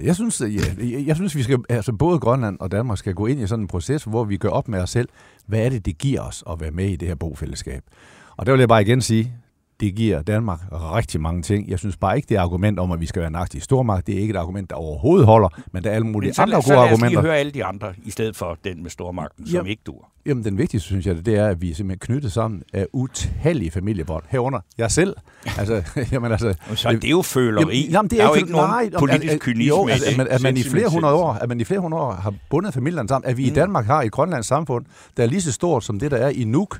Jeg 0.03 0.15
synes, 0.15 0.41
jeg, 0.41 0.51
jeg, 0.79 1.07
jeg 1.07 1.15
synes 1.15 1.35
vi 1.35 1.43
skal, 1.43 1.57
altså 1.69 1.93
både 1.93 2.19
Grønland 2.19 2.57
og 2.59 2.71
Danmark 2.71 2.97
skal 2.97 3.13
gå 3.13 3.25
ind 3.25 3.39
i 3.39 3.47
sådan 3.47 3.63
en 3.63 3.67
proces, 3.67 4.03
hvor 4.03 4.23
vi 4.23 4.37
gør 4.37 4.49
op 4.49 4.67
med 4.67 4.79
os 4.79 4.89
selv, 4.89 5.09
hvad 5.45 5.65
er 5.65 5.69
det, 5.69 5.85
det 5.85 5.97
giver 5.97 6.21
os 6.21 6.43
at 6.49 6.61
være 6.61 6.71
med 6.71 6.89
i 6.89 6.95
det 6.95 7.07
her 7.07 7.15
bofællesskab. 7.15 7.83
Og 8.37 8.45
der 8.45 8.51
vil 8.51 8.59
jeg 8.59 8.69
bare 8.69 8.81
igen 8.81 9.01
sige, 9.01 9.33
det 9.79 9.95
giver 9.95 10.21
Danmark 10.21 10.59
rigtig 10.71 11.21
mange 11.21 11.41
ting. 11.41 11.69
Jeg 11.69 11.79
synes 11.79 11.97
bare 11.97 12.15
ikke, 12.15 12.25
det 12.29 12.37
er 12.37 12.41
argument 12.41 12.79
om, 12.79 12.91
at 12.91 13.01
vi 13.01 13.05
skal 13.05 13.19
være 13.19 13.27
en 13.27 13.35
aktiv 13.35 13.61
stormagt. 13.61 14.07
Det 14.07 14.15
er 14.15 14.19
ikke 14.19 14.31
et 14.31 14.37
argument, 14.37 14.69
der 14.69 14.75
overhovedet 14.75 15.25
holder, 15.25 15.49
men 15.71 15.83
der 15.83 15.89
er 15.89 15.93
alle 15.95 16.07
mulige 16.07 16.27
Men 16.27 16.33
så, 16.33 16.41
andre 16.41 16.61
så 16.61 16.67
gode 16.67 16.75
lad 16.75 16.83
os 16.83 16.91
argumenter. 16.91 17.09
lige 17.09 17.21
høre 17.29 17.37
alle 17.37 17.51
de 17.51 17.65
andre, 17.65 17.93
i 18.05 18.11
stedet 18.11 18.35
for 18.35 18.57
den 18.63 18.83
med 18.83 18.89
stormagten, 18.89 19.47
som 19.47 19.53
Jamen, 19.55 19.69
ikke 19.69 19.81
dur. 19.85 20.07
Jamen, 20.25 20.43
den 20.43 20.57
vigtigste, 20.57 20.87
synes 20.87 21.05
jeg, 21.05 21.25
det 21.25 21.35
er, 21.35 21.47
at 21.47 21.61
vi 21.61 21.71
er 21.71 21.75
simpelthen 21.75 21.99
knyttet 22.13 22.31
sammen 22.31 22.63
af 22.73 22.85
utallige 22.93 23.71
familiebånd. 23.71 24.23
Herunder 24.29 24.59
jeg 24.77 24.91
selv. 24.91 25.15
Altså, 25.59 25.83
jamen, 26.11 26.31
altså, 26.31 26.53
Så 26.75 26.91
det 26.91 27.03
er 27.03 27.09
jo 27.09 27.21
føleri. 27.21 27.61
Jamen, 27.61 27.91
jamen, 27.91 28.09
det 28.09 28.17
der 28.17 28.23
er, 28.23 28.27
er 28.27 28.31
jo 28.31 28.35
ikke 28.35 28.51
nogen 28.51 28.69
nej, 28.69 28.89
politisk 28.99 29.33
at- 29.33 29.39
kynisme 29.39 29.67
jo, 29.77 29.87
i 29.87 29.91
at, 29.91 30.17
man, 30.17 30.27
at, 30.29 30.41
man 30.43 30.57
i 30.57 30.63
flere 30.63 30.89
hundrede 30.89 31.13
år, 31.15 31.31
at 31.33 31.49
man 31.49 31.61
i 31.61 31.63
flere 31.63 31.79
hundrede 31.79 32.03
år 32.03 32.11
har 32.11 32.33
bundet 32.49 32.73
familierne 32.73 33.09
sammen. 33.09 33.29
At 33.29 33.37
vi 33.37 33.43
mm. 33.43 33.47
i 33.51 33.53
Danmark 33.53 33.85
har 33.85 34.01
et 34.01 34.11
grønlandsk 34.11 34.47
samfund, 34.49 34.85
der 35.17 35.23
er 35.23 35.27
lige 35.27 35.41
så 35.41 35.51
stort 35.51 35.83
som 35.83 35.99
det, 35.99 36.11
der 36.11 36.17
er 36.17 36.29
i 36.29 36.43
Nuuk. 36.43 36.79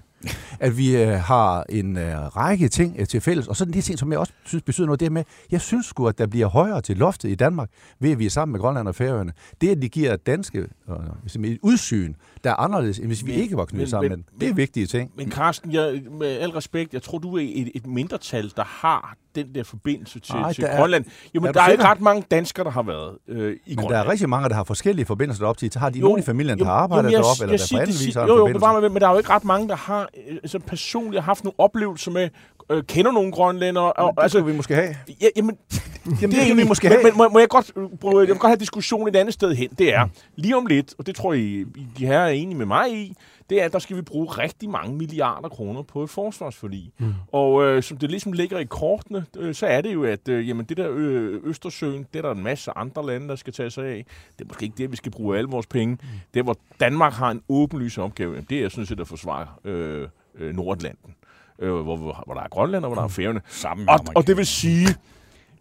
At 0.59 0.77
vi 0.77 0.95
øh, 0.97 1.07
har 1.09 1.65
en 1.69 1.97
øh, 1.97 2.17
række 2.25 2.67
ting 2.67 2.95
øh, 2.99 3.07
til 3.07 3.21
fælles. 3.21 3.47
Og 3.47 3.55
så 3.55 3.65
de 3.65 3.81
ting, 3.81 3.99
som 3.99 4.11
jeg 4.11 4.19
også 4.19 4.33
synes 4.45 4.63
betyder 4.63 4.85
noget, 4.87 4.99
det 4.99 5.05
er 5.05 5.09
med, 5.09 5.23
jeg 5.51 5.61
synes 5.61 5.85
sgu, 5.85 6.07
at 6.07 6.17
der 6.17 6.27
bliver 6.27 6.47
højere 6.47 6.81
til 6.81 6.97
loftet 6.97 7.29
i 7.29 7.35
Danmark, 7.35 7.69
ved 7.99 8.11
at 8.11 8.19
vi 8.19 8.25
er 8.25 8.29
sammen 8.29 8.51
med 8.51 8.59
Grønland 8.59 8.87
og 8.87 8.95
Færøerne. 8.95 9.31
Det, 9.61 9.69
at 9.69 9.81
de 9.81 9.89
giver 9.89 10.15
danske 10.15 10.59
øh, 10.89 11.43
et 11.43 11.59
udsyn, 11.61 12.13
der 12.43 12.49
er 12.49 12.55
anderledes, 12.55 12.97
end 12.99 13.07
hvis 13.07 13.25
vi 13.25 13.31
Men- 13.31 13.39
ikke 13.41 13.57
var 13.57 13.65
knyttet 13.65 13.79
men- 13.79 13.87
sammen 13.89 14.09
men- 14.11 14.25
med. 14.31 14.39
Det 14.39 14.49
er 14.49 14.53
vigtige 14.53 14.85
ting. 14.87 15.11
Men 15.17 15.31
Carsten, 15.31 15.73
jeg, 15.73 16.01
med 16.11 16.27
al 16.27 16.49
respekt, 16.49 16.93
jeg 16.93 17.01
tror, 17.03 17.17
du 17.17 17.37
er 17.37 17.41
et, 17.41 17.71
et 17.75 17.87
mindretal, 17.87 18.51
der 18.55 18.63
har 18.65 19.15
den 19.35 19.55
der 19.55 19.63
forbindelse 19.63 20.19
til, 20.19 20.35
Ej, 20.35 20.53
til 20.53 20.63
der 20.63 20.69
er- 20.69 20.79
Grønland. 20.79 21.05
Jo, 21.05 21.39
er 21.39 21.41
men 21.41 21.53
du 21.53 21.59
der 21.59 21.65
er 21.65 21.69
ikke 21.71 21.83
ret 21.83 22.01
mange 22.01 22.23
danskere, 22.31 22.63
der 22.63 22.71
har 22.71 22.83
været 22.83 23.17
øh, 23.27 23.37
i 23.37 23.39
Men 23.67 23.75
Grønland. 23.75 23.93
der 23.93 23.99
er 23.99 24.11
rigtig 24.11 24.29
mange, 24.29 24.49
der 24.49 24.55
har 24.55 24.63
forskellige 24.63 25.05
forbindelser 25.05 25.43
deroppe 25.43 25.59
til. 25.59 25.71
Så 25.71 25.79
har 25.79 25.89
de 25.89 25.99
nogle 25.99 26.19
i 26.19 26.23
familien, 26.25 26.59
der 26.59 26.65
har 26.65 26.71
jo, 26.73 26.77
arbejdet 26.77 27.05
men 27.05 27.11
jeg- 27.13 27.17
deroppe, 27.23 27.43
eller 27.43 27.53
jeg 27.53 27.59
der 27.59 27.77
på 27.77 27.81
anden 27.81 27.95
vis 28.07 28.15
har 28.15 28.21
Jo, 28.21 28.27
jo, 28.27 28.37
forbindelse. 28.37 28.59
bevar 28.59 28.79
mig, 28.81 28.91
men 28.91 29.01
der 29.01 29.07
er 29.07 29.11
jo 29.11 29.17
ikke 29.17 29.29
ret 29.29 29.43
mange, 29.45 29.67
der 29.67 29.75
har 29.75 30.06
øh, 30.17 30.23
øh 30.27 30.35
altså 30.35 30.59
personligt 30.59 31.23
har 31.23 31.25
haft 31.25 31.43
nogle 31.43 31.59
oplevelser 31.59 32.11
med, 32.11 32.29
øh, 32.69 32.83
kender 32.83 33.11
nogle 33.11 33.31
grønlændere. 33.31 33.93
Og, 33.93 34.13
Det 34.17 34.23
altså, 34.23 34.41
vi 34.41 34.53
måske 34.55 34.75
have. 34.75 34.95
Ja, 35.21 35.27
jamen, 35.35 35.57
Jamen, 36.05 36.17
det 36.19 36.23
er 36.23 36.27
skal 36.27 36.29
vi 36.29 36.35
egentlig- 36.41 36.67
måske 36.67 36.87
have. 36.87 37.03
Men, 37.03 37.11
må, 37.17 37.29
må 37.29 37.39
jeg, 37.39 37.49
godt, 37.49 37.71
prøve- 38.01 38.19
jeg 38.19 38.27
vil 38.27 38.37
godt 38.37 38.49
have 38.49 38.59
diskussion 38.59 39.07
et 39.07 39.15
andet 39.15 39.33
sted 39.33 39.55
hen. 39.55 39.69
Det 39.77 39.93
er, 39.93 40.07
lige 40.35 40.57
om 40.57 40.65
lidt, 40.65 40.93
og 40.97 41.05
det 41.07 41.15
tror 41.15 41.33
jeg, 41.33 41.41
I- 41.43 41.65
de 41.97 42.05
her 42.07 42.19
er 42.19 42.27
enige 42.29 42.57
med 42.57 42.65
mig 42.65 42.93
i, 42.93 43.13
det 43.49 43.61
er, 43.61 43.65
at 43.65 43.73
der 43.73 43.79
skal 43.79 43.95
vi 43.95 44.01
bruge 44.01 44.27
rigtig 44.27 44.69
mange 44.69 44.95
milliarder 44.97 45.49
kroner 45.49 45.81
på 45.81 46.03
et 46.03 46.09
forsvarsforlig. 46.09 46.91
Mm. 46.99 47.13
Og 47.31 47.63
øh, 47.65 47.83
som 47.83 47.97
det 47.97 48.09
ligesom 48.11 48.31
ligger 48.33 48.59
i 48.59 48.63
kortene, 48.65 49.25
øh, 49.37 49.55
så 49.55 49.65
er 49.67 49.81
det 49.81 49.93
jo, 49.93 50.03
at 50.03 50.27
øh, 50.29 50.49
jamen, 50.49 50.65
det 50.65 50.77
der 50.77 50.87
øh, 50.91 51.39
Østersøen, 51.43 52.05
det 52.13 52.19
er 52.19 52.21
der 52.21 52.31
en 52.31 52.43
masse 52.43 52.71
andre 52.75 53.05
lande, 53.05 53.27
der 53.27 53.35
skal 53.35 53.53
tage 53.53 53.69
sig 53.69 53.85
af. 53.85 54.05
Det 54.39 54.43
er 54.45 54.47
måske 54.47 54.63
ikke 54.63 54.75
det, 54.77 54.91
vi 54.91 54.95
skal 54.95 55.11
bruge 55.11 55.37
alle 55.37 55.49
vores 55.49 55.67
penge. 55.67 55.93
Mm. 56.01 56.07
Det, 56.33 56.43
hvor 56.43 56.57
Danmark 56.79 57.13
har 57.13 57.31
en 57.31 57.41
åbenlys 57.49 57.97
opgave, 57.97 58.31
jamen, 58.33 58.47
det 58.49 58.59
er 58.63 58.69
sådan 58.69 58.85
set 58.85 58.99
at 58.99 59.07
forsvare 59.07 59.47
øh, 59.63 60.07
øh, 60.39 60.55
Nordatlanten. 60.55 61.13
Øh, 61.59 61.71
hvor, 61.73 61.97
hvor, 61.97 62.23
hvor 62.25 62.33
der 62.33 62.41
er 62.41 62.49
Grønland, 62.49 62.85
og 62.85 62.89
hvor 62.89 62.95
der 63.01 63.03
er 63.03 63.07
Færøerne. 63.07 63.41
Sammen 63.47 63.89
Og, 63.89 63.99
og 64.15 64.27
det 64.27 64.37
vil 64.37 64.45
sige, 64.45 64.87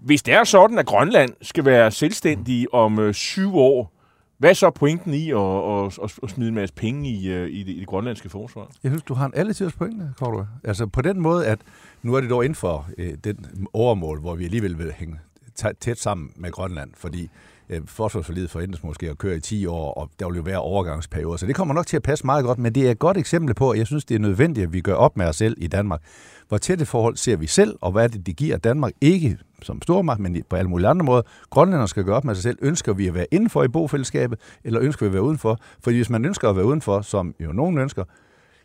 hvis 0.01 0.23
det 0.23 0.35
er 0.35 0.45
sådan, 0.45 0.79
at 0.79 0.87
Grønland 0.87 1.31
skal 1.43 1.65
være 1.65 1.91
selvstændig 1.91 2.75
om 2.75 2.99
øh, 2.99 3.15
syv 3.15 3.57
år, 3.57 3.93
hvad 4.39 4.51
er 4.51 4.55
så 4.55 4.71
pointen 4.71 5.15
i 5.15 5.31
at, 5.31 5.39
at, 5.39 5.99
at, 6.05 6.19
at 6.23 6.31
smide 6.31 6.49
en 6.49 6.55
masse 6.55 6.75
penge 6.75 7.11
i, 7.11 7.29
øh, 7.29 7.49
i, 7.51 7.63
det, 7.63 7.73
i 7.73 7.81
det 7.81 7.87
grønlandske 7.87 8.29
forsvar? 8.29 8.69
Jeg 8.83 8.91
synes, 8.91 9.03
du 9.03 9.15
har 9.15 9.27
en 9.27 9.33
alle 9.35 9.53
tiders 9.53 9.73
pointe, 9.73 10.13
Korto. 10.19 10.45
Altså 10.65 10.87
på 10.87 11.03
den 11.03 11.21
måde, 11.21 11.47
at 11.47 11.59
nu 12.03 12.15
er 12.15 12.21
det 12.21 12.31
dog 12.31 12.45
inden 12.45 12.55
for 12.55 12.87
øh, 12.99 13.15
den 13.25 13.47
overmål, 13.73 14.21
hvor 14.21 14.35
vi 14.35 14.45
alligevel 14.45 14.79
vil 14.79 14.93
hænge 14.93 15.19
tæ- 15.61 15.73
tæt 15.81 15.99
sammen 15.99 16.31
med 16.37 16.51
Grønland, 16.51 16.91
fordi 16.95 17.31
øh, 17.71 17.81
forsvarsforlidet 17.87 18.51
forventes 18.51 18.85
måske 18.85 19.11
at 19.11 19.19
køre 19.19 19.37
i 19.37 19.41
10 19.41 19.67
år, 19.67 19.95
og 19.95 20.11
der 20.21 20.29
vil 20.29 20.37
jo 20.37 20.43
være 20.43 20.59
overgangsperioder. 20.59 21.37
Så 21.37 21.47
det 21.47 21.55
kommer 21.55 21.75
nok 21.75 21.87
til 21.87 21.97
at 21.97 22.03
passe 22.03 22.27
meget 22.27 22.45
godt, 22.45 22.59
men 22.59 22.75
det 22.75 22.87
er 22.87 22.91
et 22.91 22.99
godt 22.99 23.17
eksempel 23.17 23.55
på, 23.55 23.71
at 23.71 23.79
jeg 23.79 23.87
synes, 23.87 24.05
det 24.05 24.15
er 24.15 24.19
nødvendigt, 24.19 24.67
at 24.67 24.73
vi 24.73 24.81
gør 24.81 24.95
op 24.95 25.17
med 25.17 25.27
os 25.27 25.37
selv 25.37 25.57
i 25.59 25.67
Danmark. 25.67 26.03
Hvor 26.49 26.59
tæt 26.59 26.89
forhold 26.89 27.17
ser 27.17 27.37
vi 27.37 27.47
selv, 27.47 27.77
og 27.81 27.93
hvad 27.93 28.05
er 28.05 28.09
det, 28.09 28.27
det 28.27 28.37
giver 28.37 28.57
Danmark? 28.57 28.93
Ikke 29.01 29.39
som 29.63 29.83
stormagt, 29.83 30.21
men 30.21 30.43
på 30.51 30.57
alle 30.57 30.71
mulige 30.71 30.89
andre 30.89 31.05
måder. 31.05 31.23
Grønlænder 31.51 31.87
skal 31.87 32.05
gøre 32.05 32.17
op 32.17 32.25
med 32.25 32.35
sig 32.35 32.43
selv. 32.43 32.59
Ønsker 32.63 32.93
vi 32.93 33.07
at 33.07 33.15
være 33.15 33.27
indenfor 33.31 33.63
i 33.63 33.69
bofællesskabet, 33.69 34.39
eller 34.65 34.81
ønsker 34.83 35.07
vi 35.07 35.09
at 35.09 35.13
være 35.13 35.23
udenfor? 35.23 35.59
Fordi 35.81 35.97
hvis 35.97 36.11
man 36.11 36.25
ønsker 36.25 36.51
at 36.51 36.57
være 36.57 36.65
udenfor, 36.65 37.01
som 37.01 37.35
jo 37.41 37.53
nogen 37.53 37.79
ønsker, 37.79 38.05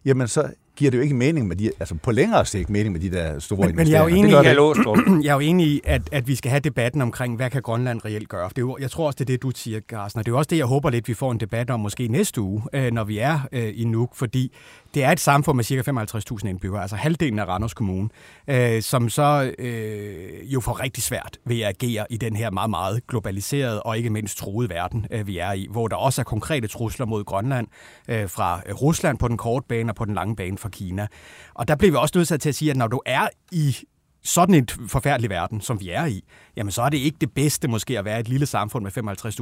jamen 0.06 0.28
så 0.28 0.54
giver 0.76 0.92
det 0.92 0.98
jo 0.98 1.04
ikke 1.04 1.16
mening 1.16 1.48
med 1.48 1.56
de, 1.56 1.72
altså 1.80 1.96
på 1.96 2.12
længere 2.12 2.46
sigt 2.46 2.70
mening 2.70 2.92
med 2.92 3.00
de 3.02 3.12
der 3.12 3.40
store 3.40 3.68
Men- 3.68 3.76
men 3.76 3.88
jeg 3.88 3.98
er 3.98 4.02
jo 4.02 4.08
investeringer. 4.08 4.40
enig 4.40 4.44
i-. 4.44 4.48
Hallo, 4.48 5.22
jeg 5.24 5.30
er 5.30 5.34
jo 5.34 5.40
enig 5.40 5.68
i, 5.68 5.82
at, 5.84 6.02
at 6.12 6.28
vi 6.28 6.36
skal 6.36 6.50
have 6.52 6.60
debatten 6.60 7.02
omkring, 7.02 7.36
hvad 7.36 7.50
kan 7.50 7.62
Grønland 7.62 8.02
reelt 8.06 8.30
gøre. 8.30 8.50
Det 8.50 8.58
er 8.58 8.62
jo, 8.62 8.78
jeg 8.82 8.92
tror 8.92 9.06
også, 9.06 9.16
det 9.16 9.22
er 9.22 9.34
det, 9.34 9.42
du 9.44 9.52
siger, 9.56 9.80
Carsten. 9.90 10.20
Og 10.20 10.26
det 10.26 10.32
er 10.32 10.34
jo 10.34 10.38
også 10.38 10.48
det, 10.50 10.58
jeg 10.58 10.66
håber 10.66 10.90
lidt, 10.90 11.08
vi 11.08 11.14
får 11.14 11.32
en 11.32 11.40
debat 11.40 11.70
om 11.70 11.80
måske 11.80 12.08
næste 12.08 12.42
uge, 12.42 12.62
øh, 12.74 12.92
når 12.92 13.04
vi 13.04 13.18
er 13.18 13.40
øh, 13.52 13.74
i 13.76 13.84
Nuuk. 13.86 14.16
Fordi 14.16 14.52
det 14.94 15.04
er 15.04 15.12
et 15.12 15.20
samfund 15.20 15.56
med 15.56 15.64
ca. 15.64 16.38
55.000 16.42 16.48
indbyggere, 16.48 16.82
altså 16.82 16.96
halvdelen 16.96 17.40
af 17.40 17.46
Randers 17.46 17.74
Kommune, 17.74 18.10
øh, 18.48 18.82
som 18.82 19.10
så 19.10 19.54
øh, 19.60 20.54
jo 20.54 20.60
får 20.60 20.84
rigtig 20.84 21.04
svært 21.04 21.38
ved 21.46 21.62
at 21.62 21.68
agere 21.68 22.06
i 22.10 22.18
den 22.18 22.36
her 22.36 22.50
meget, 22.50 22.70
meget 22.70 23.08
globaliserede 23.08 23.84
og 23.84 23.98
ikke 23.98 24.10
mindst 24.10 24.38
troede 24.38 24.70
verden, 24.70 25.06
øh, 25.12 25.28
vi 25.28 25.38
er 25.38 25.52
i. 25.52 25.68
Hvor 25.72 25.88
der 25.88 25.96
også 25.96 26.22
er 26.22 26.24
konkrete 26.24 26.68
trusler 26.68 27.06
mod 27.06 27.24
Grønland 27.24 27.68
øh, 28.08 28.30
fra 28.30 28.62
Rusland 28.82 29.18
på 29.18 29.28
den 29.28 29.38
korte 29.38 29.66
bane 29.70 29.92
og 29.92 29.96
på 29.96 30.06
den 30.06 30.14
lange 30.14 30.36
bane 30.36 30.58
fra 30.58 30.70
Kina. 30.70 31.08
Og 31.54 31.68
der 31.68 31.76
bliver 31.76 31.92
vi 31.92 31.98
også 31.98 32.14
nødt 32.16 32.42
til 32.42 32.50
at 32.50 32.56
sige, 32.56 32.72
at 32.72 32.78
når 32.78 32.88
du 32.88 33.02
er 33.06 33.28
i 33.52 33.76
sådan 34.24 34.56
en 34.56 34.68
forfærdelig 34.88 35.30
verden, 35.30 35.62
som 35.62 35.80
vi 35.80 35.90
er 35.90 36.06
i, 36.06 36.24
jamen 36.56 36.72
så 36.72 36.82
er 36.82 36.90
det 36.90 36.98
ikke 36.98 37.18
det 37.22 37.32
bedste 37.32 37.68
måske 37.68 38.00
at 38.00 38.06
være 38.06 38.20
et 38.20 38.30
lille 38.30 38.46
samfund 38.46 38.84
med 38.84 38.92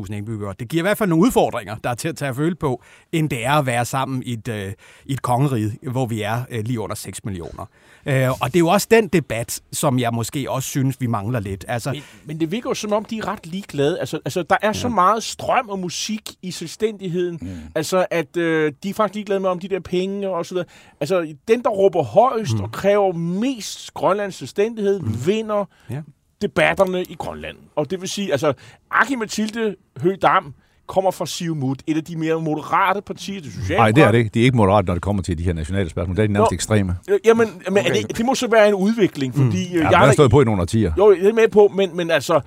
55.000 0.05 0.13
indbyggere. 0.13 0.53
Det 0.59 0.67
giver 0.67 0.81
i 0.81 0.85
hvert 0.85 0.97
fald 0.97 1.09
nogle 1.09 1.25
udfordringer, 1.25 1.75
der 1.75 1.89
er 1.89 1.95
til 1.95 2.07
at 2.07 2.15
tage 2.15 2.29
at 2.29 2.35
føle 2.35 2.55
på, 2.55 2.83
end 3.11 3.29
det 3.29 3.45
er 3.45 3.53
at 3.53 3.65
være 3.65 3.85
sammen 3.85 4.23
i 4.25 4.33
et, 4.33 4.47
øh, 4.47 4.73
i 5.05 5.13
et 5.13 5.21
kongerige, 5.21 5.77
hvor 5.91 6.05
vi 6.05 6.21
er 6.21 6.43
øh, 6.49 6.63
lige 6.65 6.79
under 6.79 6.95
6 6.95 7.25
millioner. 7.25 7.65
Øh, 8.05 8.29
og 8.31 8.47
det 8.47 8.55
er 8.55 8.59
jo 8.59 8.67
også 8.67 8.87
den 8.91 9.07
debat, 9.07 9.61
som 9.71 9.99
jeg 9.99 10.13
måske 10.13 10.51
også 10.51 10.69
synes, 10.69 11.01
vi 11.01 11.07
mangler 11.07 11.39
lidt. 11.39 11.65
Altså, 11.67 11.91
Men, 11.91 12.03
men 12.25 12.39
det 12.39 12.51
virker 12.51 12.69
jo 12.69 12.73
som 12.73 12.93
om, 12.93 13.05
de 13.05 13.17
er 13.17 13.27
ret 13.27 13.47
ligeglade. 13.47 13.99
Altså, 13.99 14.19
altså 14.25 14.43
der 14.43 14.57
er 14.61 14.73
så 14.73 14.89
meget 14.89 15.23
strøm 15.23 15.69
og 15.69 15.79
musik 15.79 16.21
i 16.41 16.51
selvstændigheden, 16.51 17.37
mm. 17.41 17.49
altså 17.75 18.05
at 18.11 18.37
øh, 18.37 18.73
de 18.83 18.89
er 18.89 18.93
faktisk 18.93 19.15
ligeglade 19.15 19.39
med 19.39 19.49
om 19.49 19.59
de 19.59 19.67
der 19.67 19.79
penge 19.79 20.29
og 20.29 20.45
så 20.45 20.53
videre. 20.53 20.67
Altså, 20.99 21.35
den, 21.47 21.63
der 21.63 21.69
råber 21.69 22.03
højst 22.03 22.53
mm. 22.53 22.63
og 22.63 22.71
kræver 22.71 23.13
mest 23.13 23.93
Grønlands 23.93 24.35
selvstændighed, 24.35 24.68
mm. 24.77 25.27
vinder 25.27 25.65
Ja. 25.89 26.01
debatterne 26.41 27.03
i 27.03 27.15
Grønland. 27.19 27.57
Og 27.75 27.91
det 27.91 28.01
vil 28.01 28.09
sige, 28.09 28.31
altså, 28.31 28.53
Aki 28.91 29.15
Mathilde 29.15 29.75
Høgh-Dam 29.99 30.53
kommer 30.87 31.11
fra 31.11 31.25
Siumut, 31.25 31.81
et 31.87 31.97
af 31.97 32.03
de 32.03 32.15
mere 32.15 32.41
moderate 32.41 33.01
partier, 33.01 33.41
det 33.41 33.53
sociale. 33.53 33.77
Nej, 33.77 33.91
det 33.91 34.03
er 34.03 34.11
det 34.11 34.17
ikke. 34.17 34.29
De 34.33 34.39
er 34.39 34.43
ikke 34.43 34.57
moderate, 34.57 34.85
når 34.85 34.93
det 34.93 35.03
kommer 35.03 35.21
til 35.23 35.37
de 35.37 35.43
her 35.43 35.53
nationale 35.53 35.89
spørgsmål. 35.89 36.15
Det 36.15 36.23
er 36.23 36.27
de 36.27 36.33
nærmest 36.33 36.51
Nå. 36.51 36.55
ekstreme. 36.55 36.97
Øh, 37.09 37.19
Jamen, 37.25 37.47
men 37.69 37.77
okay. 37.77 38.03
det, 38.03 38.17
det 38.17 38.25
må 38.25 38.35
så 38.35 38.47
være 38.47 38.67
en 38.67 38.73
udvikling, 38.73 39.35
fordi... 39.35 39.67
Mm. 39.73 39.79
Ja, 39.79 39.89
jeg 39.89 39.99
har 39.99 40.11
stået 40.11 40.31
på 40.31 40.41
i 40.41 40.45
nogle 40.45 40.61
årtier. 40.61 40.93
Jo, 40.97 41.11
det 41.15 41.27
er 41.27 41.33
med 41.33 41.47
på, 41.47 41.71
men, 41.75 41.97
men 41.97 42.11
altså, 42.11 42.41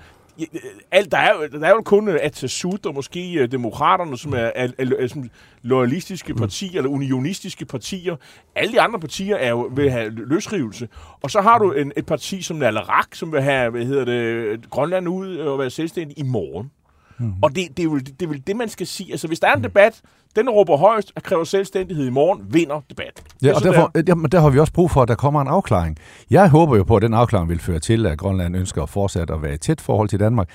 alt, 0.91 1.11
der, 1.11 1.17
er, 1.17 1.47
der 1.47 1.67
er 1.67 1.69
jo 1.69 1.81
kun 1.81 2.07
øh, 2.07 2.19
Atasut 2.21 2.85
og 2.85 2.93
måske 2.93 3.33
øh, 3.33 3.51
Demokraterne, 3.51 4.17
som 4.17 4.33
er, 4.33 4.37
er, 4.37 4.67
er, 4.77 4.85
er 4.99 5.07
sådan 5.07 5.29
loyalistiske 5.61 6.35
partier, 6.35 6.77
eller 6.77 6.89
unionistiske 6.89 7.65
partier. 7.65 8.15
Alle 8.55 8.73
de 8.73 8.81
andre 8.81 8.99
partier 8.99 9.35
er 9.35 9.49
jo, 9.49 9.71
vil 9.75 9.91
have 9.91 10.09
løsrivelse. 10.09 10.87
Og 11.21 11.31
så 11.31 11.41
har 11.41 11.57
du 11.57 11.71
en, 11.71 11.91
et 11.97 12.05
parti 12.05 12.41
som 12.41 12.57
Nalarak, 12.57 13.15
som 13.15 13.31
vil 13.31 13.41
have 13.41 13.71
hvad 13.71 13.85
hedder 13.85 14.05
det, 14.05 14.69
Grønland 14.69 15.07
ud 15.09 15.37
og 15.37 15.59
være 15.59 15.69
selvstændig 15.69 16.19
i 16.19 16.23
morgen. 16.23 16.71
Mm. 17.17 17.33
Og 17.41 17.55
det, 17.55 17.67
det, 17.77 17.79
er 17.79 17.83
jo, 17.83 17.97
det 17.97 18.21
er 18.21 18.27
vel 18.27 18.43
det, 18.47 18.55
man 18.55 18.69
skal 18.69 18.87
sige. 18.87 19.11
Altså, 19.11 19.27
hvis 19.27 19.39
der 19.39 19.47
er 19.47 19.55
en 19.55 19.63
debat, 19.63 20.01
den 20.35 20.45
der 20.45 20.51
råber 20.51 20.77
højst 20.77 21.11
og 21.15 21.23
kræver 21.23 21.43
selvstændighed 21.43 22.07
i 22.07 22.09
morgen, 22.09 22.41
vinder 22.49 22.81
debatten. 22.89 23.23
Det 23.23 23.43
Ja, 23.47 23.49
er 23.51 23.55
og 23.55 23.61
derfor, 23.63 23.91
det 23.95 24.09
jamen, 24.09 24.31
der 24.31 24.39
har 24.39 24.49
vi 24.49 24.59
også 24.59 24.73
brug 24.73 24.91
for, 24.91 25.01
at 25.01 25.07
der 25.07 25.15
kommer 25.15 25.41
en 25.41 25.47
afklaring. 25.47 25.97
Jeg 26.31 26.49
håber 26.49 26.77
jo 26.77 26.83
på, 26.83 26.95
at 26.95 27.01
den 27.01 27.13
afklaring 27.13 27.49
vil 27.49 27.59
føre 27.59 27.79
til, 27.79 28.05
at 28.05 28.17
Grønland 28.17 28.55
ønsker 28.55 28.83
at 28.83 28.89
fortsætte 28.89 29.33
at 29.33 29.41
være 29.41 29.53
i 29.53 29.57
tæt 29.57 29.81
forhold 29.81 30.09
til 30.09 30.19
Danmark. 30.19 30.49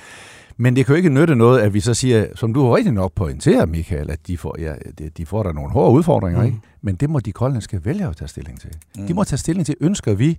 Men 0.56 0.76
det 0.76 0.86
kan 0.86 0.92
jo 0.92 0.96
ikke 0.96 1.08
nytte 1.08 1.34
noget, 1.34 1.60
at 1.60 1.74
vi 1.74 1.80
så 1.80 1.94
siger, 1.94 2.26
som 2.34 2.54
du 2.54 2.66
har 2.66 2.76
rigtig 2.76 2.92
nok 2.92 3.12
pointeret, 3.14 3.68
Michael, 3.68 4.10
at 4.10 4.26
de 4.26 4.38
får, 4.38 4.56
ja, 4.60 4.72
de- 5.18 5.26
får 5.26 5.42
der 5.42 5.52
nogle 5.52 5.70
hårde 5.70 5.92
udfordringer, 5.92 6.40
mm. 6.40 6.46
ikke? 6.46 6.58
Men 6.82 6.94
det 6.94 7.10
må 7.10 7.20
de 7.20 7.32
grønlandske 7.32 7.84
vælgere 7.84 8.14
tage 8.14 8.28
stilling 8.28 8.60
til. 8.60 8.70
Mm. 8.98 9.06
De 9.06 9.14
må 9.14 9.24
tage 9.24 9.38
stilling 9.38 9.66
til, 9.66 9.74
ønsker 9.80 10.14
vi, 10.14 10.38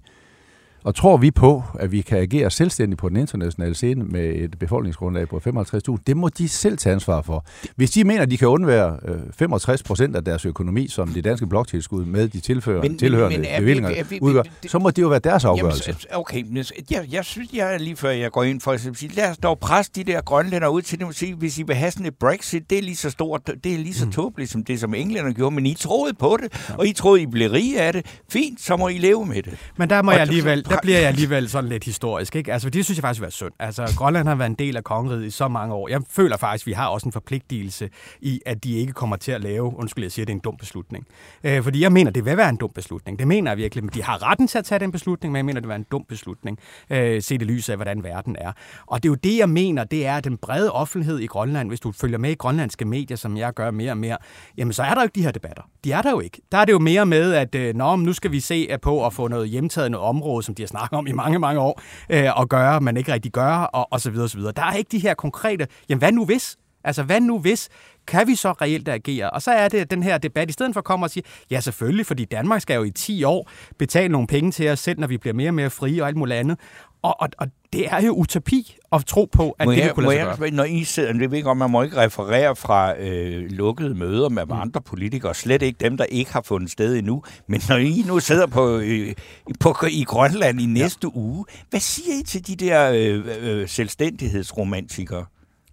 og 0.83 0.95
tror 0.95 1.17
vi 1.17 1.31
på, 1.31 1.63
at 1.79 1.91
vi 1.91 2.01
kan 2.01 2.17
agere 2.17 2.51
selvstændigt 2.51 2.99
på 2.99 3.09
den 3.09 3.17
internationale 3.17 3.75
scene 3.75 4.03
med 4.03 4.35
et 4.35 4.59
befolkningsgrundlag 4.59 5.27
på 5.29 5.41
55.000, 5.47 5.95
det 6.07 6.17
må 6.17 6.29
de 6.29 6.49
selv 6.49 6.77
tage 6.77 6.93
ansvar 6.93 7.21
for. 7.21 7.45
Hvis 7.75 7.91
de 7.91 8.03
mener, 8.03 8.21
at 8.21 8.31
de 8.31 8.37
kan 8.37 8.47
undvære 8.47 8.97
øh, 9.07 9.15
65 9.37 9.83
procent 9.83 10.15
af 10.15 10.23
deres 10.25 10.45
økonomi, 10.45 10.87
som 10.87 11.07
det 11.09 11.23
danske 11.23 11.47
bloktilskud 11.47 12.05
med 12.05 12.27
de 12.27 12.39
tilfører, 12.39 12.81
Men- 12.81 12.91
men, 12.91 12.99
tilhørende 12.99 13.37
men 13.37 13.41
men, 13.41 13.49
er 13.49 13.55
vi- 13.55 13.61
bevillinger 13.61 13.89
er 13.89 14.03
vi- 14.03 14.19
udgør, 14.21 14.43
det- 14.63 14.71
så 14.71 14.79
må 14.79 14.89
det 14.89 15.01
jo 15.01 15.07
være 15.07 15.19
deres 15.19 15.45
afgørelse. 15.45 15.83
Jamen, 15.87 15.99
okay, 16.21 16.43
men 16.49 16.65
jeg, 16.91 17.05
jeg 17.11 17.25
synes, 17.25 17.49
jeg 17.53 17.73
er 17.73 17.77
lige 17.77 17.95
før 17.95 18.09
jeg 18.09 18.31
går 18.31 18.43
ind 18.43 18.61
for 18.61 18.71
at 18.71 18.79
sige, 18.93 19.11
lad 19.15 19.29
os 19.31 19.37
dog 19.37 19.59
presse 19.59 19.91
de 19.95 20.03
der 20.03 20.21
grønlænder 20.21 20.67
ud 20.67 20.81
til 20.81 20.99
dem 20.99 21.07
og 21.07 21.13
sige, 21.13 21.35
hvis 21.35 21.59
I 21.59 21.63
vil 21.63 21.75
have 21.75 21.91
sådan 21.91 22.05
et 22.05 22.15
Brexit, 22.19 22.69
det 22.69 22.77
er 22.77 22.81
lige 22.81 22.95
så 22.95 23.09
stort, 23.09 23.51
det 23.63 23.73
er 23.73 23.77
lige 23.77 23.93
så 23.93 24.09
tåbeligt 24.11 24.51
som 24.51 24.63
det, 24.63 24.79
som 24.79 24.93
englænderne 24.93 25.33
gjorde, 25.33 25.55
men 25.55 25.65
I 25.65 25.73
troede 25.73 26.13
på 26.13 26.37
det, 26.43 26.73
og 26.77 26.87
I 26.87 26.93
troede, 26.93 27.21
I 27.21 27.25
blev 27.25 27.51
rige 27.51 27.81
af 27.81 27.93
det. 27.93 28.05
Fint, 28.31 28.61
så 28.61 28.77
må 28.77 28.87
I 28.87 28.97
leve 28.97 29.25
med 29.25 29.43
det. 29.43 29.57
men 29.77 29.89
der 29.89 30.01
må 30.01 30.11
Og 30.11 30.13
jeg 30.15 30.21
alligevel... 30.21 30.65
der 30.69 30.79
bliver 30.81 30.97
jeg 30.97 31.07
alligevel 31.07 31.49
sådan 31.49 31.69
lidt 31.69 31.83
historisk. 31.83 32.35
Ikke? 32.35 32.53
Altså, 32.53 32.69
det 32.69 32.85
synes 32.85 32.97
jeg 32.97 33.01
faktisk 33.01 33.21
vil 33.21 33.25
være 33.25 33.31
synd. 33.31 33.53
Altså, 33.59 33.93
Grønland 33.97 34.27
har 34.27 34.35
været 34.35 34.49
en 34.49 34.55
del 34.55 34.77
af 34.77 34.83
kongeriget 34.83 35.25
i 35.25 35.29
så 35.29 35.47
mange 35.47 35.73
år. 35.73 35.89
Jeg 35.89 36.01
føler 36.09 36.37
faktisk, 36.37 36.63
at 36.63 36.67
vi 36.67 36.73
har 36.73 36.87
også 36.87 37.07
en 37.07 37.11
forpligtelse 37.11 37.89
i, 38.21 38.41
at 38.45 38.63
de 38.63 38.73
ikke 38.75 38.93
kommer 38.93 39.15
til 39.15 39.31
at 39.31 39.41
lave, 39.41 39.77
undskyld, 39.77 40.03
jeg 40.03 40.11
siger, 40.11 40.25
det 40.25 40.33
er 40.33 40.35
en 40.35 40.41
dum 40.41 40.57
beslutning. 40.57 41.07
Øh, 41.43 41.63
fordi 41.63 41.81
jeg 41.81 41.91
mener, 41.91 42.11
det 42.11 42.25
vil 42.25 42.37
være 42.37 42.49
en 42.49 42.57
dum 42.57 42.71
beslutning. 42.75 43.19
Det 43.19 43.27
mener 43.27 43.51
jeg 43.51 43.57
virkelig, 43.57 43.83
men 43.83 43.91
de 43.93 44.03
har 44.03 44.29
retten 44.29 44.47
til 44.47 44.57
at 44.57 44.65
tage 44.65 44.79
den 44.79 44.91
beslutning, 44.91 45.31
men 45.31 45.37
jeg 45.37 45.45
mener, 45.45 45.59
det 45.59 45.67
vil 45.67 45.69
være 45.69 45.75
en 45.75 45.85
dum 45.91 46.05
beslutning, 46.09 46.59
øh, 46.89 47.21
set 47.21 47.41
i 47.41 47.45
lyset 47.45 47.73
af, 47.73 47.77
hvordan 47.77 48.03
verden 48.03 48.35
er. 48.39 48.51
Og 48.87 49.03
det 49.03 49.09
er 49.09 49.11
jo 49.11 49.15
det, 49.15 49.37
jeg 49.37 49.49
mener, 49.49 49.83
det 49.83 50.05
er, 50.05 50.15
at 50.15 50.23
den 50.23 50.37
brede 50.37 50.71
offentlighed 50.71 51.19
i 51.19 51.25
Grønland, 51.25 51.67
hvis 51.67 51.79
du 51.79 51.91
følger 51.91 52.17
med 52.17 52.31
i 52.31 52.35
grønlandske 52.35 52.85
medier, 52.85 53.17
som 53.17 53.37
jeg 53.37 53.53
gør 53.53 53.71
mere 53.71 53.91
og 53.91 53.97
mere, 53.97 54.17
jamen 54.57 54.73
så 54.73 54.83
er 54.83 54.93
der 54.93 55.01
jo 55.01 55.03
ikke 55.03 55.15
de 55.15 55.23
her 55.23 55.31
debatter. 55.31 55.63
De 55.83 55.91
er 55.91 56.01
der 56.01 56.11
jo 56.11 56.19
ikke. 56.19 56.41
Der 56.51 56.57
er 56.57 56.65
det 56.65 56.73
jo 56.73 56.79
mere 56.79 57.05
med, 57.05 57.33
at 57.33 57.55
øh, 57.55 57.75
nå, 57.75 57.95
nu 57.95 58.13
skal 58.13 58.31
vi 58.31 58.39
se 58.39 58.77
på 58.81 59.05
at 59.05 59.13
få 59.13 59.27
noget 59.27 59.49
hjemtaget 59.49 59.91
noget 59.91 60.07
område, 60.07 60.43
som 60.43 60.55
de 60.59 60.63
har 60.63 60.67
snakket 60.67 60.97
om 60.97 61.07
i 61.07 61.11
mange, 61.11 61.39
mange 61.39 61.59
år, 61.59 61.81
øh, 62.09 62.37
og 62.39 62.49
gøre, 62.49 62.81
man 62.81 62.97
ikke 62.97 63.13
rigtig 63.13 63.31
gør, 63.31 63.51
og, 63.51 63.87
og 63.91 64.01
så 64.01 64.11
videre, 64.11 64.25
og 64.25 64.29
så 64.29 64.37
videre. 64.37 64.53
Der 64.55 64.63
er 64.63 64.73
ikke 64.73 64.89
de 64.91 64.99
her 64.99 65.13
konkrete, 65.13 65.67
jamen 65.89 65.99
hvad 65.99 66.11
nu 66.11 66.25
hvis? 66.25 66.57
Altså, 66.83 67.03
hvad 67.03 67.21
nu 67.21 67.39
hvis? 67.39 67.69
Kan 68.07 68.27
vi 68.27 68.35
så 68.35 68.51
reelt 68.51 68.89
agere? 68.89 69.29
Og 69.29 69.41
så 69.41 69.51
er 69.51 69.67
det 69.67 69.91
den 69.91 70.03
her 70.03 70.17
debat, 70.17 70.49
i 70.49 70.53
stedet 70.53 70.73
for 70.73 70.79
at 70.79 70.85
komme 70.85 71.05
og 71.05 71.09
sige, 71.09 71.23
ja 71.51 71.59
selvfølgelig, 71.59 72.05
fordi 72.05 72.25
Danmark 72.25 72.61
skal 72.61 72.75
jo 72.75 72.83
i 72.83 72.91
10 72.91 73.23
år 73.23 73.49
betale 73.77 74.09
nogle 74.11 74.27
penge 74.27 74.51
til 74.51 74.69
os 74.69 74.79
selv, 74.79 74.99
når 74.99 75.07
vi 75.07 75.17
bliver 75.17 75.33
mere 75.33 75.49
og 75.49 75.53
mere 75.53 75.69
frie 75.69 76.03
og 76.03 76.07
alt 76.07 76.17
muligt 76.17 76.39
andet. 76.39 76.59
Og, 77.01 77.15
og, 77.21 77.29
og 77.37 77.47
det 77.73 77.87
er 77.87 78.01
jo 78.01 78.13
utopi 78.13 78.75
at 78.91 79.05
tro 79.05 79.29
på, 79.31 79.55
at 79.59 79.65
må 79.65 79.71
det 79.71 79.79
jeg, 79.79 79.95
kunne 79.95 80.05
lade 80.05 80.17
sig 80.17 80.37
gøre. 80.37 80.45
jeg, 80.45 80.51
Når 80.51 80.63
I 80.63 80.83
sidder, 80.83 81.13
det 81.13 81.31
ved 81.31 81.37
ikke 81.37 81.49
om, 81.49 81.57
man 81.57 81.71
må 81.71 81.83
ikke 81.83 81.97
referere 81.97 82.55
fra 82.55 82.99
øh, 82.99 83.51
lukkede 83.51 83.95
møder 83.95 84.29
med 84.29 84.45
mm. 84.45 84.51
andre 84.51 84.81
politikere, 84.81 85.35
slet 85.35 85.61
ikke 85.61 85.77
dem, 85.79 85.97
der 85.97 86.03
ikke 86.05 86.33
har 86.33 86.41
fundet 86.41 86.71
sted 86.71 86.95
endnu. 86.95 87.23
Men 87.47 87.61
når 87.69 87.77
I 87.77 88.03
nu 88.07 88.19
sidder 88.19 88.47
på, 88.47 88.77
øh, 88.77 89.15
på, 89.59 89.75
i 89.91 90.03
Grønland 90.03 90.61
i 90.61 90.65
næste 90.65 90.99
ja. 91.03 91.19
uge, 91.19 91.45
hvad 91.69 91.79
siger 91.79 92.19
I 92.19 92.23
til 92.23 92.47
de 92.47 92.55
der 92.55 92.91
øh, 92.91 93.25
øh, 93.41 93.67
selvstændighedsromantikere? 93.67 95.25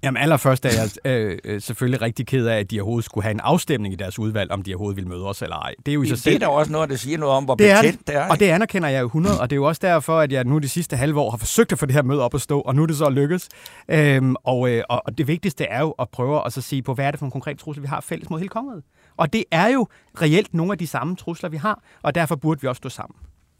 Jamen 0.02 0.22
allerførst 0.22 0.64
er 0.66 0.70
jeg 0.70 1.12
øh, 1.12 1.38
øh, 1.44 1.60
selvfølgelig 1.60 2.02
rigtig 2.02 2.26
ked 2.26 2.46
af, 2.46 2.58
at 2.58 2.70
de 2.70 2.80
overhovedet 2.80 3.04
skulle 3.04 3.22
have 3.24 3.30
en 3.30 3.40
afstemning 3.40 3.94
i 3.94 3.96
deres 3.96 4.18
udvalg, 4.18 4.50
om 4.50 4.62
de 4.62 4.74
overhovedet 4.74 4.96
ville 4.96 5.08
møde 5.08 5.26
os 5.26 5.42
eller 5.42 5.56
ej. 5.56 5.74
Det 5.86 5.92
er 5.92 5.94
jo 5.94 6.02
i 6.02 6.06
sig 6.06 6.14
Det 6.14 6.22
selv... 6.22 6.34
er 6.34 6.38
da 6.38 6.46
også 6.46 6.72
noget, 6.72 6.90
der 6.90 6.96
siger 6.96 7.18
noget 7.18 7.34
om, 7.34 7.44
hvor 7.44 7.54
Det 7.54 7.70
er 7.70 7.82
betændt 7.82 8.06
det 8.06 8.16
er. 8.16 8.28
Og 8.28 8.40
det 8.40 8.46
anerkender 8.46 8.88
jeg 8.88 9.00
jo 9.00 9.06
100, 9.06 9.40
og 9.40 9.50
det 9.50 9.56
er 9.56 9.58
jo 9.60 9.64
også 9.64 9.80
derfor, 9.84 10.18
at 10.20 10.32
jeg 10.32 10.44
nu 10.44 10.58
de 10.58 10.68
sidste 10.68 10.96
halve 10.96 11.20
år 11.20 11.30
har 11.30 11.38
forsøgt 11.38 11.72
at 11.72 11.78
få 11.78 11.86
det 11.86 11.94
her 11.94 12.02
møde 12.02 12.22
op 12.22 12.34
at 12.34 12.40
stå, 12.40 12.60
og 12.60 12.74
nu 12.74 12.82
er 12.82 12.86
det 12.86 12.96
så 12.96 13.10
lykkes. 13.10 13.48
Øhm, 13.88 14.34
og, 14.44 14.70
øh, 14.70 14.82
og 14.88 15.02
og 15.06 15.18
det 15.18 15.26
vigtigste 15.28 15.64
er 15.64 15.80
jo 15.80 15.90
at 15.90 16.08
prøve 16.08 16.46
at 16.46 16.52
så 16.52 16.60
sige 16.60 16.82
på, 16.82 16.94
hvad 16.94 17.06
er 17.06 17.10
det 17.10 17.18
for 17.18 17.26
en 17.26 17.32
konkret 17.32 17.58
trussel, 17.58 17.82
vi 17.82 17.88
har 17.88 18.00
fælles 18.00 18.30
mod 18.30 18.38
hele 18.38 18.48
kongeriget. 18.48 18.84
Og 19.16 19.32
det 19.32 19.44
er 19.50 19.68
jo 19.68 19.86
reelt 20.22 20.54
nogle 20.54 20.72
af 20.72 20.78
de 20.78 20.86
samme 20.86 21.16
trusler, 21.16 21.48
vi 21.50 21.56
har, 21.56 21.82
og 22.02 22.14
derfor 22.14 22.36
burde 22.36 22.60
vi 22.60 22.68
også 22.68 22.78
stå 22.78 22.88
sammen. 22.88 23.16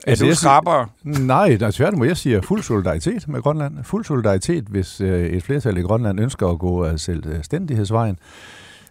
Er 0.06 0.16
du 0.16 0.26
jeg- 0.26 0.36
skrabere? 0.36 0.86
Nej, 1.04 1.56
der 1.60 1.66
er 1.66 1.70
tværtimod. 1.70 2.06
Jeg 2.06 2.16
siger 2.16 2.40
fuld 2.42 2.62
solidaritet 2.62 3.28
med 3.28 3.42
Grønland. 3.42 3.84
Fuld 3.84 4.04
solidaritet, 4.04 4.64
hvis 4.64 5.00
øh, 5.00 5.26
et 5.26 5.42
flertal 5.42 5.76
i 5.76 5.80
Grønland 5.80 6.20
ønsker 6.20 6.48
at 6.48 6.58
gå 6.58 6.84
af 6.84 7.00
selvstændighedsvejen. 7.00 8.18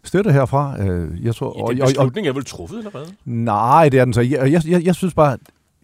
Støtte 0.04 0.32
herfra. 0.32 0.82
Øh, 0.84 1.26
jeg 1.26 1.36
tror, 1.36 1.72
Ja, 1.72 1.74
den 1.76 1.82
beslutning 1.86 2.28
er 2.28 2.34
vel 2.34 2.46
truffet 2.46 2.78
allerede? 2.78 3.06
Nej, 3.26 3.90
det 3.90 4.00
er 4.00 4.06
den 4.06 4.14
så. 4.14 4.22
Jeg, 4.22 4.52
jeg, 4.52 4.68
jeg, 4.68 4.86
jeg 4.86 4.96
synes 4.96 5.14
bare, 5.14 5.38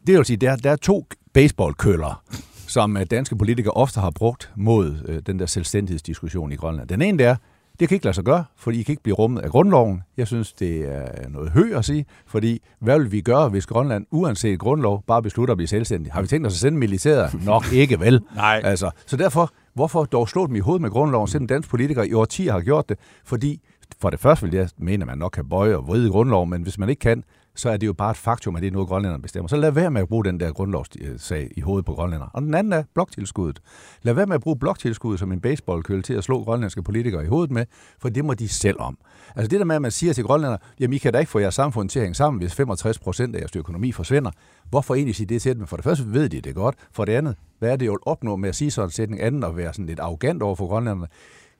det 0.08 0.18
vil 0.18 0.26
sige, 0.26 0.38
der, 0.38 0.56
der 0.56 0.72
er 0.72 0.76
to 0.76 1.06
baseballkøller, 1.34 2.24
som 2.68 2.98
øh, 2.98 3.06
danske 3.12 3.36
politikere 3.36 3.74
ofte 3.74 4.00
har 4.00 4.10
brugt 4.10 4.52
mod 4.56 4.96
øh, 5.08 5.22
den 5.28 5.40
der 5.40 5.46
selvstændighedsdiskussion 5.46 6.52
i 6.52 6.56
Grønland. 6.56 6.88
Den 6.88 7.02
ene 7.02 7.18
det 7.18 7.26
er, 7.26 7.36
det 7.80 7.90
kan 7.90 7.96
ikke 7.96 8.06
lade 8.06 8.16
sig 8.16 8.24
gøre, 8.24 8.44
fordi 8.56 8.80
I 8.80 8.84
kan 8.84 8.94
ikke 8.94 9.04
blive 9.04 9.16
rummet 9.16 9.42
af 9.42 9.50
grundloven. 9.50 10.02
Jeg 10.18 10.28
synes, 10.28 10.54
det 10.54 10.82
er 10.92 11.30
noget 11.30 11.50
høj 11.50 11.70
at 11.74 11.86
sige, 11.86 12.06
fordi 12.28 12.62
hvad 12.80 13.00
vil 13.00 13.12
vi 13.12 13.22
gøre, 13.22 13.50
hvis 13.50 13.66
Grønland, 13.66 14.06
uanset 14.12 14.60
grundlov, 14.60 15.04
bare 15.08 15.22
beslutter 15.22 15.52
at 15.52 15.58
blive 15.58 15.68
selvstændig? 15.68 16.14
Har 16.14 16.22
vi 16.22 16.28
tænkt 16.28 16.48
os 16.48 16.54
at 16.54 16.60
sende 16.60 16.78
militæret? 16.78 17.34
Nok 17.46 17.74
ikke, 17.74 18.00
vel? 18.00 18.22
Nej. 18.36 18.62
Altså, 18.64 18.92
så 19.06 19.18
derfor, 19.18 19.50
hvorfor 19.74 20.04
dog 20.04 20.30
slå 20.30 20.48
dem 20.48 20.56
i 20.56 20.60
hovedet 20.60 20.82
med 20.82 20.90
grundloven, 20.90 21.28
selvom 21.28 21.48
danske 21.48 21.70
politikere 21.70 22.08
i 22.08 22.14
årtier 22.14 22.52
har 22.52 22.62
gjort 22.62 22.90
det? 22.90 22.98
Fordi, 23.26 23.62
for 24.02 24.10
det 24.10 24.20
første 24.20 24.46
vil 24.46 24.56
jeg 24.56 24.70
mene, 24.78 25.04
at 25.04 25.08
man 25.08 25.18
nok 25.18 25.32
kan 25.32 25.50
bøje 25.50 25.76
og 25.76 25.88
vride 25.88 26.10
grundloven, 26.10 26.50
men 26.50 26.62
hvis 26.62 26.78
man 26.78 26.90
ikke 26.90 27.00
kan, 27.00 27.24
så 27.56 27.70
er 27.70 27.78
det 27.78 27.88
jo 27.88 27.93
bare 27.93 28.12
et 28.12 28.18
faktum, 28.18 28.56
at 28.56 28.62
det 28.62 28.68
er 28.68 28.72
noget, 28.72 28.88
grønlænderne 28.88 29.22
bestemmer. 29.22 29.47
Så 29.47 29.56
lad 29.58 29.72
være 29.72 29.91
med 29.91 30.02
at 30.02 30.08
bruge 30.08 30.26
den 30.26 30.39
der 30.39 30.52
grundlovssag 30.52 31.49
i 31.58 31.62
hovedet 31.62 31.86
på 31.86 31.93
grønlænder. 31.93 32.28
Og 32.34 32.41
den 32.41 32.54
anden 32.54 32.74
er 32.74 32.84
bloktilskuddet. 32.93 33.62
Lad 34.02 34.14
være 34.14 34.26
med 34.26 34.36
at 34.36 34.41
bruge 34.41 34.60
bloktilskuddet 34.60 35.20
som 35.20 35.32
en 35.32 35.41
baseballkølle 35.41 36.04
til 36.04 36.14
at 36.14 36.24
slå 36.24 36.43
grønlandske 36.43 36.84
politikere 36.84 37.24
i 37.24 37.28
hovedet 37.28 37.52
med, 37.52 37.66
for 37.99 38.10
det 38.10 38.26
må 38.26 38.34
de 38.34 38.47
selv 38.47 38.80
om. 38.80 38.97
Altså 39.36 39.49
det 39.49 39.60
der 39.60 39.66
med, 39.66 39.76
at 39.76 39.82
man 39.82 39.91
siger 39.91 40.14
til 40.14 40.24
grønlænder, 40.24 40.58
jamen 40.80 40.93
I 40.93 40.97
kan 40.97 41.14
da 41.14 41.20
ikke 41.20 41.32
få 41.32 41.39
jeres 41.39 41.56
samfund 41.56 41.89
til 41.89 41.99
at 41.99 42.04
hænge 42.04 42.16
sammen, 42.16 42.41
hvis 42.41 42.54
65 42.54 42.99
procent 42.99 43.36
af 43.36 43.39
jeres 43.39 43.56
økonomi 43.56 43.91
forsvinder. 43.91 44.32
Hvorfor 44.70 44.95
egentlig 44.95 45.16
sige 45.16 45.28
det 45.28 45.41
til 45.41 45.56
dem? 45.56 45.68
For 45.68 45.78
det 45.78 45.84
første 45.84 46.14
ved 46.14 46.30
de 46.30 46.41
det 46.41 46.56
godt. 46.56 46.76
For 46.91 47.06
det 47.06 47.14
andet, 47.14 47.36
hvad 47.60 47.72
er 47.72 47.76
det 47.76 47.86
jo 47.86 47.93
at 47.93 47.99
opnå 48.06 48.36
med 48.36 48.49
at 48.49 48.56
sige 48.56 48.72
sådan 48.72 48.88
en 48.88 48.91
sætning 48.91 49.22
anden 49.22 49.43
og 49.43 49.58
være 49.58 49.74
sådan 49.74 49.86
lidt 49.86 49.99
arrogant 49.99 50.41
over 50.41 50.56
for 50.56 50.68
grønlænderne? 50.68 51.08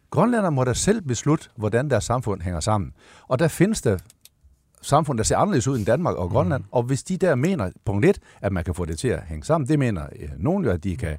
Grønlænderne 0.10 0.56
må 0.56 0.64
da 0.64 0.74
selv 0.74 1.02
beslutte, 1.02 1.50
hvordan 1.58 1.90
deres 1.90 2.04
samfund 2.04 2.42
hænger 2.42 2.60
sammen. 2.60 2.92
Og 3.28 3.40
der 3.40 3.48
findes 3.48 3.82
der 3.82 3.98
samfund, 4.82 5.18
der 5.18 5.24
ser 5.24 5.38
anderledes 5.38 5.68
ud 5.68 5.78
end 5.78 5.86
Danmark 5.86 6.16
og 6.16 6.30
Grønland. 6.30 6.64
Mm. 6.64 6.70
Og 6.72 6.84
hvis 6.84 7.04
de 7.04 7.18
der 7.18 7.36
mener, 7.36 7.72
punkt 7.86 8.06
et, 8.06 8.20
at 8.42 8.52
man 8.52 8.64
kan 8.64 8.74
få 8.74 8.86
det 8.86 9.00
til 9.00 9.08
at 9.08 9.22
hænge 9.28 9.44
sammen, 9.44 9.68
det 9.68 9.80
mener 9.80 10.02
øh, 10.20 10.30
nogen 10.38 10.66
jo, 10.66 10.72
at 10.72 10.84
de 10.84 10.98
kan 10.98 11.18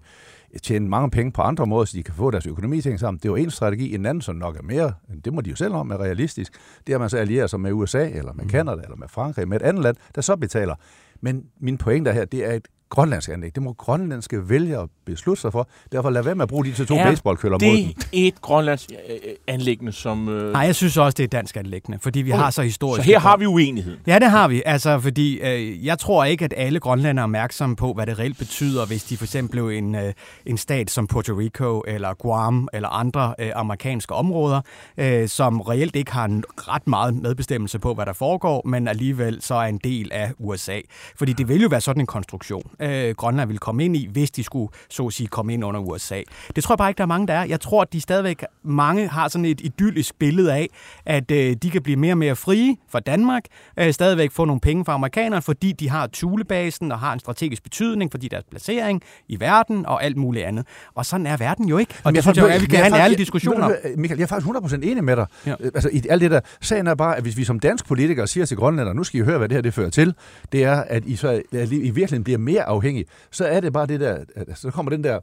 tjene 0.62 0.88
mange 0.88 1.10
penge 1.10 1.32
på 1.32 1.42
andre 1.42 1.66
måder, 1.66 1.84
så 1.84 1.96
de 1.96 2.02
kan 2.02 2.14
få 2.14 2.30
deres 2.30 2.46
økonomi 2.46 2.80
til 2.80 2.88
at 2.88 2.92
hænge 2.92 2.98
sammen. 2.98 3.18
Det 3.18 3.24
er 3.24 3.30
jo 3.30 3.36
en 3.36 3.50
strategi. 3.50 3.94
En 3.94 4.06
anden, 4.06 4.22
som 4.22 4.36
nok 4.36 4.56
er 4.56 4.62
mere, 4.62 4.92
det 5.24 5.32
må 5.32 5.40
de 5.40 5.50
jo 5.50 5.56
selv 5.56 5.74
om, 5.74 5.90
er 5.90 6.00
realistisk, 6.00 6.52
det 6.86 6.92
er, 6.92 6.96
at 6.96 7.00
man 7.00 7.10
så 7.10 7.16
allierer 7.16 7.46
sig 7.46 7.60
med 7.60 7.72
USA, 7.72 8.08
eller 8.08 8.32
med 8.32 8.48
Kanada, 8.48 8.82
eller 8.82 8.96
med 8.96 9.08
Frankrig, 9.08 9.48
med 9.48 9.60
et 9.60 9.62
andet 9.62 9.82
land, 9.82 9.96
der 10.14 10.20
så 10.20 10.36
betaler. 10.36 10.74
Men 11.20 11.44
min 11.60 11.78
pointe 11.78 12.12
her, 12.12 12.24
det 12.24 12.50
er 12.50 12.52
et 12.52 12.68
grønlandsk 12.92 13.28
anlæg. 13.28 13.54
Det 13.54 13.62
må 13.62 13.72
grønlandske 13.72 14.48
vælgere 14.48 14.88
beslutte 15.06 15.40
sig 15.42 15.52
for. 15.52 15.68
Derfor 15.92 16.10
lad 16.10 16.22
være 16.22 16.34
med 16.34 16.42
at 16.42 16.48
bruge 16.48 16.64
de 16.64 16.72
til 16.72 16.86
to 16.86 16.94
Er 16.94 17.04
baseballkøller 17.04 17.58
mod 17.62 17.76
dem. 17.76 17.94
Det 18.12 18.24
er 18.24 18.28
et 18.28 18.40
grønlands 18.40 18.86
øh, 19.08 19.14
øh, 19.14 19.34
anlæggende, 19.46 19.92
som... 19.92 20.28
Øh, 20.28 20.52
Nej, 20.52 20.62
jeg 20.62 20.74
synes 20.74 20.96
også, 20.96 21.14
det 21.16 21.24
er 21.24 21.28
dansk 21.28 21.56
anlæggende, 21.56 21.98
fordi 22.00 22.22
vi 22.22 22.32
Okay. 22.32 22.42
har 22.42 22.50
så 22.50 22.62
historisk... 22.62 23.02
så 23.04 23.06
her 23.06 23.18
har 23.18 23.36
vi 23.36 23.46
uenighed. 23.46 23.96
Ja, 24.06 24.18
det 24.18 24.30
har 24.30 24.48
vi. 24.48 24.62
Altså, 24.66 24.98
fordi 25.00 25.38
øh, 25.40 25.86
jeg 25.86 25.98
tror 25.98 26.24
ikke, 26.24 26.44
at 26.44 26.54
alle 26.56 26.80
grønlændere 26.80 27.22
er 27.22 27.24
opmærksomme 27.26 27.76
på, 27.76 27.92
hvad 27.92 28.06
det 28.06 28.18
reelt 28.18 28.38
betyder, 28.38 28.86
hvis 28.86 29.04
de 29.04 29.16
for 29.16 29.24
eksempel 29.24 29.50
blev 29.50 29.68
en, 29.68 29.94
øh, 29.94 30.12
en 30.46 30.58
stat 30.58 30.90
som 30.90 31.06
Puerto 31.06 31.32
Rico 31.34 31.82
eller 31.86 32.14
Guam 32.14 32.68
eller 32.72 32.88
andre 32.88 33.34
øh, 33.38 33.50
amerikanske 33.54 34.14
områder, 34.14 34.60
øh, 34.98 35.28
som 35.28 35.60
reelt 35.60 35.96
ikke 35.96 36.12
har 36.12 36.24
en 36.24 36.44
ret 36.58 36.86
meget 36.88 37.14
medbestemmelse 37.14 37.78
på, 37.78 37.94
hvad 37.94 38.06
der 38.06 38.12
foregår, 38.12 38.62
men 38.66 38.88
alligevel 38.88 39.42
så 39.42 39.54
er 39.54 39.66
en 39.66 39.80
del 39.84 40.08
af 40.12 40.32
USA. 40.38 40.80
Fordi 41.16 41.32
det 41.32 41.48
vil 41.48 41.62
jo 41.62 41.68
være 41.68 41.80
sådan 41.80 42.00
en 42.00 42.06
konstruktion, 42.06 42.70
øh, 42.82 43.14
Grønland 43.14 43.48
vil 43.48 43.58
komme 43.58 43.84
ind 43.84 43.96
i, 43.96 44.08
hvis 44.12 44.30
de 44.30 44.44
skulle, 44.44 44.72
så 44.90 45.06
at 45.06 45.12
sige, 45.12 45.26
komme 45.26 45.54
ind 45.54 45.64
under 45.64 45.80
USA. 45.80 46.22
Det 46.56 46.64
tror 46.64 46.72
jeg 46.72 46.78
bare 46.78 46.90
ikke, 46.90 46.98
der 46.98 47.04
er 47.04 47.08
mange, 47.08 47.26
der 47.26 47.34
er. 47.34 47.44
Jeg 47.44 47.60
tror, 47.60 47.82
at 47.82 47.92
de 47.92 48.00
stadigvæk, 48.00 48.44
mange 48.62 49.08
har 49.08 49.28
sådan 49.28 49.44
et 49.44 49.60
idyllisk 49.60 50.14
billede 50.18 50.54
af, 50.54 50.68
at 51.06 51.30
øh, 51.30 51.56
de 51.62 51.70
kan 51.70 51.82
blive 51.82 51.96
mere 51.96 52.12
og 52.12 52.18
mere 52.18 52.36
frie 52.36 52.76
for 52.88 52.98
Danmark, 52.98 53.44
øh, 53.78 53.92
stadigvæk 53.92 54.32
få 54.32 54.44
nogle 54.44 54.60
penge 54.60 54.84
fra 54.84 54.94
amerikanerne, 54.94 55.42
fordi 55.42 55.72
de 55.72 55.88
har 55.90 56.08
Thulebasen 56.12 56.92
og 56.92 56.98
har 56.98 57.12
en 57.12 57.20
strategisk 57.20 57.62
betydning, 57.62 58.10
fordi 58.10 58.28
deres 58.28 58.44
placering 58.50 59.02
i 59.28 59.40
verden 59.40 59.86
og 59.86 60.04
alt 60.04 60.16
muligt 60.16 60.44
andet. 60.44 60.66
Og 60.94 61.06
sådan 61.06 61.26
er 61.26 61.36
verden 61.36 61.68
jo 61.68 61.78
ikke. 61.78 61.94
Og 61.94 62.00
Men 62.04 62.14
det 62.14 62.24
synes 62.24 62.38
jeg, 62.38 62.50
at 62.50 62.60
vi 62.60 62.66
kan 62.66 62.74
jeg 62.74 62.84
have 62.84 62.94
en 62.94 63.00
er 63.00 63.04
ærlig 63.04 63.18
diskussion 63.18 63.62
om. 63.62 63.72
Michael, 63.96 64.18
jeg 64.18 64.24
er 64.24 64.28
faktisk 64.28 64.48
100% 64.48 64.74
enig 64.74 65.04
med 65.04 65.16
dig. 65.16 65.26
Ja. 65.46 65.50
Ja. 65.60 65.64
Altså, 65.74 65.88
i 65.92 66.02
alt 66.10 66.22
det 66.22 66.30
der. 66.30 66.40
Sagen 66.60 66.86
er 66.86 66.94
bare, 66.94 67.16
at 67.16 67.22
hvis 67.22 67.36
vi 67.36 67.44
som 67.44 67.60
dansk 67.60 67.86
politikere 67.86 68.26
siger 68.26 68.46
til 68.46 68.56
grønlænder, 68.56 68.92
nu 68.92 69.04
skal 69.04 69.20
I 69.20 69.22
høre, 69.24 69.38
hvad 69.38 69.48
det 69.48 69.54
her 69.54 69.62
det 69.62 69.74
fører 69.74 69.90
til, 69.90 70.14
det 70.52 70.64
er, 70.64 70.76
at 70.80 71.04
I, 71.06 71.16
så, 71.16 71.42
at 71.52 71.72
I 71.72 71.90
virkelig 71.90 72.24
bliver 72.24 72.38
mere 72.38 72.64
afhængig, 72.72 73.06
Så 73.30 73.44
er 73.44 73.60
det 73.60 73.72
bare 73.72 73.86
det 73.86 74.00
der, 74.00 74.24
at, 74.36 74.58
så 74.58 74.70
kommer 74.70 74.90
den 74.90 75.04
der 75.04 75.20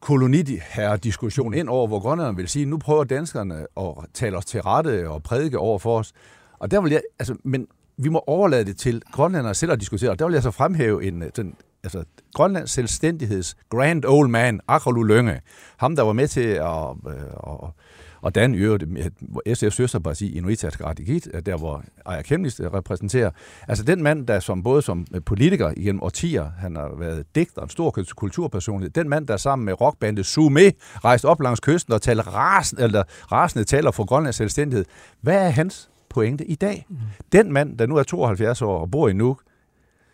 koloniherre-diskussion 0.00 1.54
ind 1.54 1.68
over, 1.68 1.86
hvor 1.86 2.00
grønlanderne 2.00 2.36
vil 2.36 2.48
sige, 2.48 2.66
nu 2.66 2.78
prøver 2.78 3.04
danskerne 3.04 3.66
at 3.76 3.94
tale 4.14 4.36
os 4.36 4.44
til 4.44 4.62
rette 4.62 5.08
og 5.08 5.22
prædike 5.22 5.58
over 5.58 5.78
for 5.78 5.98
os. 5.98 6.12
Og 6.58 6.70
der 6.70 6.80
vil 6.80 6.92
jeg, 6.92 7.02
altså, 7.18 7.36
men 7.44 7.66
vi 7.96 8.08
må 8.08 8.24
overlade 8.26 8.64
det 8.64 8.76
til 8.76 9.02
grønlænderne 9.12 9.54
selv 9.54 9.72
at 9.72 9.80
diskutere, 9.80 10.10
og 10.10 10.18
der 10.18 10.24
vil 10.24 10.32
jeg 10.32 10.42
så 10.42 10.50
fremhæve 10.50 11.04
en, 11.04 11.22
øh, 11.22 11.30
den, 11.36 11.54
altså, 11.84 12.04
Grønlands 12.34 12.70
selvstændigheds 12.70 13.56
grand 13.68 14.04
old 14.04 14.28
man, 14.28 14.60
Akralu 14.68 15.02
Lønge, 15.02 15.40
ham 15.76 15.96
der 15.96 16.02
var 16.02 16.12
med 16.12 16.28
til 16.28 16.40
at, 16.48 16.90
øh, 17.08 17.14
at, 17.46 17.70
at 18.26 18.34
danne 18.34 18.56
i 18.56 18.60
øvrigt 18.60 18.84
SF's 19.48 19.70
søsterparti 19.70 20.36
Inuit 20.36 20.64
Ataqatigiit, 20.64 21.28
der 21.46 21.56
hvor 21.56 21.84
Aya 22.06 22.22
Kemlis 22.22 22.60
repræsenterer. 22.60 23.30
Altså 23.68 23.84
den 23.84 24.02
mand, 24.02 24.26
der 24.26 24.40
som 24.40 24.62
både 24.62 24.82
som 24.82 25.06
politiker 25.26 25.72
igennem 25.76 26.02
årtier, 26.02 26.50
han 26.58 26.76
har 26.76 26.92
været 26.98 27.24
digter, 27.34 27.62
en 27.62 27.68
stor 27.68 27.96
kulturpersonlighed, 28.16 28.90
den 28.90 29.08
mand, 29.08 29.26
der 29.26 29.36
sammen 29.36 29.66
med 29.66 29.80
rockbandet 29.80 30.26
Sume 30.26 30.72
rejste 31.04 31.26
op 31.26 31.40
langs 31.40 31.60
kysten 31.60 31.92
og 31.92 32.02
talte 32.02 32.22
rasende, 32.22 32.82
eller 32.82 33.02
rasende 33.32 33.64
taler 33.64 33.90
for 33.90 34.04
Grønlands 34.04 34.36
selvstændighed. 34.36 34.84
Hvad 35.20 35.46
er 35.46 35.50
hans 35.50 35.90
pointe 36.08 36.44
i 36.44 36.54
dag? 36.54 36.86
Den 37.32 37.52
mand, 37.52 37.78
der 37.78 37.86
nu 37.86 37.96
er 37.96 38.02
72 38.02 38.62
år 38.62 38.78
og 38.78 38.90
bor 38.90 39.08
i 39.08 39.12
Nuuk, 39.12 39.42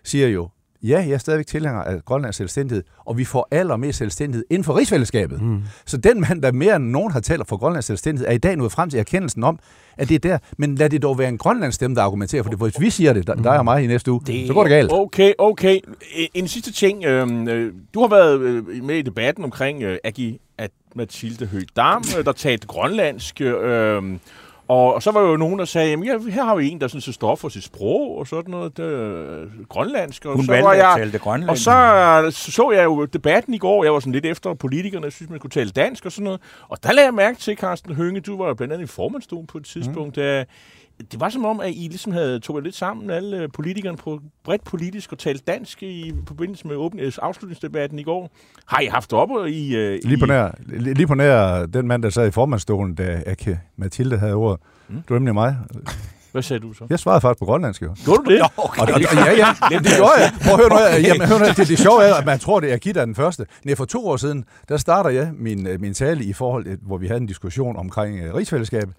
siger 0.05 0.29
jo, 0.29 0.49
ja, 0.83 1.05
jeg 1.07 1.11
er 1.15 1.19
stadigvæk 1.19 1.47
tilhænger 1.47 1.83
af 1.83 2.05
Grønlands 2.05 2.37
selvstændighed, 2.37 2.85
og 3.05 3.19
vi 3.19 3.25
får 3.25 3.49
allermest 3.51 3.99
selvstændighed 3.99 4.45
inden 4.51 4.65
for 4.65 4.77
rigsfællesskabet. 4.77 5.43
Mm. 5.43 5.63
Så 5.87 5.97
den 5.97 6.21
mand, 6.21 6.43
der 6.43 6.53
mere 6.53 6.77
end 6.77 6.85
nogen 6.85 7.13
har 7.13 7.21
talt 7.21 7.49
for 7.49 7.57
Grønlands 7.57 7.85
selvstændighed, 7.85 8.29
er 8.29 8.33
i 8.33 8.39
dag 8.39 8.57
nået 8.57 8.73
frem 8.73 8.91
til 8.91 9.01
erkendelsen 9.01 9.45
om, 9.45 9.59
at 9.97 10.09
det 10.09 10.15
er 10.15 10.19
der. 10.19 10.39
Men 10.59 10.75
lad 10.75 10.91
det 10.91 11.03
dog 11.03 11.19
være 11.19 11.29
en 11.29 11.39
Grønlands 11.39 11.75
stemme, 11.75 11.97
der 11.97 12.03
argumenterer 12.03 12.43
for 12.43 12.51
det, 12.51 12.59
for 12.59 12.67
hvis 12.67 12.81
vi 12.81 12.91
siger 12.91 13.13
det, 13.13 13.27
der, 13.27 13.51
er 13.51 13.63
mig 13.63 13.85
i 13.85 13.87
næste 13.87 14.13
uge, 14.13 14.21
det... 14.27 14.47
så 14.47 14.55
går 14.55 14.63
det 14.63 14.71
galt. 14.71 14.93
Okay, 14.93 15.33
okay. 15.39 15.81
En- 16.35 16.49
sidste 16.49 16.73
ting. 16.73 17.05
Øh, 17.05 17.29
øh, 17.49 17.73
du 17.95 18.01
har 18.01 18.09
været 18.09 18.41
øh, 18.41 18.85
med 18.85 18.97
i 18.97 19.03
debatten 19.03 19.45
omkring 19.45 19.83
øh, 19.83 19.99
Agi 20.05 20.41
at 20.59 20.71
Mathilde 20.95 21.47
Høgh 21.47 21.67
Dam, 21.77 22.03
der 22.25 22.33
talte 22.33 22.67
grønlandsk. 22.67 23.41
Øh, 23.41 24.03
og, 24.73 24.95
og 24.95 25.03
så 25.03 25.11
var 25.11 25.21
jo 25.21 25.37
nogen, 25.37 25.59
der 25.59 25.65
sagde, 25.65 25.91
jamen, 25.91 26.05
ja, 26.05 26.19
her 26.31 26.45
har 26.45 26.57
vi 26.57 26.69
en, 26.69 26.81
der 26.81 26.89
sådan 26.89 27.01
set 27.01 27.15
står 27.15 27.37
for 27.37 27.49
sit 27.49 27.65
sprog 27.65 28.19
og 28.19 28.27
sådan 28.27 28.51
noget, 28.51 28.77
det, 28.77 28.85
er 28.85 29.47
grønlandsk. 29.69 30.25
Og 30.25 30.37
Hun 30.37 30.45
så 30.45 30.53
valgte 30.53 30.65
var 30.65 30.71
at 30.71 30.79
jeg, 30.79 30.95
tale 30.97 31.13
det 31.13 31.21
grønlandsk. 31.21 31.51
Og 31.51 31.59
så, 31.59 32.41
så 32.41 32.53
så 32.53 32.71
jeg 32.71 32.85
jo 32.85 33.05
debatten 33.05 33.55
i 33.55 33.59
går. 33.59 33.85
Jeg 33.85 33.93
var 33.93 34.01
sådan 34.01 34.13
lidt 34.13 34.27
efter 34.27 34.55
politikerne. 34.55 35.05
Jeg 35.05 35.13
synes, 35.13 35.31
man 35.31 35.39
skulle 35.39 35.53
tale 35.53 35.71
dansk 35.71 36.07
og 36.07 36.13
sådan 36.13 36.25
noget. 36.25 36.41
Og 36.69 36.83
der 36.83 36.93
lagde 36.93 37.07
jeg 37.07 37.15
mærke 37.15 37.39
til, 37.39 37.57
Carsten 37.57 37.95
Hønge, 37.95 38.21
du 38.21 38.39
var 38.39 38.49
jo 38.49 38.55
blandt 38.55 38.73
andet 38.73 38.85
i 38.85 38.87
formandstolen 38.87 39.47
på 39.47 39.59
et 39.59 39.65
tidspunkt. 39.65 40.17
Mm. 40.17 40.23
Det 41.13 41.21
var 41.21 41.29
som 41.29 41.45
om, 41.45 41.61
at 41.61 41.71
I 41.71 41.87
ligesom 41.91 42.13
havde 42.13 42.41
tog 42.41 42.61
lidt 42.61 42.75
sammen, 42.77 43.11
alle 43.11 43.37
øh, 43.37 43.49
politikerne, 43.55 43.97
på 43.97 44.21
bredt 44.45 44.65
politisk 44.65 45.13
og 45.13 45.19
talt 45.19 45.47
dansk 45.47 45.83
i 45.83 46.13
forbindelse 46.29 46.67
med 46.67 46.77
åbne, 46.77 47.03
øh, 47.03 47.13
afslutningsdebatten 47.23 47.99
i 47.99 48.03
går. 48.03 48.31
Har 48.67 48.81
I 48.81 48.87
haft 48.87 49.11
det 49.11 49.19
op 49.19 49.29
i... 49.49 49.77
øh, 49.77 50.01
Lige 50.05 50.19
på 50.19 50.27
nær, 50.27 50.49
li- 50.49 50.79
lige 50.93 51.07
på 51.07 51.15
nær 51.15 51.67
den 51.67 51.87
mand, 51.89 52.03
der 52.03 52.11
sad 52.11 52.27
i 52.29 52.31
formandstolen, 52.31 52.95
da 52.95 53.23
Ake 53.27 53.61
Mathilde 53.77 54.19
havde 54.19 54.35
ordet. 54.35 54.61
Mm. 54.89 54.95
Det 54.95 55.11
var 55.11 55.17
nemlig 55.19 55.35
mig. 55.35 55.57
Hvad 56.33 56.43
sagde 56.43 56.61
du 56.61 56.73
så? 56.73 56.85
Jeg 56.91 56.99
svarede 56.99 57.21
faktisk 57.21 57.39
på 57.39 57.45
grønlandsk, 57.45 57.83
jo. 57.83 57.95
Gjorde 58.05 58.23
du 58.25 58.31
det? 58.33 58.41
Og, 58.43 58.51
og, 58.57 58.71
og, 58.79 58.89
ja, 59.01 59.33
ja, 59.37 59.79
det 59.79 59.93
gjorde 59.97 60.13
jeg. 60.19 60.33
Prøv 60.45 60.53
at 60.55 60.61
høre 60.61 60.69
nu, 60.69 60.77
her. 60.77 60.99
jamen, 61.09 61.29
hør 61.29 61.39
nu, 61.39 61.45
her. 61.45 61.53
det, 61.53 61.69
det 61.69 61.79
sjove 61.79 62.03
er, 62.05 62.15
at 62.15 62.27
man 62.27 62.39
tror, 62.39 62.61
det 62.61 62.73
er 62.73 62.77
Gitta 62.77 63.01
den 63.05 63.15
første. 63.15 63.47
Nej, 63.65 63.75
for 63.75 63.85
to 63.85 64.09
år 64.09 64.17
siden, 64.17 64.45
der 64.69 64.77
starter 64.77 65.11
jeg 65.11 65.31
min, 65.39 65.69
min 65.79 65.95
tale 65.95 66.25
i 66.25 66.33
forhold, 66.33 66.67
hvor 66.83 66.97
vi 66.99 67.07
havde 67.07 67.21
en 67.21 67.27
diskussion 67.27 67.77
omkring 67.77 68.29
uh, 68.29 68.35
rigsfællesskabet. 68.35 68.95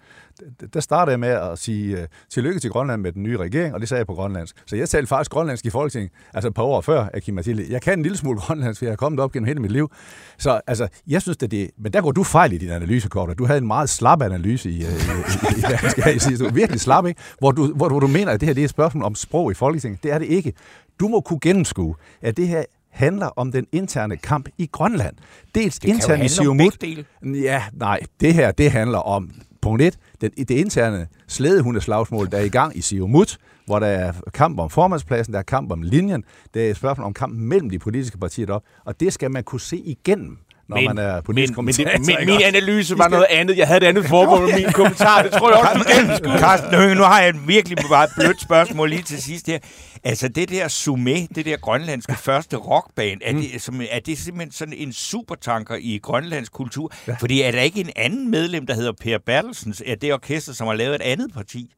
Der- 0.74 0.80
starter 0.80 1.12
jeg 1.12 1.20
med 1.20 1.28
at 1.28 1.58
sige 1.58 1.96
uh, 1.98 2.04
tillykke 2.30 2.60
til 2.60 2.70
Grønland 2.70 3.02
med 3.02 3.12
den 3.12 3.22
nye 3.22 3.36
regering, 3.36 3.74
og 3.74 3.80
det 3.80 3.88
sagde 3.88 3.98
jeg 3.98 4.06
på 4.06 4.14
grønlandsk. 4.14 4.56
Så 4.66 4.76
jeg 4.76 4.88
talte 4.88 5.06
faktisk 5.06 5.30
grønlandsk 5.30 5.66
i 5.66 5.70
Folketinget, 5.70 6.12
altså 6.34 6.48
et 6.48 6.54
par 6.54 6.62
år 6.62 6.80
før 6.80 7.08
Akim 7.14 7.34
Mathilde. 7.34 7.66
Jeg 7.70 7.82
kan 7.82 7.98
en 7.98 8.02
lille 8.02 8.18
smule 8.18 8.38
grønlandsk, 8.38 8.78
for 8.78 8.84
jeg 8.86 8.92
er 8.92 8.96
kommet 8.96 9.20
op 9.20 9.32
gennem 9.32 9.46
hele 9.46 9.60
mit 9.60 9.72
liv. 9.72 9.90
Så 10.38 10.60
altså, 10.66 10.88
jeg 11.06 11.22
synes, 11.22 11.38
at 11.42 11.50
det... 11.50 11.70
Men 11.78 11.92
der 11.92 12.00
går 12.00 12.12
du 12.12 12.22
fejl 12.22 12.52
i 12.52 12.58
din 12.58 12.70
analyse, 12.70 13.08
Kort. 13.08 13.38
Du 13.38 13.46
havde 13.46 13.58
en 13.58 13.66
meget 13.66 13.88
slap 13.88 14.22
analyse 14.22 14.70
i, 14.70 14.84
uh, 14.84 14.90
i, 14.90 14.94
i, 14.94 14.94
i, 14.94 15.86
i, 15.86 15.90
skal 15.90 16.02
jeg 16.12 16.20
sige. 16.20 16.36
Du 16.38 16.44
var 16.44 16.50
virkelig 16.52 16.80
slap, 16.80 17.06
ikke? 17.06 17.20
Hvor 17.38 17.50
du, 17.50 17.74
hvor, 17.74 17.88
hvor 17.88 18.00
du 18.00 18.06
mener, 18.06 18.32
at 18.32 18.40
det 18.40 18.46
her 18.46 18.54
det 18.54 18.60
er 18.60 18.64
et 18.64 18.70
spørgsmål 18.70 19.04
om 19.04 19.14
sprog 19.14 19.50
i 19.50 19.54
Folketinget. 19.54 20.02
Det 20.02 20.12
er 20.12 20.18
det 20.18 20.26
ikke. 20.26 20.52
Du 21.00 21.08
må 21.08 21.20
kunne 21.20 21.40
gennemskue, 21.40 21.94
at 22.22 22.36
det 22.36 22.48
her 22.48 22.64
handler 22.90 23.26
om 23.26 23.52
den 23.52 23.66
interne 23.72 24.16
kamp 24.16 24.48
i 24.58 24.68
Grønland. 24.72 25.16
Dels 25.54 25.78
Det 25.78 25.88
internt 25.88 26.22
i 26.24 26.28
Siumut. 26.28 26.84
Ja, 27.22 27.62
nej, 27.72 28.00
det 28.20 28.34
her, 28.34 28.50
det 28.52 28.70
handler 28.70 28.98
om, 28.98 29.30
punkt 29.64 29.82
1, 29.82 29.98
den, 30.20 30.30
det 30.30 30.50
interne 30.50 31.06
slædehundeslagsmål, 31.28 32.30
der 32.30 32.38
er 32.38 32.42
i 32.42 32.48
gang 32.48 32.76
i 32.76 32.80
Siumut, 32.80 33.38
hvor 33.66 33.78
der 33.78 33.86
er 33.86 34.12
kamp 34.34 34.58
om 34.58 34.70
formandspladsen, 34.70 35.32
der 35.32 35.38
er 35.38 35.42
kamp 35.42 35.72
om 35.72 35.82
linjen, 35.82 36.24
der 36.54 36.66
er 36.66 36.70
et 36.70 36.76
spørgsmål 36.76 37.06
om 37.06 37.14
kampen 37.14 37.48
mellem 37.48 37.70
de 37.70 37.78
politiske 37.78 38.18
partier 38.18 38.46
deroppe, 38.46 38.68
og 38.84 39.00
det 39.00 39.12
skal 39.12 39.30
man 39.30 39.44
kunne 39.44 39.60
se 39.60 39.76
igennem, 39.76 40.38
når 40.68 40.80
man 40.80 40.98
er 40.98 41.20
politisk 41.20 41.56
men, 41.56 41.64
men 41.64 41.74
kommentator. 41.74 42.24
min, 42.24 42.42
analyse 42.42 42.98
var 42.98 43.08
noget 43.08 43.26
andet. 43.30 43.58
Jeg 43.58 43.66
havde 43.66 43.84
et 43.84 43.88
andet 43.88 44.06
formål 44.06 44.40
med 44.40 44.54
min 44.54 44.72
kommentar. 44.72 45.22
Det 45.22 45.32
tror 45.32 45.50
jeg 45.50 45.58
også, 45.58 45.84
du 45.84 45.84
gennemskuer. 45.96 46.38
Carsten 46.38 46.74
Hønge, 46.74 46.94
nu 46.94 47.02
har 47.02 47.20
jeg 47.20 47.28
et 47.28 47.48
virkelig 47.48 47.78
meget 47.88 48.10
blødt 48.16 48.40
spørgsmål 48.42 48.90
lige 48.90 49.02
til 49.02 49.22
sidst 49.22 49.46
her. 49.46 49.58
Altså 50.04 50.28
det 50.28 50.48
der 50.48 50.68
Sumé, 50.68 51.26
det 51.34 51.46
der 51.46 51.56
grønlandske 51.56 52.14
første 52.14 52.56
rockband, 52.56 53.20
er, 53.24 53.32
det, 53.32 53.62
som, 53.62 53.80
er 53.90 54.00
det 54.00 54.18
simpelthen 54.18 54.52
sådan 54.52 54.74
en 54.74 54.92
supertanker 54.92 55.76
i 55.80 55.98
grønlandsk 56.02 56.52
kultur? 56.52 56.92
Ja. 57.08 57.16
Fordi 57.20 57.42
er 57.42 57.50
der 57.50 57.60
ikke 57.60 57.80
en 57.80 57.90
anden 57.96 58.30
medlem, 58.30 58.66
der 58.66 58.74
hedder 58.74 58.92
Per 58.92 59.18
Bertelsens, 59.26 59.82
er 59.86 59.94
det 59.94 60.12
orkester, 60.12 60.52
som 60.52 60.66
har 60.66 60.74
lavet 60.74 60.94
et 60.94 61.02
andet 61.02 61.32
parti? 61.34 61.70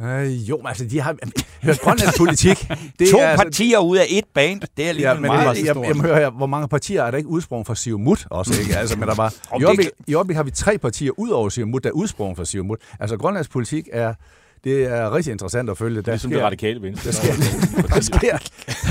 Øh, 0.00 0.48
jo, 0.48 0.56
men 0.56 0.66
altså, 0.66 0.84
de 0.84 1.00
har... 1.00 1.16
Hør, 1.62 1.74
Grønlands 1.82 2.18
politik... 2.22 2.68
Det 2.98 3.08
To 3.10 3.18
er 3.18 3.26
altså- 3.26 3.44
partier 3.44 3.78
ud 3.78 3.96
af 3.96 4.04
et 4.08 4.24
band, 4.34 4.60
det 4.76 4.88
er 4.88 4.92
lige 4.92 5.08
Ja, 5.08 5.14
men 5.14 5.22
meget 5.22 5.56
det, 5.56 5.64
jeg, 5.66 5.76
jeg, 5.76 5.96
hører, 5.96 6.20
jeg, 6.20 6.30
hvor 6.30 6.46
mange 6.46 6.68
partier 6.68 7.02
er 7.02 7.10
der 7.10 7.18
ikke 7.18 7.28
udsprung 7.28 7.66
fra 7.66 7.74
Siumut 7.74 8.26
også, 8.30 8.60
ikke? 8.60 8.76
Altså, 8.76 8.98
men 8.98 9.08
der 9.08 9.14
var, 9.14 9.34
i, 9.60 9.64
øjeblik, 9.64 9.88
I 10.06 10.14
øjeblik 10.14 10.36
har 10.36 10.42
vi 10.44 10.50
tre 10.50 10.78
partier 10.78 11.10
ud 11.16 11.28
over 11.30 11.48
Siumut, 11.48 11.84
der 11.84 11.90
er 11.90 11.94
udsprung 11.94 12.36
fra 12.36 12.44
Siumut. 12.44 12.78
Altså, 13.00 13.16
Grønlands 13.16 13.48
politik 13.48 13.88
er, 13.92 14.14
det 14.64 14.84
er 14.84 15.14
rigtig 15.14 15.30
interessant 15.32 15.70
at 15.70 15.78
følge. 15.78 16.02
Der 16.02 16.10
Ligesom 16.12 16.30
sker, 16.30 16.38
det 16.38 16.46
radikale 16.46 16.82
venstre. 16.82 17.10
der 17.10 17.16
sker, 17.16 17.32
der 17.94 18.00
sker 18.00 18.38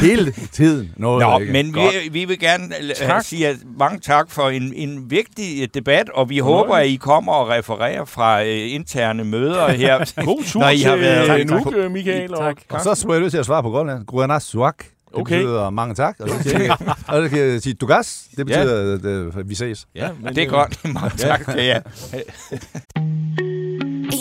hele 0.02 0.32
tiden 0.52 0.92
noget. 0.98 1.22
Nå, 1.28 1.40
ikke? 1.40 1.54
men 1.54 1.66
vi, 1.68 1.72
Godt. 1.80 2.14
vi 2.14 2.26
vil 2.26 2.40
gerne 2.40 2.70
Tak. 2.98 3.08
tak. 3.08 3.24
sige 3.26 3.48
at 3.48 3.56
mange 3.80 4.00
tak 4.00 4.32
for 4.32 4.50
en, 4.50 4.74
en 4.76 5.12
vigtig 5.12 5.62
øh, 5.62 5.68
debat, 5.74 6.10
og 6.10 6.30
vi 6.30 6.40
Fornøjelig. 6.40 6.64
håber, 6.66 6.76
at 6.76 6.88
I 6.88 6.96
kommer 6.96 7.34
og 7.34 7.50
refererer 7.50 8.06
fra 8.06 8.44
øh, 8.44 8.74
interne 8.74 9.24
møder 9.24 9.72
her. 9.72 9.98
God 10.26 10.44
tur 10.44 10.60
Når 10.60 10.70
I 10.70 10.78
til 10.78 10.88
har 10.88 10.96
været- 10.96 11.40
øh, 11.40 11.48
tak. 11.48 11.66
Nuuk, 11.66 11.92
Michael. 11.92 12.34
Og 12.36 12.40
Tak. 12.44 12.58
Og 12.70 12.82
så 12.82 12.96
skulle 12.96 13.14
jeg 13.14 13.22
nødt 13.22 13.32
til 13.32 13.38
at 13.40 13.46
svare 13.46 13.64
på 13.64 13.70
Grønland. 13.70 14.06
Gruanas 14.06 14.44
Suak. 14.44 14.78
Det 14.78 15.20
Okay. 15.20 15.38
betyder 15.38 15.70
mange 15.70 15.96
tak. 15.96 16.16
Og 16.20 16.30
så 16.30 16.44
siger 16.44 16.64
jeg, 16.64 16.78
og 17.08 17.24
så 17.24 17.30
kan 17.30 17.40
jeg 17.40 17.62
sige 17.62 17.74
Dugas. 17.74 18.24
Det 18.32 18.38
Ja. 18.38 18.44
betyder, 18.44 18.94
at 18.94 19.06
øh, 19.38 19.50
vi 19.50 19.56
ses. 19.56 19.88
Ja, 19.96 20.10
men, 20.22 20.36
Det 20.36 20.42
er 20.44 20.48
øh, 20.48 20.52
godt. 20.52 20.80
Mange 20.94 21.18
tak 21.18 21.52
til 21.54 21.64
jer. 21.64 21.82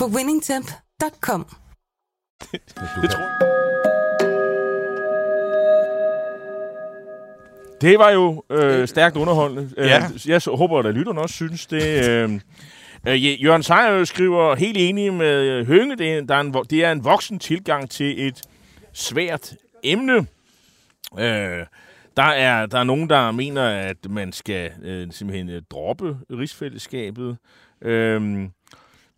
på 0.00 0.06
winningtemp.com. 0.06 1.46
Det 3.02 3.10
tror 3.10 3.20
jeg. 3.20 3.36
Det 7.80 7.98
var 7.98 8.10
jo 8.10 8.44
øh, 8.50 8.88
stærkt 8.88 9.16
underholdende. 9.16 9.70
Øh, 9.76 9.86
Ja. 9.86 10.02
Jeg 10.26 10.42
så- 10.42 10.56
håber, 10.56 10.78
at 10.78 10.94
lytterne 10.94 11.20
også 11.20 11.34
synes 11.34 11.66
det. 11.66 12.08
Øh, 12.08 12.30
øh, 13.08 13.42
Jørgen 13.44 13.62
Sejer 13.62 14.04
skriver 14.04 14.54
helt 14.54 14.76
enig 14.76 15.14
med 15.14 15.40
øh, 15.42 15.66
Hønge, 15.66 15.96
det 15.96 16.12
er, 16.12 16.20
der 16.20 16.34
er 16.34 16.40
en, 16.40 16.54
det 16.70 16.84
er 16.84 16.92
en 16.92 17.04
voksen 17.04 17.38
tilgang 17.38 17.90
til 17.90 18.26
et 18.28 18.42
svært 18.92 19.54
emne. 19.82 20.16
Øh, 21.18 21.66
der, 22.16 22.22
er, 22.22 22.66
der 22.66 22.78
er 22.78 22.84
nogen, 22.84 23.10
der 23.10 23.30
mener, 23.30 23.68
at 23.68 23.96
man 24.10 24.32
skal 24.32 24.70
øh, 24.82 25.08
simpelthen 25.10 25.48
øh, 25.48 25.62
droppe 25.70 26.16
rigsfællesskabet. 26.30 27.36
Øh, 27.82 28.48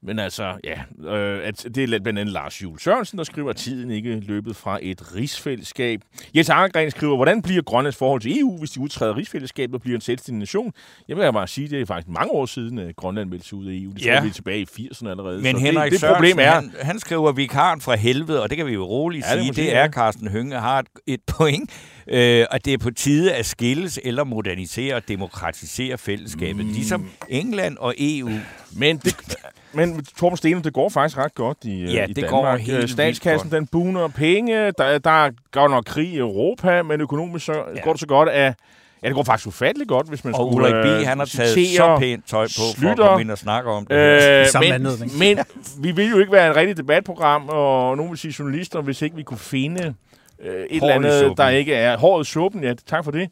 men 0.04 0.18
altså, 0.18 0.54
ja, 0.64 1.08
øh, 1.16 1.40
at 1.48 1.66
det 1.74 1.94
er 1.94 2.00
blandt 2.00 2.18
andet 2.18 2.32
Lars 2.32 2.62
Juhl 2.62 2.80
Sørensen, 2.80 3.18
der 3.18 3.24
skriver, 3.24 3.50
at 3.50 3.56
tiden 3.56 3.90
ikke 3.90 4.12
er 4.12 4.20
løbet 4.20 4.56
fra 4.56 4.78
et 4.82 5.14
rigsfællesskab. 5.16 6.00
Jens 6.36 6.50
Angergren 6.50 6.90
skriver, 6.90 7.16
hvordan 7.16 7.42
bliver 7.42 7.62
Grønlands 7.62 7.96
forhold 7.96 8.20
til 8.20 8.40
EU, 8.40 8.58
hvis 8.58 8.70
de 8.70 8.80
udtræder 8.80 9.16
rigsfællesskabet 9.16 9.74
og 9.74 9.80
bliver 9.80 9.94
en 9.96 10.00
selvstændig 10.00 10.38
nation? 10.38 10.72
Jeg 11.08 11.16
vil 11.16 11.32
bare 11.32 11.48
sige, 11.48 11.68
det 11.68 11.80
er 11.80 11.86
faktisk 11.86 12.08
mange 12.08 12.32
år 12.32 12.46
siden, 12.46 12.78
at 12.78 12.96
Grønland 12.96 13.30
meldte 13.30 13.48
sig 13.48 13.58
ud 13.58 13.66
af 13.66 13.72
EU. 13.74 13.92
Det 13.92 14.02
tror 14.02 14.10
Ja. 14.12 14.22
vi 14.22 14.28
er 14.28 14.32
tilbage 14.32 14.60
i 14.60 14.66
80'erne 14.90 15.08
allerede. 15.08 15.42
Men 15.42 15.56
Så 15.56 15.60
Henrik 15.60 15.92
det, 15.92 16.00
det 16.00 16.10
problem 16.14 16.38
er, 16.38 16.50
han, 16.50 16.72
han 16.80 16.98
skriver 16.98 17.32
vikaren 17.32 17.80
fra 17.80 17.94
helvede, 17.96 18.42
og 18.42 18.50
det 18.50 18.56
kan 18.56 18.66
vi 18.66 18.72
jo 18.72 18.84
roligt 18.84 19.24
Ja, 19.30 19.36
det 19.36 19.42
sige, 19.54 19.64
det 19.64 19.74
er 19.76 19.80
ja. 19.80 19.88
Carsten 19.90 20.28
Hønge 20.28 20.56
har 20.60 20.78
et, 20.78 20.86
et 21.06 21.20
point, 21.26 21.70
øh, 22.08 22.46
og 22.50 22.64
det 22.64 22.72
er 22.72 22.78
på 22.78 22.90
tide 22.90 23.34
at 23.34 23.46
skilles 23.46 24.00
eller 24.04 24.24
modernisere 24.24 24.94
og 24.94 25.08
demokratisere 25.08 25.98
fællesskabet, 25.98 26.64
mm. 26.66 26.72
ligesom 26.72 27.10
England 27.28 27.76
og 27.78 27.94
EU. 27.98 28.30
Men, 28.76 28.96
det, 28.96 29.34
men 29.72 30.04
Torben 30.18 30.36
Steno, 30.36 30.60
det 30.60 30.72
går 30.72 30.88
faktisk 30.88 31.18
ret 31.18 31.34
godt 31.34 31.58
i, 31.64 31.82
øh, 31.82 31.94
Ja, 31.94 32.04
i 32.04 32.08
det 32.08 32.16
Danmark. 32.16 32.30
går 32.30 32.46
Øh, 32.46 32.58
helt 32.58 32.76
vildt 32.78 32.90
Statskassen, 32.90 33.50
godt. 33.50 33.58
den 33.58 33.66
buner 33.66 34.08
penge. 34.08 34.70
Der, 34.78 34.98
der 34.98 35.24
er 35.26 35.30
godt 35.52 35.70
nok 35.70 35.84
krig 35.84 36.08
i 36.08 36.18
Europa, 36.18 36.82
men 36.82 37.00
økonomisk 37.00 37.44
så, 37.46 37.52
ja. 37.52 37.80
går 37.84 37.92
det 37.92 38.00
så 38.00 38.06
godt, 38.06 38.28
at 38.28 38.54
Ja, 39.02 39.08
det 39.08 39.14
går 39.14 39.22
faktisk 39.22 39.46
ufatteligt 39.46 39.88
godt, 39.88 40.08
hvis 40.08 40.24
man 40.24 40.34
Og 40.34 40.38
skulle 40.52 40.68
Ulrik 40.68 40.74
øh, 40.74 41.00
B., 41.02 41.06
han 41.06 41.18
har 41.18 41.24
taget 41.24 41.68
så 41.76 41.96
pænt 41.98 42.26
tøj 42.28 42.44
på, 42.46 42.80
for 42.80 42.90
at 42.90 42.96
komme 42.96 43.20
ind 43.20 43.30
og 43.30 43.38
snakke 43.38 43.70
om 43.70 43.86
det. 43.86 43.96
Øh, 43.96 44.46
men, 44.60 44.86
men 45.18 45.38
vi 45.78 45.90
vil 45.90 46.10
jo 46.10 46.18
ikke 46.18 46.32
være 46.32 46.50
et 46.50 46.56
rigtigt 46.56 46.78
debatprogram, 46.78 47.48
og 47.48 47.96
nogen 47.96 48.10
vil 48.12 48.18
sige 48.18 48.34
journalister, 48.38 48.80
hvis 48.80 49.02
ikke 49.02 49.16
vi 49.16 49.22
kunne 49.22 49.38
finde 49.38 49.94
øh, 50.42 50.54
et 50.54 50.66
eller 50.70 50.88
i 50.88 50.90
andet, 50.92 51.20
suppen. 51.20 51.36
der 51.36 51.48
ikke 51.48 51.74
er 51.74 51.96
hårdt 51.96 52.28
i 52.28 52.30
suppen. 52.30 52.64
Ja, 52.64 52.74
tak 52.86 53.04
for 53.04 53.10
det. 53.10 53.28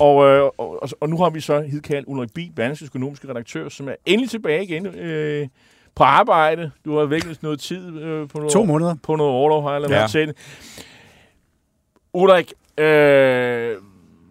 Og, 0.00 0.24
øh, 0.26 0.42
og, 0.42 0.82
og, 0.82 0.88
og 1.00 1.08
nu 1.08 1.16
har 1.18 1.30
vi 1.30 1.40
så 1.40 1.60
hidkaldt 1.60 2.04
Ulrik 2.08 2.30
B., 2.34 2.38
Berlingskes 2.56 2.86
økonomiske 2.88 3.28
redaktør, 3.30 3.68
som 3.68 3.88
er 3.88 3.94
endelig 4.06 4.30
tilbage 4.30 4.64
igen 4.64 4.86
øh, 4.86 5.46
på 5.94 6.04
arbejde. 6.04 6.70
Du 6.84 6.98
har 6.98 7.04
virkelig 7.04 7.36
noget 7.42 7.60
tid 7.60 8.00
øh, 8.00 8.28
på 8.28 8.38
noget, 8.38 8.52
To 8.52 8.64
måneder. 8.64 8.94
på 9.02 9.16
noget 9.16 9.32
overlov, 9.32 9.62
har 9.62 9.72
jeg 9.72 9.80
lavet 9.80 9.94
Ja. 9.94 10.06
til. 10.06 10.34
Ulrik, 12.14 12.52
Øh, 12.78 13.76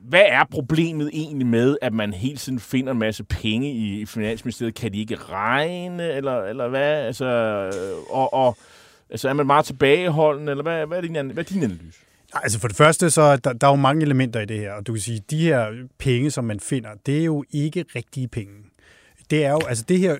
hvad 0.09 0.24
er 0.26 0.43
problemet 0.51 1.09
egentlig 1.14 1.47
med, 1.47 1.78
at 1.82 1.93
man 1.93 2.14
hele 2.14 2.38
tiden 2.38 2.59
finder 2.59 2.91
en 2.91 2.99
masse 2.99 3.24
penge 3.24 3.72
i 3.72 4.05
Finansministeriet? 4.05 4.76
Kan 4.76 4.93
de 4.93 4.99
ikke 4.99 5.16
regne, 5.16 6.12
eller, 6.12 6.41
eller 6.43 6.68
hvad? 6.68 7.05
Altså, 7.05 7.26
øh, 7.26 8.16
og, 8.18 8.34
og, 8.34 8.57
altså, 9.09 9.30
er 9.30 9.34
man 9.34 9.45
meget 9.47 9.66
tilbageholdende, 9.66 10.51
eller 10.51 10.64
hvad, 10.64 10.86
hvad, 10.88 10.97
er, 10.97 11.01
din, 11.01 11.12
hvad 11.32 11.43
er 11.43 11.47
din 11.49 11.64
analyse? 11.64 11.99
Altså 12.34 12.59
for 12.59 12.68
det 12.68 12.78
første, 12.78 13.09
så 13.09 13.36
der, 13.38 13.53
der 13.53 13.68
er 13.68 13.72
jo 13.72 13.76
mange 13.76 14.01
elementer 14.05 14.39
i 14.39 14.45
det 14.45 14.59
her, 14.59 14.72
og 14.74 14.88
du 14.88 14.93
kan 14.93 15.01
sige, 15.01 15.22
de 15.30 15.38
her 15.43 15.68
penge, 15.99 16.32
som 16.32 16.43
man 16.43 16.59
finder, 16.59 16.89
det 17.05 17.20
er 17.20 17.24
jo 17.26 17.43
ikke 17.51 17.86
rigtige 17.95 18.28
penge. 18.28 18.53
Det 19.30 19.45
er 19.45 19.51
jo, 19.51 19.59
altså 19.68 19.86
det 19.89 19.99
her 19.99 20.16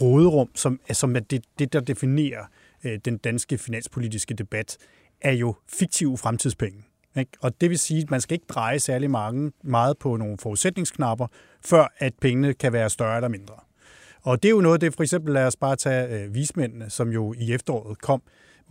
råderum, 0.00 0.48
som, 0.54 0.80
som 0.92 1.16
er 1.16 1.20
det, 1.20 1.44
det 1.58 1.72
der 1.72 1.80
definerer 1.80 2.44
øh, 2.84 2.98
den 3.04 3.16
danske 3.16 3.58
finanspolitiske 3.58 4.34
debat, 4.34 4.76
er 5.20 5.32
jo 5.32 5.54
fiktive 5.68 6.18
fremtidspenge. 6.18 6.84
Ikke? 7.18 7.32
Og 7.40 7.60
det 7.60 7.70
vil 7.70 7.78
sige, 7.78 8.02
at 8.02 8.10
man 8.10 8.20
skal 8.20 8.34
ikke 8.34 8.46
dreje 8.48 8.78
særlig 8.78 9.10
mange, 9.10 9.52
meget 9.62 9.98
på 9.98 10.16
nogle 10.16 10.38
forudsætningsknapper, 10.38 11.26
før 11.64 11.94
at 11.98 12.14
pengene 12.20 12.54
kan 12.54 12.72
være 12.72 12.90
større 12.90 13.16
eller 13.16 13.28
mindre. 13.28 13.54
Og 14.22 14.42
det 14.42 14.48
er 14.48 14.50
jo 14.50 14.60
noget, 14.60 14.80
det 14.80 14.94
for 14.94 15.02
eksempel, 15.02 15.34
lad 15.34 15.46
os 15.46 15.56
bare 15.56 15.76
tage 15.76 16.24
øh, 16.24 16.34
vismændene, 16.34 16.90
som 16.90 17.08
jo 17.08 17.34
i 17.38 17.52
efteråret 17.52 17.98
kom 17.98 18.22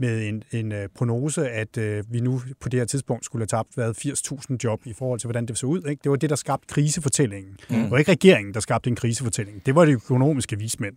med 0.02 0.28
en, 0.28 0.44
en 0.52 0.72
øh, 0.72 0.90
prognose, 0.96 1.50
at 1.50 1.78
øh, 1.78 2.04
vi 2.10 2.20
nu 2.20 2.42
på 2.60 2.70
det 2.70 2.80
her 2.80 2.86
tidspunkt 2.86 3.26
skulle 3.26 3.42
have 3.42 3.48
tabt 3.48 3.78
været 3.78 4.06
80.000 4.06 4.58
job 4.64 4.82
i 4.86 4.94
forhold 4.94 5.20
til, 5.20 5.28
hvordan 5.28 5.46
det 5.46 5.58
så 5.58 5.66
ud. 5.68 5.84
Ikke? 5.90 6.02
Det 6.04 6.10
var 6.12 6.16
det, 6.16 6.30
der 6.30 6.36
skabte 6.36 6.68
krisefortællingen. 6.68 7.58
Mm. 7.70 7.76
Det 7.76 7.92
var 7.92 7.98
ikke 7.98 8.12
regeringen, 8.12 8.54
der 8.54 8.60
skabte 8.60 8.90
en 8.90 8.96
krisefortælling. 8.96 9.66
Det 9.66 9.76
var 9.76 9.86
de 9.86 9.92
økonomiske 9.92 10.60
vismænd. 10.60 10.96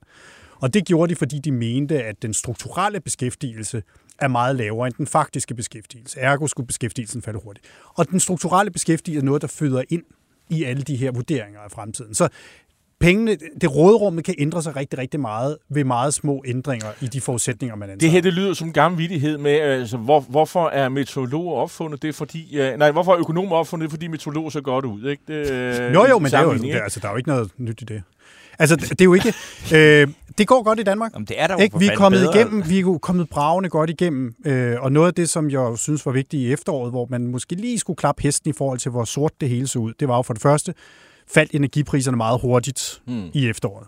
Og 0.57 0.75
det 0.75 0.87
gjorde 0.87 1.11
de, 1.11 1.17
fordi 1.17 1.39
de 1.39 1.53
mente, 1.53 2.03
at 2.03 2.23
den 2.23 2.35
strukturelle 2.35 3.01
beskæftigelse 3.01 3.83
er 4.19 4.29
meget 4.29 4.57
lavere 4.57 4.87
end 4.87 4.95
den 4.95 5.07
faktiske 5.07 5.55
beskæftigelse. 5.55 6.21
Ergo 6.21 6.47
skulle 6.47 6.67
beskæftigelsen 6.67 7.23
falde 7.23 7.41
hurtigt. 7.45 7.67
Og 7.95 8.11
den 8.11 8.21
strukturelle 8.21 8.71
beskæftigelse 8.71 9.21
er 9.21 9.25
noget, 9.25 9.43
der 9.43 9.49
føder 9.49 9.83
ind 9.89 10.03
i 10.51 10.65
alle 10.65 10.83
de 10.83 10.97
her 10.97 11.13
vurderinger 11.13 11.61
af 11.61 11.71
fremtiden. 11.71 12.15
Så 12.15 12.29
pengene, 13.05 13.37
det 13.61 13.77
rådrummet 13.77 14.25
kan 14.25 14.35
ændre 14.39 14.63
sig 14.63 14.77
rigtig, 14.77 14.99
rigtig 14.99 15.21
meget 15.21 15.57
ved 15.69 15.85
meget 15.85 16.15
små 16.15 16.45
ændringer 16.47 16.87
i 17.01 17.07
de 17.07 17.21
forudsætninger, 17.21 17.77
man 17.77 17.91
antager. 17.91 17.99
Det 17.99 18.11
her, 18.11 18.21
det 18.21 18.33
lyder 18.33 18.55
som 18.55 18.67
en 18.67 18.73
gammel 18.73 18.99
vidighed 18.99 19.39
med, 19.39 19.53
altså, 19.53 19.97
hvor, 19.97 20.21
hvorfor 20.21 20.69
er 20.69 20.89
meteorologer 20.89 21.57
opfundet 21.57 22.03
det, 22.03 22.15
fordi, 22.15 22.59
uh, 22.61 22.79
nej, 22.79 22.91
hvorfor 22.91 23.13
er 23.13 23.19
økonomer 23.19 23.57
opfundet 23.57 23.85
det, 23.85 23.93
fordi 23.93 24.07
meteorologer 24.07 24.51
ser 24.51 24.61
godt 24.61 24.85
ud, 24.85 25.09
ikke? 25.09 25.23
Det, 25.29 25.95
jo, 25.95 26.07
jo, 26.07 26.19
men 26.19 26.31
det 26.31 26.39
er 26.39 26.43
jo, 26.43 26.53
det, 26.53 26.75
altså, 26.75 27.01
der 27.01 27.09
er 27.09 27.13
jo 27.13 27.17
ikke 27.17 27.29
noget 27.29 27.51
nyt 27.59 27.83
i 27.83 27.85
det. 27.85 28.03
Altså, 28.59 28.77
det 28.77 29.01
er 29.01 29.05
jo 29.05 29.15
ikke... 29.15 29.35
Øh, 29.75 30.09
det 30.39 30.47
går 30.47 30.63
godt 30.63 30.81
i 30.81 30.83
Danmark. 30.83 31.13
Jamen, 31.15 31.27
det 31.27 31.41
er 31.41 31.47
der 31.47 31.57
ikke? 31.57 31.79
Vi 31.79 31.87
er 31.87 31.97
kommet 31.97 32.21
bedre. 32.21 32.37
igennem, 32.37 32.69
vi 32.69 32.79
er 32.79 32.99
kommet 32.99 33.29
bravende 33.29 33.69
godt 33.69 33.91
igennem, 33.91 34.35
øh, 34.47 34.77
og 34.81 34.93
noget 34.93 35.09
af 35.09 35.15
det, 35.15 35.29
som 35.29 35.51
jeg 35.51 35.73
synes 35.77 36.07
var 36.07 36.13
vigtigt 36.13 36.41
i 36.41 36.53
efteråret, 36.53 36.93
hvor 36.93 37.07
man 37.11 37.27
måske 37.27 37.55
lige 37.55 37.79
skulle 37.79 37.97
klappe 37.97 38.23
hesten 38.23 38.51
i 38.51 38.53
forhold 38.53 38.79
til, 38.79 38.91
hvor 38.91 39.05
sort 39.05 39.33
det 39.41 39.49
hele 39.49 39.67
så 39.67 39.79
ud, 39.79 39.93
det 40.01 40.09
var 40.09 40.17
jo 40.17 40.23
for 40.23 40.35
det 40.35 40.43
første, 40.43 40.75
faldt 41.29 41.55
energipriserne 41.55 42.17
meget 42.17 42.41
hurtigt 42.41 43.03
mm. 43.07 43.31
i 43.33 43.49
efteråret. 43.49 43.87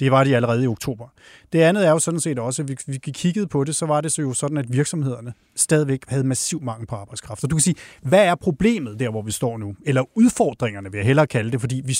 Det 0.00 0.10
var 0.10 0.24
de 0.24 0.36
allerede 0.36 0.64
i 0.64 0.66
oktober. 0.66 1.08
Det 1.52 1.58
andet 1.58 1.86
er 1.86 1.90
jo 1.90 1.98
sådan 1.98 2.20
set 2.20 2.38
også, 2.38 2.62
at 2.62 2.68
vi, 2.68 2.76
vi 2.86 2.98
kiggede 2.98 3.46
på 3.46 3.64
det, 3.64 3.76
så 3.76 3.86
var 3.86 4.00
det 4.00 4.12
så 4.12 4.22
jo 4.22 4.32
sådan, 4.32 4.56
at 4.56 4.72
virksomhederne 4.72 5.32
stadigvæk 5.56 6.00
havde 6.08 6.24
massiv 6.24 6.62
mangel 6.62 6.86
på 6.86 6.96
arbejdskraft. 6.96 7.44
Og 7.44 7.50
du 7.50 7.56
kan 7.56 7.60
sige, 7.60 7.74
hvad 8.02 8.24
er 8.24 8.34
problemet 8.34 9.00
der, 9.00 9.10
hvor 9.10 9.22
vi 9.22 9.32
står 9.32 9.58
nu? 9.58 9.74
Eller 9.86 10.04
udfordringerne, 10.14 10.90
vil 10.90 10.98
jeg 10.98 11.06
hellere 11.06 11.26
kalde 11.26 11.50
det, 11.50 11.60
fordi 11.60 11.82
vi, 11.84 11.98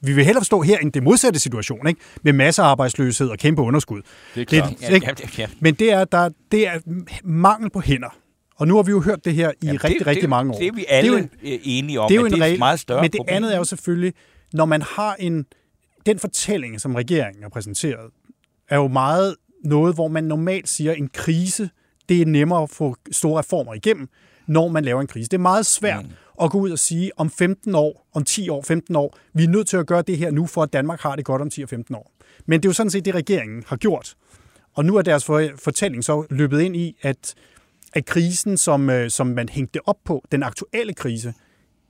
vi 0.00 0.12
vil 0.12 0.24
hellere 0.24 0.44
stå 0.44 0.62
her 0.62 0.78
end 0.78 0.92
det 0.92 1.02
modsatte 1.02 1.40
situation, 1.40 1.86
ikke? 1.88 2.00
med 2.22 2.32
masser 2.32 2.62
af 2.62 2.66
arbejdsløshed 2.66 3.28
og 3.28 3.38
kæmpe 3.38 3.62
underskud. 3.62 4.02
Det 4.34 4.40
er 4.40 4.44
klart. 4.44 4.70
Det, 4.80 4.90
ikke? 4.90 5.06
Ja, 5.06 5.14
ja, 5.22 5.26
ja. 5.38 5.48
Men 5.60 5.74
det 5.74 5.92
er, 5.92 6.04
der, 6.04 6.30
det 6.52 6.68
er 6.68 6.78
mangel 7.24 7.70
på 7.70 7.80
hænder. 7.80 8.16
Og 8.56 8.68
nu 8.68 8.76
har 8.76 8.82
vi 8.82 8.90
jo 8.90 9.00
hørt 9.00 9.24
det 9.24 9.34
her 9.34 9.50
i 9.50 9.54
Jamen, 9.66 9.84
rigtig, 9.84 9.98
det, 9.98 10.06
rigtig 10.06 10.22
det, 10.22 10.30
mange 10.30 10.52
år. 10.52 10.58
Det 10.58 10.66
er 10.66 10.72
vi 10.72 10.84
alle 10.88 11.12
det 11.12 11.18
er 11.18 11.18
jo 11.18 11.28
en, 11.42 11.60
enige 11.64 12.00
om, 12.00 12.08
det 12.08 12.14
er 12.14 12.20
jo 12.20 12.26
en 12.26 12.32
det 12.32 12.40
er 12.40 12.46
et 12.46 12.58
meget 12.58 12.80
større 12.80 13.02
Men 13.02 13.10
det 13.10 13.18
problem. 13.18 13.36
andet 13.36 13.54
er 13.54 13.58
jo 13.58 13.64
selvfølgelig, 13.64 14.14
når 14.52 14.64
man 14.64 14.82
har 14.82 15.14
en... 15.14 15.46
Den 16.06 16.18
fortælling, 16.18 16.80
som 16.80 16.94
regeringen 16.94 17.42
har 17.42 17.50
præsenteret, 17.50 18.10
er 18.68 18.76
jo 18.76 18.88
meget 18.88 19.34
noget, 19.64 19.94
hvor 19.94 20.08
man 20.08 20.24
normalt 20.24 20.68
siger, 20.68 20.92
at 20.92 20.98
en 20.98 21.08
krise, 21.08 21.70
det 22.08 22.22
er 22.22 22.26
nemmere 22.26 22.62
at 22.62 22.70
få 22.70 22.96
store 23.12 23.38
reformer 23.38 23.74
igennem, 23.74 24.08
når 24.46 24.68
man 24.68 24.84
laver 24.84 25.00
en 25.00 25.06
krise. 25.06 25.28
Det 25.28 25.36
er 25.36 25.42
meget 25.42 25.66
svært 25.66 26.04
mm. 26.04 26.10
at 26.42 26.50
gå 26.50 26.58
ud 26.58 26.70
og 26.70 26.78
sige, 26.78 27.10
om 27.16 27.30
15 27.30 27.74
år, 27.74 28.06
om 28.14 28.24
10 28.24 28.48
år, 28.48 28.62
15 28.62 28.96
år, 28.96 29.16
vi 29.32 29.44
er 29.44 29.48
nødt 29.48 29.68
til 29.68 29.76
at 29.76 29.86
gøre 29.86 30.02
det 30.02 30.18
her 30.18 30.30
nu, 30.30 30.46
for 30.46 30.62
at 30.62 30.72
Danmark 30.72 31.00
har 31.00 31.16
det 31.16 31.24
godt 31.24 31.42
om 31.42 31.50
10 31.50 31.62
og 31.62 31.68
15 31.68 31.94
år. 31.94 32.12
Men 32.46 32.60
det 32.60 32.66
er 32.66 32.68
jo 32.68 32.74
sådan 32.74 32.90
set 32.90 33.04
det, 33.04 33.14
regeringen 33.14 33.64
har 33.66 33.76
gjort. 33.76 34.14
Og 34.74 34.84
nu 34.84 34.96
er 34.96 35.02
deres 35.02 35.24
fortælling 35.64 36.04
så 36.04 36.26
løbet 36.30 36.60
ind 36.60 36.76
i, 36.76 36.96
at, 37.02 37.34
at 37.94 38.06
krisen, 38.06 38.56
som, 38.56 38.90
øh, 38.90 39.10
som 39.10 39.26
man 39.26 39.48
hængte 39.48 39.88
op 39.88 39.96
på, 40.04 40.24
den 40.32 40.42
aktuelle 40.42 40.94
krise, 40.94 41.34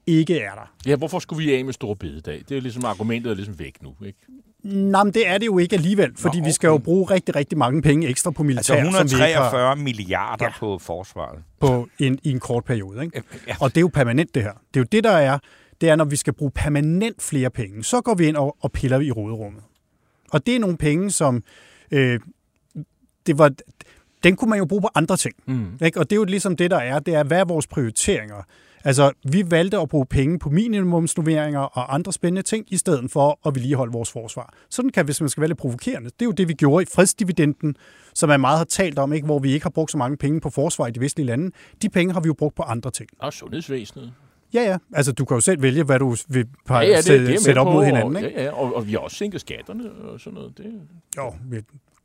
ikke 0.07 0.41
er 0.41 0.55
der. 0.55 0.75
Ja, 0.87 0.97
hvorfor 0.97 1.19
skulle 1.19 1.47
vi 1.47 1.55
af 1.55 1.65
med 1.65 1.73
store 1.73 1.97
bededag? 1.97 2.39
Det 2.39 2.51
er 2.51 2.55
jo 2.55 2.61
ligesom 2.61 2.85
argumentet 2.85 3.31
er 3.31 3.35
ligesom 3.35 3.59
væk 3.59 3.83
nu, 3.83 3.95
ikke? 4.07 4.19
Nej, 4.65 5.05
men 5.05 5.15
det 5.15 5.29
er 5.29 5.39
det 5.39 5.47
jo 5.47 5.59
ikke 5.59 5.77
alligevel, 5.77 6.17
fordi 6.17 6.37
Nå, 6.37 6.43
okay. 6.43 6.49
vi 6.49 6.53
skal 6.53 6.69
jo 6.69 6.79
bruge 6.79 7.11
rigtig, 7.11 7.37
rigtig 7.37 7.59
mange 7.59 7.83
penge 7.83 8.09
ekstra 8.09 8.31
på 8.31 8.43
militær. 8.43 8.75
Altså 8.75 8.75
143 8.75 9.69
har, 9.69 9.75
milliarder 9.75 10.45
ja, 10.45 10.51
på 10.59 10.79
forsvaret. 10.79 11.43
På 11.61 11.89
en, 11.99 12.19
I 12.23 12.31
en 12.31 12.41
kort 12.41 12.65
periode. 12.65 13.05
Ikke? 13.05 13.23
Ja. 13.49 13.57
Og 13.61 13.71
det 13.71 13.77
er 13.77 13.81
jo 13.81 13.91
permanent 13.95 14.35
det 14.35 14.43
her. 14.43 14.53
Det 14.53 14.77
er 14.77 14.81
jo 14.81 14.87
det, 14.93 15.05
der 15.05 15.11
er, 15.11 15.39
det 15.81 15.89
er, 15.89 15.97
når 15.97 16.05
vi 16.05 16.17
skal 16.17 16.33
bruge 16.33 16.51
permanent 16.51 17.23
flere 17.23 17.51
penge, 17.51 17.85
så 17.85 18.01
går 18.01 18.15
vi 18.15 18.27
ind 18.27 18.37
og, 18.37 18.57
og 18.61 18.73
piller 18.73 19.01
i 19.01 19.11
råderummet. 19.11 19.63
Og 20.31 20.47
det 20.47 20.57
er 20.57 20.59
nogle 20.59 20.77
penge, 20.77 21.11
som 21.11 21.43
øh, 21.91 22.21
det 23.27 23.39
var, 23.39 23.51
den 24.25 24.37
kunne 24.37 24.51
man 24.51 24.59
jo 24.59 24.65
bruge 24.65 24.83
på 24.83 24.89
andre 24.95 25.17
ting. 25.17 25.35
Mm. 25.47 25.67
Ikke? 25.83 26.01
Og 26.01 26.11
det 26.11 26.17
er 26.17 26.21
jo 26.21 26.25
ligesom 26.25 26.57
det, 26.57 26.71
der 26.71 26.77
er, 26.77 26.99
det 26.99 27.15
er, 27.15 27.25
hvad 27.25 27.41
er 27.41 27.45
vores 27.45 27.67
prioriteringer? 27.67 28.43
Altså, 28.85 29.13
vi 29.25 29.51
valgte 29.51 29.79
at 29.79 29.89
bruge 29.89 30.07
penge 30.07 30.39
på 30.39 30.51
minimumsnoveringer 30.51 31.61
og 31.61 31.95
andre 31.95 32.13
spændende 32.13 32.43
ting, 32.43 32.67
i 32.69 32.77
stedet 32.77 33.11
for 33.11 33.39
at 33.47 33.55
vedligeholde 33.55 33.93
vores 33.93 34.11
forsvar. 34.11 34.55
Sådan 34.71 34.91
kan, 34.91 35.05
hvis 35.05 35.21
man 35.21 35.31
skal 35.31 35.41
være 35.41 35.49
lidt 35.49 35.59
provokerende. 35.59 36.11
Det 36.11 36.23
er 36.23 36.27
jo 36.27 36.33
det, 36.33 36.49
vi 36.49 36.53
gjorde 36.53 36.83
i 36.83 36.87
fredsdividenden, 36.95 37.77
som 38.15 38.29
man 38.29 38.41
meget 38.41 38.59
har 38.59 38.65
talt 38.65 38.99
om, 38.99 39.13
ikke? 39.13 39.25
hvor 39.27 39.39
vi 39.39 39.53
ikke 39.53 39.65
har 39.65 39.71
brugt 39.71 39.91
så 39.91 39.99
mange 39.99 40.17
penge 40.17 40.41
på 40.41 40.51
forsvar 40.51 40.87
i 40.87 40.91
de 40.91 41.01
vestlige 41.01 41.27
lande. 41.27 41.51
De 41.83 41.89
penge 41.89 42.13
har 42.13 42.21
vi 42.21 42.27
jo 42.27 42.35
brugt 42.35 42.55
på 42.55 42.63
andre 42.63 42.91
ting. 42.91 43.09
Og 43.19 43.33
sundhedsvæsenet. 43.33 44.13
Ja, 44.55 44.63
ja. 44.63 44.79
Altså, 44.93 45.13
du 45.13 45.25
kan 45.25 45.35
jo 45.35 45.41
selv 45.41 45.63
vælge, 45.63 45.85
hvad 45.85 45.99
du 45.99 46.17
vil 46.29 46.47
ja, 46.71 46.81
ja, 46.81 46.97
det, 46.97 47.05
sætte, 47.05 47.43
sætte 47.43 47.59
op 47.59 47.67
mod 47.67 47.85
hinanden. 47.85 48.17
Ikke? 48.17 48.31
Ja, 48.37 48.45
ja. 48.45 48.51
Og, 48.51 48.77
og 48.77 48.87
vi 48.87 48.93
har 48.93 48.99
også 48.99 49.17
sænket 49.17 49.41
skatterne 49.41 49.91
og 49.93 50.21
sådan 50.21 50.35
noget. 50.35 50.59
Det... 50.59 50.81
Jo, 51.17 51.35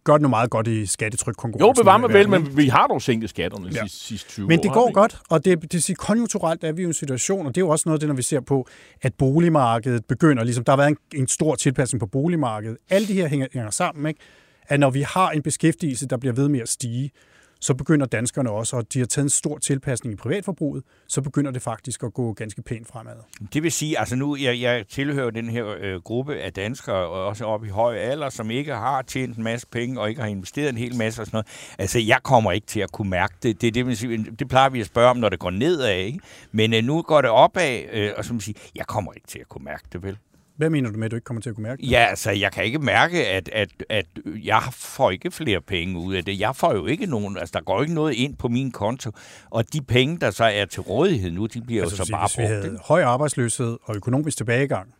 gør 0.09 0.17
det 0.17 0.21
nu 0.21 0.27
meget 0.27 0.49
godt 0.49 0.67
i 0.67 0.85
skattetrykkonkurrencen. 0.85 1.81
Jo, 1.81 1.83
bevar 1.83 1.97
mig 1.97 2.13
vel, 2.13 2.29
men 2.29 2.57
vi 2.57 2.67
har 2.67 2.87
dog 2.87 3.01
sænket 3.01 3.29
skatterne 3.29 3.69
de 3.69 3.75
ja. 3.75 3.81
sidste, 3.81 3.99
sidste 3.99 4.29
20 4.29 4.45
år. 4.45 4.47
Men 4.47 4.59
det 4.59 4.69
år, 4.69 4.73
går 4.73 4.91
godt, 4.91 5.19
og 5.29 5.45
det, 5.45 5.71
det 5.71 5.83
siger, 5.83 5.97
konjunkturelt 5.97 6.63
er 6.63 6.71
vi 6.71 6.81
jo 6.81 6.87
i 6.87 6.89
en 6.89 6.93
situation, 6.93 7.45
og 7.45 7.55
det 7.55 7.61
er 7.61 7.65
jo 7.65 7.69
også 7.69 7.89
noget 7.89 7.97
af 7.97 7.99
det, 7.99 8.07
når 8.07 8.15
vi 8.15 8.21
ser 8.21 8.39
på, 8.39 8.67
at 9.01 9.13
boligmarkedet 9.13 10.05
begynder, 10.05 10.43
ligesom 10.43 10.63
der 10.63 10.71
har 10.71 10.77
været 10.77 10.89
en, 10.89 10.97
en 11.13 11.27
stor 11.27 11.55
tilpasning 11.55 11.99
på 11.99 12.05
boligmarkedet. 12.05 12.77
Alle 12.89 13.07
de 13.07 13.13
her 13.13 13.27
hænger, 13.27 13.47
hænger 13.53 13.71
sammen, 13.71 14.05
ikke? 14.05 14.19
at 14.67 14.79
når 14.79 14.89
vi 14.89 15.01
har 15.01 15.29
en 15.29 15.41
beskæftigelse, 15.41 16.07
der 16.07 16.17
bliver 16.17 16.33
ved 16.33 16.49
med 16.49 16.59
at 16.59 16.69
stige, 16.69 17.11
så 17.59 17.73
begynder 17.73 18.05
danskerne 18.05 18.49
også, 18.51 18.75
og 18.75 18.93
de 18.93 18.99
har 18.99 19.05
taget 19.05 19.23
en 19.23 19.29
stor 19.29 19.57
tilpasning 19.57 20.13
i 20.13 20.15
privatforbruget, 20.15 20.83
så 21.07 21.21
begynder 21.21 21.51
det 21.51 21.61
faktisk 21.61 22.03
at 22.03 22.13
gå 22.13 22.33
ganske 22.33 22.61
pænt 22.61 22.87
fremad. 22.87 23.13
Det 23.53 23.63
vil 23.63 23.71
sige, 23.71 23.99
altså 23.99 24.15
nu, 24.15 24.35
jeg, 24.35 24.61
jeg 24.61 24.87
tilhører 24.87 25.29
den 25.29 25.49
her 25.49 25.75
øh, 25.79 26.01
gruppe 26.01 26.35
af 26.35 26.53
danskere, 26.53 26.95
og 26.95 27.25
også 27.25 27.45
oppe 27.45 27.67
i 27.67 27.69
høj 27.69 27.95
alder, 27.95 28.29
som 28.29 28.51
ikke 28.51 28.73
har 28.73 29.01
tjent 29.01 29.37
en 29.37 29.43
masse 29.43 29.67
penge, 29.67 30.01
og 30.01 30.09
ikke 30.09 30.21
har 30.21 30.27
investeret 30.27 30.69
en 30.69 30.77
hel 30.77 30.95
masse 30.95 31.21
og 31.21 31.25
sådan 31.25 31.35
noget. 31.35 31.75
Altså, 31.77 31.99
jeg 31.99 32.19
kommer 32.23 32.51
ikke 32.51 32.67
til 32.67 32.79
at 32.79 32.91
kunne 32.91 33.09
mærke 33.09 33.33
det. 33.43 33.61
Det, 33.61 33.73
det, 33.73 33.85
vil 33.85 33.97
sige, 33.97 34.25
det 34.39 34.47
plejer 34.47 34.69
vi 34.69 34.79
at 34.79 34.85
spørge 34.85 35.09
om, 35.09 35.17
når 35.17 35.29
det 35.29 35.39
går 35.39 35.49
nedad, 35.49 35.95
ikke? 35.95 36.19
Men 36.51 36.73
øh, 36.73 36.83
nu 36.83 37.01
går 37.01 37.21
det 37.21 37.29
opad, 37.29 37.81
øh, 37.91 38.11
og 38.17 38.25
som 38.25 38.39
siger, 38.39 38.59
jeg 38.75 38.87
kommer 38.87 39.13
ikke 39.13 39.27
til 39.27 39.39
at 39.39 39.49
kunne 39.49 39.65
mærke 39.65 39.83
det, 39.93 40.03
vel? 40.03 40.17
Hvad 40.59 40.69
mener 40.69 40.91
du 40.91 40.97
med, 40.97 41.05
at 41.05 41.11
du 41.11 41.15
ikke 41.15 41.25
kommer 41.25 41.41
til 41.41 41.49
at 41.49 41.55
kunne 41.55 41.63
mærke 41.63 41.81
det? 41.81 41.91
Ja, 41.91 42.05
altså, 42.09 42.31
jeg 42.31 42.51
kan 42.51 42.63
ikke 42.63 42.79
mærke, 42.79 43.27
at, 43.27 43.49
at, 43.53 43.69
at 43.89 44.05
jeg 44.43 44.63
får 44.71 45.11
ikke 45.11 45.31
flere 45.31 45.61
penge 45.61 45.99
ud 45.99 46.13
af 46.13 46.25
det. 46.25 46.39
Jeg 46.39 46.55
får 46.55 46.73
jo 46.73 46.85
ikke 46.85 47.05
nogen, 47.05 47.37
altså, 47.37 47.51
der 47.53 47.63
går 47.63 47.81
ikke 47.81 47.93
noget 47.93 48.13
ind 48.13 48.35
på 48.35 48.47
min 48.47 48.71
konto. 48.71 49.11
Og 49.49 49.73
de 49.73 49.81
penge, 49.81 50.17
der 50.17 50.31
så 50.31 50.43
er 50.43 50.65
til 50.65 50.81
rådighed 50.81 51.31
nu, 51.31 51.45
de 51.45 51.61
bliver 51.61 51.83
altså, 51.83 51.95
jo 51.95 51.97
så 51.97 52.05
sige, 52.05 52.13
bare 52.13 52.29
brugt. 52.35 52.47
Hvis 52.49 52.63
vi 52.63 52.67
havde 52.67 52.79
høj 52.83 53.01
arbejdsløshed 53.01 53.77
og 53.83 53.95
økonomisk 53.95 54.37
tilbagegang, 54.37 54.93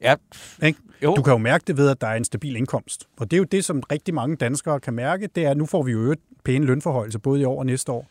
Ja. 0.00 0.14
Ikke? 0.62 0.78
Jo. 1.02 1.14
Du 1.14 1.22
kan 1.22 1.30
jo 1.32 1.38
mærke 1.38 1.64
det 1.66 1.76
ved, 1.76 1.88
at 1.88 2.00
der 2.00 2.06
er 2.06 2.16
en 2.16 2.24
stabil 2.24 2.56
indkomst. 2.56 3.08
Og 3.16 3.30
det 3.30 3.36
er 3.36 3.38
jo 3.38 3.44
det, 3.44 3.64
som 3.64 3.82
rigtig 3.92 4.14
mange 4.14 4.36
danskere 4.36 4.80
kan 4.80 4.94
mærke, 4.94 5.28
det 5.34 5.44
er, 5.44 5.50
at 5.50 5.56
nu 5.56 5.66
får 5.66 5.82
vi 5.82 5.92
jo 5.92 5.98
øget 5.98 6.18
pæne 6.44 6.66
lønforhold, 6.66 7.18
både 7.18 7.40
i 7.40 7.44
år 7.44 7.58
og 7.58 7.66
næste 7.66 7.92
år. 7.92 8.06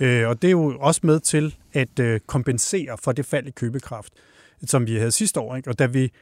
Øh, 0.00 0.28
og 0.28 0.42
det 0.42 0.48
er 0.48 0.52
jo 0.52 0.76
også 0.80 1.00
med 1.04 1.20
til 1.20 1.54
at 1.72 1.98
øh, 2.00 2.20
kompensere 2.26 2.98
for 3.04 3.12
det 3.12 3.26
fald 3.26 3.46
i 3.46 3.50
købekraft, 3.50 4.12
som 4.66 4.86
vi 4.86 4.96
havde 4.96 5.12
sidste 5.12 5.40
år. 5.40 5.56
Ikke? 5.56 5.70
Og 5.70 5.78
da 5.78 5.86
vi 5.86 6.12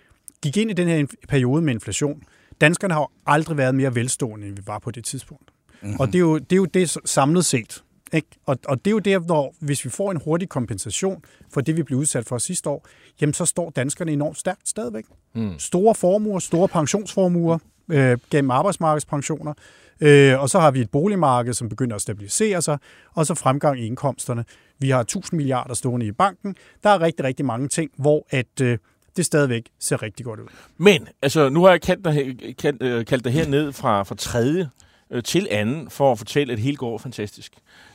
gik 0.42 0.56
ind 0.56 0.70
i 0.70 0.74
den 0.74 0.88
her 0.88 1.06
periode 1.28 1.62
med 1.62 1.74
inflation. 1.74 2.22
Danskerne 2.60 2.94
har 2.94 3.00
jo 3.00 3.08
aldrig 3.26 3.56
været 3.56 3.74
mere 3.74 3.94
velstående, 3.94 4.46
end 4.46 4.56
vi 4.56 4.62
var 4.66 4.78
på 4.78 4.90
det 4.90 5.04
tidspunkt. 5.04 5.50
Mm-hmm. 5.82 6.00
Og 6.00 6.06
det 6.06 6.14
er, 6.14 6.20
jo, 6.20 6.38
det 6.38 6.52
er 6.52 6.56
jo 6.56 6.64
det 6.64 6.96
samlet 7.04 7.44
set. 7.44 7.84
Ikke? 8.12 8.28
Og, 8.46 8.58
og 8.68 8.84
det 8.84 8.90
er 8.90 8.92
jo 8.92 8.98
der, 8.98 9.18
hvor 9.18 9.54
hvis 9.60 9.84
vi 9.84 9.90
får 9.90 10.10
en 10.10 10.20
hurtig 10.24 10.48
kompensation 10.48 11.24
for 11.52 11.60
det, 11.60 11.76
vi 11.76 11.82
blev 11.82 11.98
udsat 11.98 12.26
for 12.26 12.38
sidste 12.38 12.70
år, 12.70 12.86
jamen 13.20 13.34
så 13.34 13.44
står 13.44 13.70
danskerne 13.70 14.12
enormt 14.12 14.38
stærkt 14.38 14.68
stadigvæk. 14.68 15.04
Mm. 15.34 15.58
Store 15.58 15.94
formuer, 15.94 16.38
store 16.38 16.68
pensionsformuer 16.68 17.58
øh, 17.88 18.18
gennem 18.30 18.50
arbejdsmarkedspensioner, 18.50 19.54
Øh, 20.00 20.40
og 20.40 20.50
så 20.50 20.58
har 20.58 20.70
vi 20.70 20.80
et 20.80 20.90
boligmarked, 20.90 21.52
som 21.52 21.68
begynder 21.68 21.96
at 21.96 22.02
stabilisere 22.02 22.62
sig, 22.62 22.78
og 23.14 23.26
så 23.26 23.34
fremgang 23.34 23.80
i 23.80 23.86
indkomsterne. 23.86 24.44
Vi 24.78 24.90
har 24.90 25.00
1000 25.00 25.36
milliarder 25.36 25.74
stående 25.74 26.06
i 26.06 26.12
banken. 26.12 26.56
Der 26.82 26.90
er 26.90 27.00
rigtig, 27.00 27.24
rigtig 27.24 27.46
mange 27.46 27.68
ting, 27.68 27.90
hvor 27.96 28.26
at, 28.30 28.60
øh, 28.62 28.78
det 29.16 29.24
stadigvæk 29.24 29.62
ser 29.80 30.02
rigtig 30.02 30.26
godt 30.26 30.40
ud. 30.40 30.46
Men, 30.78 31.08
altså, 31.22 31.48
nu 31.48 31.62
har 31.64 31.70
jeg 31.70 31.80
kaldt 31.80 32.04
dig, 32.04 32.36
kaldt, 32.58 32.82
øh, 32.82 33.04
kaldt 33.06 33.24
dig 33.24 33.32
herned 33.32 33.72
fra, 33.72 34.02
fra 34.02 34.14
tredje 34.14 34.70
øh, 35.10 35.22
til 35.22 35.48
anden, 35.50 35.90
for 35.90 36.12
at 36.12 36.18
fortælle, 36.18 36.52
at 36.52 36.56
det 36.56 36.64
hele 36.64 36.76
går 36.76 36.98
fantastisk. 36.98 37.52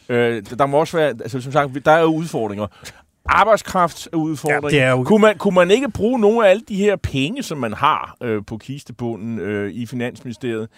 Øh, 0.09 0.43
der 0.59 0.65
må 0.65 0.77
også 0.77 0.97
være, 0.97 1.07
altså 1.09 1.41
som 1.41 1.51
sagt, 1.51 1.85
der 1.85 1.91
er 1.91 1.99
jo 2.01 2.07
udfordringer. 2.07 2.67
Arbejdskraft 3.25 4.07
er 4.13 4.17
udfordring. 4.17 4.71
Ja, 4.73 4.83
er 4.83 4.89
jo- 4.91 5.03
kunne, 5.03 5.21
man, 5.21 5.37
kunne 5.37 5.55
man 5.55 5.71
ikke 5.71 5.89
bruge 5.91 6.19
nogle 6.19 6.45
af 6.45 6.49
alle 6.49 6.63
de 6.67 6.75
her 6.75 6.95
penge, 6.95 7.43
som 7.43 7.57
man 7.57 7.73
har 7.73 8.17
øh, 8.23 8.41
på 8.47 8.57
kistebunden 8.57 9.39
øh, 9.39 9.71
i 9.71 9.85
Finansministeriet, 9.85 10.69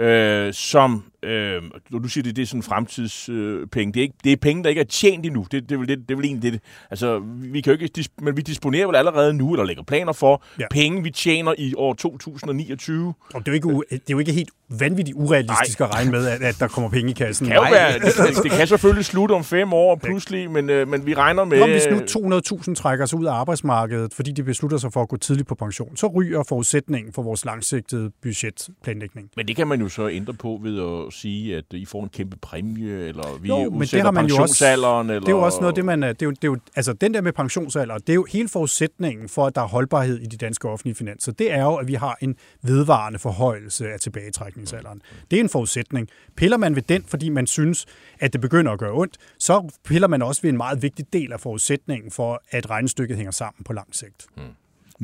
øh, 0.00 0.52
som, 0.52 1.04
øh, 1.22 1.62
når 1.90 1.98
du 1.98 2.08
siger, 2.08 2.22
det, 2.22 2.36
det 2.36 2.42
er 2.42 2.46
sådan 2.46 2.62
fremtidspenge, 2.62 3.88
øh, 3.88 3.94
det, 3.94 3.96
er 3.96 4.02
ikke, 4.02 4.14
det 4.24 4.32
er 4.32 4.36
penge, 4.36 4.62
der 4.62 4.68
ikke 4.68 4.80
er 4.80 4.84
tjent 4.84 5.26
endnu. 5.26 5.46
Det, 5.50 5.68
det, 5.70 5.78
det, 5.78 5.88
det 5.88 6.10
er 6.10 6.16
vel 6.16 6.24
egentlig 6.24 6.52
det. 6.52 6.60
Altså, 6.90 7.18
vi 7.36 7.60
kan 7.60 7.74
jo 7.74 7.82
ikke, 7.82 8.08
men 8.22 8.36
vi 8.36 8.42
disponerer 8.42 8.86
vel 8.86 8.96
allerede 8.96 9.34
nu, 9.34 9.52
eller 9.52 9.64
lægger 9.64 9.82
planer 9.82 10.12
for, 10.12 10.42
Ja. 10.60 10.64
penge, 10.70 11.02
vi 11.02 11.10
tjener 11.10 11.54
i 11.58 11.74
år 11.76 11.94
2029. 11.94 13.14
Og 13.34 13.46
det 13.46 13.48
er 13.48 13.52
jo 13.52 13.54
ikke, 13.54 13.86
det 13.90 13.96
er 13.96 13.98
jo 14.10 14.18
ikke 14.18 14.32
helt 14.32 14.50
vanvittigt 14.78 15.16
urealistisk 15.16 15.80
at 15.80 15.94
regne 15.94 16.10
med, 16.10 16.26
at, 16.26 16.42
at 16.42 16.56
der 16.60 16.68
kommer 16.68 16.90
penge 16.90 17.10
i 17.10 17.14
kassen. 17.14 17.46
Det 17.46 17.54
kan, 17.54 17.62
jo 17.62 17.70
være, 17.72 17.98
det, 17.98 18.42
det 18.44 18.50
kan 18.50 18.66
selvfølgelig 18.66 19.04
slutte 19.04 19.32
om 19.32 19.44
fem 19.44 19.72
år 19.72 19.96
pludselig, 19.96 20.50
men, 20.50 20.70
øh, 20.70 20.88
men 20.88 21.06
vi 21.06 21.14
regner 21.14 21.44
med... 21.44 21.58
Nå, 21.58 21.66
hvis 21.66 22.14
nu 22.14 22.38
200.000 22.38 22.74
trækker 22.74 23.06
sig 23.06 23.18
ud 23.18 23.26
af 23.26 23.32
arbejdsmarkedet, 23.32 24.14
fordi 24.14 24.32
de 24.32 24.42
beslutter 24.42 24.78
sig 24.78 24.92
for 24.92 25.02
at 25.02 25.08
gå 25.08 25.16
tidligt 25.16 25.48
på 25.48 25.54
pension, 25.54 25.96
så 25.96 26.06
ryger 26.06 26.42
forudsætningen 26.42 27.12
for 27.12 27.22
vores 27.22 27.44
langsigtede 27.44 28.10
budgetplanlægning. 28.22 29.30
Men 29.36 29.48
det 29.48 29.56
kan 29.56 29.66
man 29.66 29.80
jo 29.80 29.83
så 29.88 30.08
ændre 30.08 30.34
på 30.34 30.60
ved 30.62 31.06
at 31.06 31.12
sige, 31.12 31.56
at 31.56 31.64
I 31.72 31.84
får 31.84 32.02
en 32.02 32.08
kæmpe 32.08 32.36
præmie, 32.42 33.08
eller 33.08 33.38
vi 33.38 33.48
Jo, 33.48 33.58
jo, 33.58 33.70
men 33.70 33.72
det 33.72 33.80
udsætter 33.80 34.04
har 34.04 34.10
man 34.10 34.26
jo 34.26 34.36
også-. 34.36 34.72
Eller... 34.72 35.02
Det 35.02 35.28
er 35.28 35.30
jo 35.30 35.42
også 35.42 35.60
noget 35.60 35.76
det, 35.76 35.84
man... 35.84 36.02
Det 36.02 36.22
er 36.22 36.26
jo, 36.26 36.30
det 36.30 36.44
er 36.44 36.48
jo, 36.48 36.56
altså, 36.76 36.92
den 36.92 37.14
der 37.14 37.20
med 37.20 37.32
pensionsalder, 37.32 37.98
det 37.98 38.08
er 38.08 38.14
jo 38.14 38.26
hele 38.32 38.48
forudsætningen 38.48 39.28
for, 39.28 39.46
at 39.46 39.54
der 39.54 39.60
er 39.60 39.66
holdbarhed 39.66 40.18
i 40.18 40.26
de 40.26 40.36
danske 40.36 40.68
offentlige 40.68 40.94
finanser. 40.94 41.32
Det 41.32 41.52
er 41.52 41.62
jo, 41.62 41.74
at 41.74 41.88
vi 41.88 41.94
har 41.94 42.18
en 42.20 42.36
vedvarende 42.62 43.18
forhøjelse 43.18 43.88
af 43.88 44.00
tilbagetrækningsalderen. 44.00 45.02
Det 45.30 45.36
er 45.36 45.40
en 45.40 45.48
forudsætning. 45.48 46.08
Piller 46.36 46.56
man 46.56 46.76
ved 46.76 46.82
den, 46.82 47.04
fordi 47.06 47.28
man 47.28 47.46
synes, 47.46 47.86
at 48.20 48.32
det 48.32 48.40
begynder 48.40 48.72
at 48.72 48.78
gøre 48.78 48.92
ondt, 48.92 49.16
så 49.38 49.72
piller 49.84 50.08
man 50.08 50.22
også 50.22 50.42
ved 50.42 50.50
en 50.50 50.56
meget 50.56 50.82
vigtig 50.82 51.12
del 51.12 51.32
af 51.32 51.40
forudsætningen 51.40 52.10
for, 52.10 52.42
at 52.50 52.70
regnestykket 52.70 53.16
hænger 53.16 53.32
sammen 53.32 53.64
på 53.64 53.72
lang 53.72 53.88
sigt. 53.96 54.26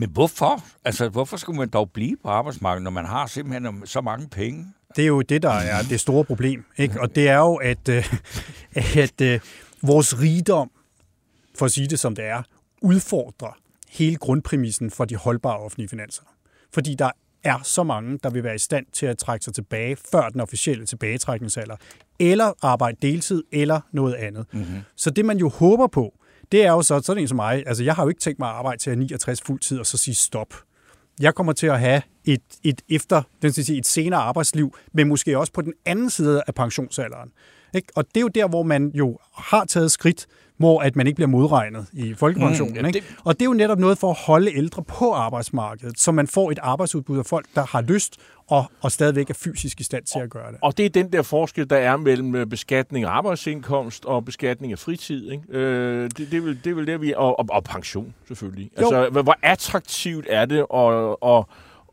Men 0.01 0.11
hvorfor? 0.11 0.65
Altså, 0.85 1.09
hvorfor 1.09 1.37
skulle 1.37 1.59
man 1.59 1.69
dog 1.69 1.91
blive 1.91 2.17
på 2.23 2.29
arbejdsmarkedet, 2.29 2.83
når 2.83 2.91
man 2.91 3.07
har 3.07 3.27
simpelthen 3.27 3.87
så 3.87 4.01
mange 4.01 4.29
penge? 4.29 4.67
Det 4.97 5.03
er 5.03 5.07
jo 5.07 5.23
det, 5.23 5.43
der 5.43 5.51
er 5.51 5.83
det 5.83 6.01
store 6.01 6.25
problem. 6.25 6.65
Ikke? 6.77 7.01
Og 7.01 7.15
det 7.15 7.29
er 7.29 7.37
jo, 7.37 7.55
at, 7.55 7.89
øh, 7.89 8.15
at 9.05 9.21
øh, 9.21 9.41
vores 9.83 10.21
rigdom, 10.21 10.71
for 11.59 11.67
at 11.67 11.73
sige 11.73 11.87
det 11.87 11.99
som 11.99 12.15
det 12.15 12.25
er, 12.25 12.43
udfordrer 12.83 13.59
hele 13.91 14.17
grundpræmissen 14.17 14.91
for 14.91 15.05
de 15.05 15.17
holdbare 15.17 15.59
offentlige 15.59 15.89
finanser. 15.89 16.23
Fordi 16.75 16.95
der 16.95 17.11
er 17.45 17.59
så 17.63 17.83
mange, 17.83 18.19
der 18.23 18.31
vil 18.31 18.45
være 18.45 18.55
i 18.55 18.59
stand 18.59 18.87
til 18.93 19.07
at 19.07 19.19
trække 19.19 19.45
sig 19.45 19.55
tilbage 19.55 19.97
før 20.13 20.29
den 20.29 20.41
officielle 20.41 20.87
tilbagetrækningsalder, 20.87 21.77
eller 22.19 22.53
arbejde 22.63 22.97
deltid, 23.03 23.45
eller 23.53 23.81
noget 23.93 24.15
andet. 24.15 24.47
Mm-hmm. 24.53 24.81
Så 24.97 25.11
det, 25.11 25.25
man 25.25 25.39
jo 25.39 25.49
håber 25.49 25.87
på, 25.87 26.15
det 26.53 26.65
er 26.65 26.73
jo 26.73 26.83
så, 26.83 27.01
sådan 27.01 27.23
en 27.23 27.29
som 27.29 27.37
mig, 27.37 27.65
altså 27.67 27.85
jeg 27.85 27.95
har 27.95 28.03
jo 28.03 28.09
ikke 28.09 28.21
tænkt 28.21 28.39
mig 28.39 28.49
at 28.49 28.55
arbejde 28.55 28.83
til 28.83 28.91
at 28.91 28.99
69 28.99 29.43
fuldtid 29.43 29.79
og 29.79 29.87
så 29.87 29.97
sige 29.97 30.15
stop. 30.15 30.55
Jeg 31.21 31.35
kommer 31.35 31.53
til 31.53 31.67
at 31.67 31.81
have 31.81 32.03
et, 32.25 32.43
et 32.65 32.83
efter, 32.89 33.23
den 33.43 33.53
skal 33.53 33.65
sige, 33.65 33.79
et 33.79 33.87
senere 33.87 34.21
arbejdsliv, 34.21 34.77
men 34.93 35.09
måske 35.09 35.39
også 35.39 35.53
på 35.53 35.63
den 35.63 35.73
anden 35.87 36.11
side 36.11 36.43
af 36.47 36.55
pensionsalderen. 36.55 37.33
Ikke? 37.75 37.89
Og 37.97 38.05
det 38.09 38.17
er 38.17 38.21
jo 38.21 38.29
der, 38.29 38.49
hvor 38.49 38.63
man 38.63 38.91
jo 38.95 39.19
har 39.37 39.65
taget 39.65 39.93
skridt, 39.93 40.27
hvor 40.57 40.81
at 40.81 40.97
man 40.97 41.07
ikke 41.07 41.15
bliver 41.15 41.29
modregnet 41.29 41.87
i 41.93 42.15
folkepensionen. 42.15 42.73
Mm, 42.75 42.81
ja, 42.81 42.87
ikke? 42.87 42.99
det- 43.01 43.17
Og 43.25 43.35
det 43.35 43.43
er 43.43 43.47
jo 43.47 43.53
netop 43.53 43.79
noget 43.79 43.99
for 43.99 44.11
at 44.11 44.17
holde 44.27 44.57
ældre 44.57 44.83
på 44.83 45.13
arbejdsmarkedet, 45.13 46.01
så 46.01 46.13
man 46.13 46.27
får 46.27 46.51
et 46.51 46.59
arbejdsudbud 46.63 47.19
af 47.19 47.27
folk, 47.27 47.47
der 47.55 47.67
har 47.67 47.81
lyst 47.81 48.17
og, 48.49 48.65
og 48.81 48.93
stadigvæk 48.93 49.31
er 49.31 49.35
fysisk 49.35 49.81
i 49.81 49.83
stand 49.85 50.05
til 50.05 50.19
at 50.19 50.31
gøre 50.31 50.53
det. 50.53 50.59
Og 50.63 50.77
det 50.79 50.85
er 50.87 50.91
den 50.91 51.13
der 51.13 51.23
forskel, 51.23 51.71
der 51.71 51.77
er 51.77 51.97
mellem 51.97 52.35
øh, 52.35 52.47
beskatning 52.47 53.05
af 53.05 53.11
arbejdsindkomst 53.11 54.05
og 54.05 54.25
beskatning 54.25 54.73
af 54.73 54.79
fritid. 54.79 55.31
Ikke? 55.31 55.43
Øh, 55.51 56.03
det, 56.05 56.17
det, 56.19 56.35
er 56.35 56.41
vel, 56.41 56.59
det 56.65 56.71
er 56.71 56.75
vel 56.75 56.87
der, 56.87 56.99
vi... 56.99 57.15
Og, 57.17 57.39
og, 57.39 57.47
og 57.51 57.65
pension, 57.65 58.15
selvfølgelig. 58.29 58.71
Jo. 58.81 58.87
Altså, 58.87 59.23
hvor, 59.23 59.37
attraktivt 59.43 60.27
er 60.31 60.45
det 60.45 60.67
at, 60.75 61.17
at, 61.31 61.45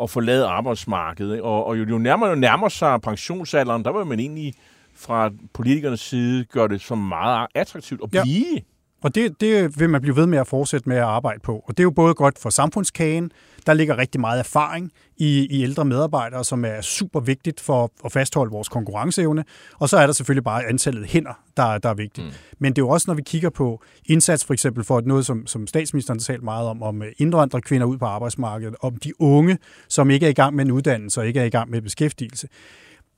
at 0.04 0.10
forlade 0.10 0.46
arbejdsmarkedet? 0.46 1.32
Ikke? 1.34 1.44
Og, 1.44 1.66
og 1.66 1.80
jo, 1.80 1.86
jo 1.90 1.98
nærmere 1.98 2.30
jo 2.30 2.36
nærmer 2.36 2.70
sig 2.70 3.02
pensionsalderen, 3.02 3.84
der 3.86 3.98
vil 3.98 4.06
man 4.06 4.20
egentlig 4.20 4.54
fra 4.98 5.30
politikernes 5.54 6.00
side 6.00 6.44
gøre 6.46 6.68
det 6.68 6.82
så 6.82 6.96
meget 6.96 7.48
attraktivt 7.56 8.02
at 8.04 8.10
Ja. 8.14 8.24
blive. 8.24 8.60
Og 9.04 9.16
det, 9.16 9.42
det 9.42 9.80
vil 9.80 9.90
man 9.90 10.02
blive 10.02 10.16
ved 10.16 10.26
med 10.26 10.38
at 10.38 10.48
fortsætte 10.48 10.90
med 10.90 10.98
at 10.98 11.04
arbejde 11.04 11.40
på. 11.40 11.56
Og 11.68 11.78
det 11.78 11.80
er 11.80 11.84
jo 11.84 11.92
både 11.92 12.14
godt 12.14 12.40
for 12.40 12.50
samfundskagen, 12.50 13.32
der 13.66 13.74
ligger 13.74 13.98
rigtig 13.98 14.22
meget 14.22 14.40
erfaring 14.40 14.92
i, 15.18 15.48
i 15.50 15.64
ældre 15.64 15.86
medarbejdere, 15.86 16.44
som 16.44 16.66
er 16.66 16.82
super 16.82 17.20
vigtigt 17.20 17.60
for 17.62 17.92
at 18.06 18.12
fastholde 18.12 18.52
vores 18.52 18.70
konkurrenceevne. 18.70 19.44
Og 19.80 19.90
så 19.90 19.98
er 19.98 20.06
der 20.06 20.14
selvfølgelig 20.14 20.44
bare 20.44 20.66
antallet 20.66 21.06
hænder, 21.08 21.34
der, 21.58 21.78
der 21.78 21.90
er 21.90 21.94
vigtigt. 21.94 22.28
Mm. 22.28 22.34
Men 22.60 22.74
det 22.74 22.82
er 22.82 22.86
jo 22.86 22.90
også, 22.90 23.06
når 23.10 23.14
vi 23.16 23.22
kigger 23.22 23.50
på 23.50 23.84
indsats 24.06 24.46
for 24.46 24.54
eksempel 24.54 24.84
for 24.84 25.02
noget, 25.02 25.26
som, 25.26 25.48
som 25.48 25.68
statsministeren 25.68 26.20
talte 26.20 26.46
meget 26.46 26.68
om, 26.68 26.84
om 26.84 27.04
indvandrerkvinder 27.18 27.88
ud 27.88 27.98
på 27.98 28.06
arbejdsmarkedet, 28.06 28.76
om 28.82 28.96
de 28.98 29.22
unge, 29.22 29.58
som 29.90 30.10
ikke 30.10 30.26
er 30.26 30.30
i 30.30 30.34
gang 30.34 30.56
med 30.56 30.66
en 30.66 30.72
uddannelse 30.72 31.22
og 31.22 31.28
ikke 31.28 31.40
er 31.40 31.46
i 31.46 31.50
gang 31.50 31.70
med 31.70 31.82
beskæftigelse. 31.82 32.48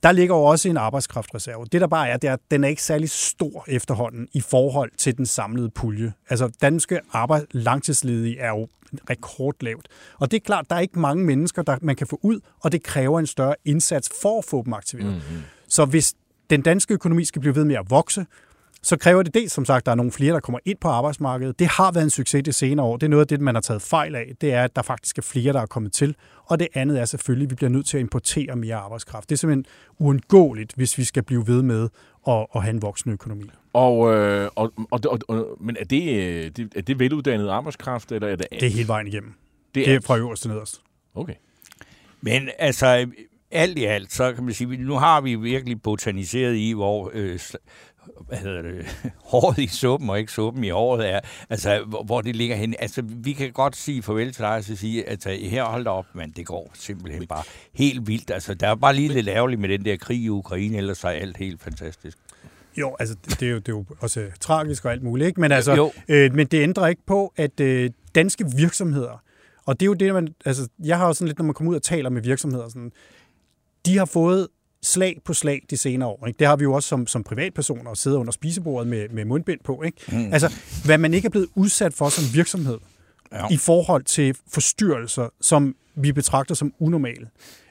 Der 0.02 0.12
ligger 0.12 0.36
jo 0.36 0.42
også 0.42 0.68
en 0.68 0.76
arbejdskraftreserve. 0.76 1.66
Det 1.72 1.80
der 1.80 1.86
bare 1.86 2.08
er, 2.08 2.16
det 2.16 2.28
er, 2.28 2.32
at 2.32 2.40
den 2.50 2.64
er 2.64 2.68
ikke 2.68 2.82
særlig 2.82 3.10
stor 3.10 3.64
efterhånden 3.68 4.28
i 4.32 4.40
forhold 4.40 4.90
til 4.98 5.16
den 5.16 5.26
samlede 5.26 5.70
pulje. 5.70 6.12
Altså 6.28 6.50
danske 6.62 7.00
arbejds 7.12 7.46
langtidsledige 7.50 8.38
er 8.38 8.48
jo 8.48 8.68
rekordlavt. 9.10 9.88
Og 10.18 10.30
det 10.30 10.36
er 10.36 10.40
klart, 10.40 10.70
der 10.70 10.76
er 10.76 10.80
ikke 10.80 10.98
mange 10.98 11.24
mennesker, 11.24 11.62
der 11.62 11.76
man 11.82 11.96
kan 11.96 12.06
få 12.06 12.18
ud, 12.22 12.40
og 12.60 12.72
det 12.72 12.82
kræver 12.82 13.18
en 13.18 13.26
større 13.26 13.54
indsats 13.64 14.10
for 14.22 14.38
at 14.38 14.44
få 14.44 14.62
dem 14.64 14.72
aktiveret. 14.72 15.12
Mm-hmm. 15.12 15.42
Så 15.68 15.84
hvis 15.84 16.14
den 16.50 16.62
danske 16.62 16.94
økonomi 16.94 17.24
skal 17.24 17.40
blive 17.40 17.56
ved 17.56 17.64
med 17.64 17.76
at 17.76 17.90
vokse, 17.90 18.26
så 18.82 18.96
kræver 18.96 19.22
det 19.22 19.34
dels, 19.34 19.52
som 19.52 19.64
sagt, 19.64 19.86
der 19.86 19.92
er 19.92 19.96
nogle 19.96 20.12
flere, 20.12 20.34
der 20.34 20.40
kommer 20.40 20.58
ind 20.64 20.78
på 20.80 20.88
arbejdsmarkedet. 20.88 21.58
Det 21.58 21.66
har 21.66 21.92
været 21.92 22.04
en 22.04 22.10
succes 22.10 22.42
det 22.44 22.54
senere 22.54 22.86
år. 22.86 22.96
Det 22.96 23.06
er 23.06 23.10
noget 23.10 23.20
af 23.20 23.28
det, 23.28 23.40
man 23.40 23.54
har 23.54 23.62
taget 23.62 23.82
fejl 23.82 24.14
af. 24.14 24.32
Det 24.40 24.52
er, 24.52 24.64
at 24.64 24.76
der 24.76 24.82
faktisk 24.82 25.18
er 25.18 25.22
flere, 25.22 25.52
der 25.52 25.60
er 25.60 25.66
kommet 25.66 25.92
til. 25.92 26.14
Og 26.46 26.58
det 26.58 26.68
andet 26.74 27.00
er 27.00 27.04
selvfølgelig, 27.04 27.46
at 27.46 27.50
vi 27.50 27.54
bliver 27.54 27.70
nødt 27.70 27.86
til 27.86 27.96
at 27.96 28.00
importere 28.00 28.56
mere 28.56 28.76
arbejdskraft. 28.76 29.28
Det 29.28 29.34
er 29.34 29.38
simpelthen 29.38 29.64
uundgåeligt, 29.98 30.72
hvis 30.76 30.98
vi 30.98 31.04
skal 31.04 31.22
blive 31.22 31.46
ved 31.46 31.62
med 31.62 31.88
at, 32.28 32.46
at 32.54 32.62
have 32.62 32.70
en 32.74 32.82
voksende 32.82 33.12
økonomi. 33.12 33.50
Og, 33.72 34.14
øh, 34.14 34.50
og, 34.54 34.72
og, 34.90 35.00
og, 35.06 35.18
og, 35.28 35.46
men 35.60 35.76
er 35.80 35.84
det, 35.84 36.02
øh, 36.16 36.50
det, 36.56 36.72
er 36.76 36.82
det 36.82 36.98
veluddannet 36.98 37.48
arbejdskraft, 37.48 38.12
eller 38.12 38.28
er 38.28 38.36
det 38.36 38.46
Det 38.50 38.62
er 38.62 38.70
hele 38.70 38.88
vejen 38.88 39.06
igennem. 39.06 39.32
Det 39.74 39.86
Det 39.86 39.92
er 39.92 39.96
er 39.96 40.00
fra 40.00 40.16
øverst 40.16 40.42
til 40.42 40.50
nederst. 40.50 40.80
Okay. 41.14 41.34
Men 42.20 42.48
altså, 42.58 43.06
alt 43.50 43.78
i 43.78 43.84
alt, 43.84 44.12
så 44.12 44.32
kan 44.32 44.44
man 44.44 44.54
sige, 44.54 44.76
nu 44.76 44.94
har 44.94 45.20
vi 45.20 45.34
virkelig 45.34 45.82
botaniseret 45.82 46.56
i, 46.56 46.72
hvor 46.72 47.10
øh, 47.14 47.38
hvad 48.26 48.38
hedder 48.38 48.62
det, 48.62 48.86
håret 49.32 49.58
i 49.58 49.66
suppen 49.66 50.10
og 50.10 50.18
ikke 50.18 50.32
suppen 50.32 50.64
i 50.64 50.68
håret 50.68 51.10
er, 51.10 51.20
altså 51.50 51.84
hvor, 51.86 52.02
hvor 52.02 52.20
det 52.20 52.36
ligger 52.36 52.56
hen. 52.56 52.74
Altså 52.78 53.02
vi 53.04 53.32
kan 53.32 53.52
godt 53.52 53.76
sige 53.76 54.02
farvel 54.02 54.32
til 54.32 54.42
dig 54.42 54.56
og 54.56 54.64
sige, 54.64 55.04
at 55.04 55.10
altså, 55.10 55.30
her 55.30 55.64
hold 55.64 55.84
da 55.84 55.90
op, 55.90 56.06
men 56.14 56.30
det 56.30 56.46
går 56.46 56.70
simpelthen 56.74 57.26
bare 57.26 57.42
helt 57.72 58.06
vildt. 58.06 58.30
Altså 58.30 58.54
der 58.54 58.68
er 58.68 58.74
bare 58.74 58.94
lige 58.94 59.08
lidt 59.08 59.28
ærgerligt 59.28 59.60
med 59.60 59.68
den 59.68 59.84
der 59.84 59.96
krig 59.96 60.18
i 60.22 60.28
Ukraine, 60.28 60.76
ellers 60.76 61.04
er 61.04 61.08
alt 61.08 61.36
helt 61.36 61.62
fantastisk. 61.62 62.18
Jo, 62.76 62.96
altså 62.98 63.16
det, 63.24 63.42
er, 63.42 63.50
jo, 63.50 63.58
det 63.58 63.68
er 63.68 63.72
jo 63.72 63.84
også 64.00 64.26
tragisk 64.40 64.84
og 64.84 64.92
alt 64.92 65.02
muligt, 65.02 65.26
ikke? 65.28 65.40
Men, 65.40 65.52
altså, 65.52 65.74
Jo. 65.74 65.92
øh, 66.08 66.34
men 66.34 66.46
det 66.46 66.62
ændrer 66.62 66.86
ikke 66.86 67.02
på, 67.06 67.32
at 67.36 67.60
øh, 67.60 67.90
danske 68.14 68.44
virksomheder, 68.56 69.22
og 69.64 69.80
det 69.80 69.86
er 69.86 69.88
jo 69.88 69.94
det, 69.94 70.14
man, 70.14 70.28
altså 70.44 70.68
jeg 70.84 70.98
har 70.98 71.06
jo 71.06 71.12
sådan 71.12 71.26
lidt, 71.28 71.38
når 71.38 71.44
man 71.44 71.54
kommer 71.54 71.70
ud 71.70 71.76
og 71.76 71.82
taler 71.82 72.10
med 72.10 72.22
virksomheder, 72.22 72.68
sådan, 72.68 72.92
de 73.86 73.98
har 73.98 74.04
fået 74.04 74.48
slag 74.82 75.18
på 75.24 75.34
slag 75.34 75.62
de 75.70 75.76
senere 75.76 76.08
år. 76.08 76.26
Ikke? 76.26 76.38
Det 76.38 76.46
har 76.46 76.56
vi 76.56 76.62
jo 76.62 76.72
også 76.72 76.88
som, 76.88 77.06
som 77.06 77.24
privatpersoner, 77.24 77.94
sidder 77.94 78.18
under 78.18 78.32
spisebordet 78.32 78.88
med, 78.88 79.08
med 79.08 79.24
mundbind 79.24 79.60
på. 79.64 79.82
Ikke? 79.82 79.98
Mm. 80.12 80.32
Altså, 80.32 80.52
hvad 80.84 80.98
man 80.98 81.14
ikke 81.14 81.26
er 81.26 81.30
blevet 81.30 81.48
udsat 81.54 81.94
for 81.94 82.08
som 82.08 82.34
virksomhed, 82.34 82.78
Ja. 83.32 83.38
ja. 83.38 83.54
i 83.54 83.56
forhold 83.56 84.04
til 84.04 84.36
forstyrrelser, 84.48 85.28
som 85.40 85.76
vi 85.94 86.12
betragter 86.12 86.54
som 86.54 86.72
unormale. 86.78 87.28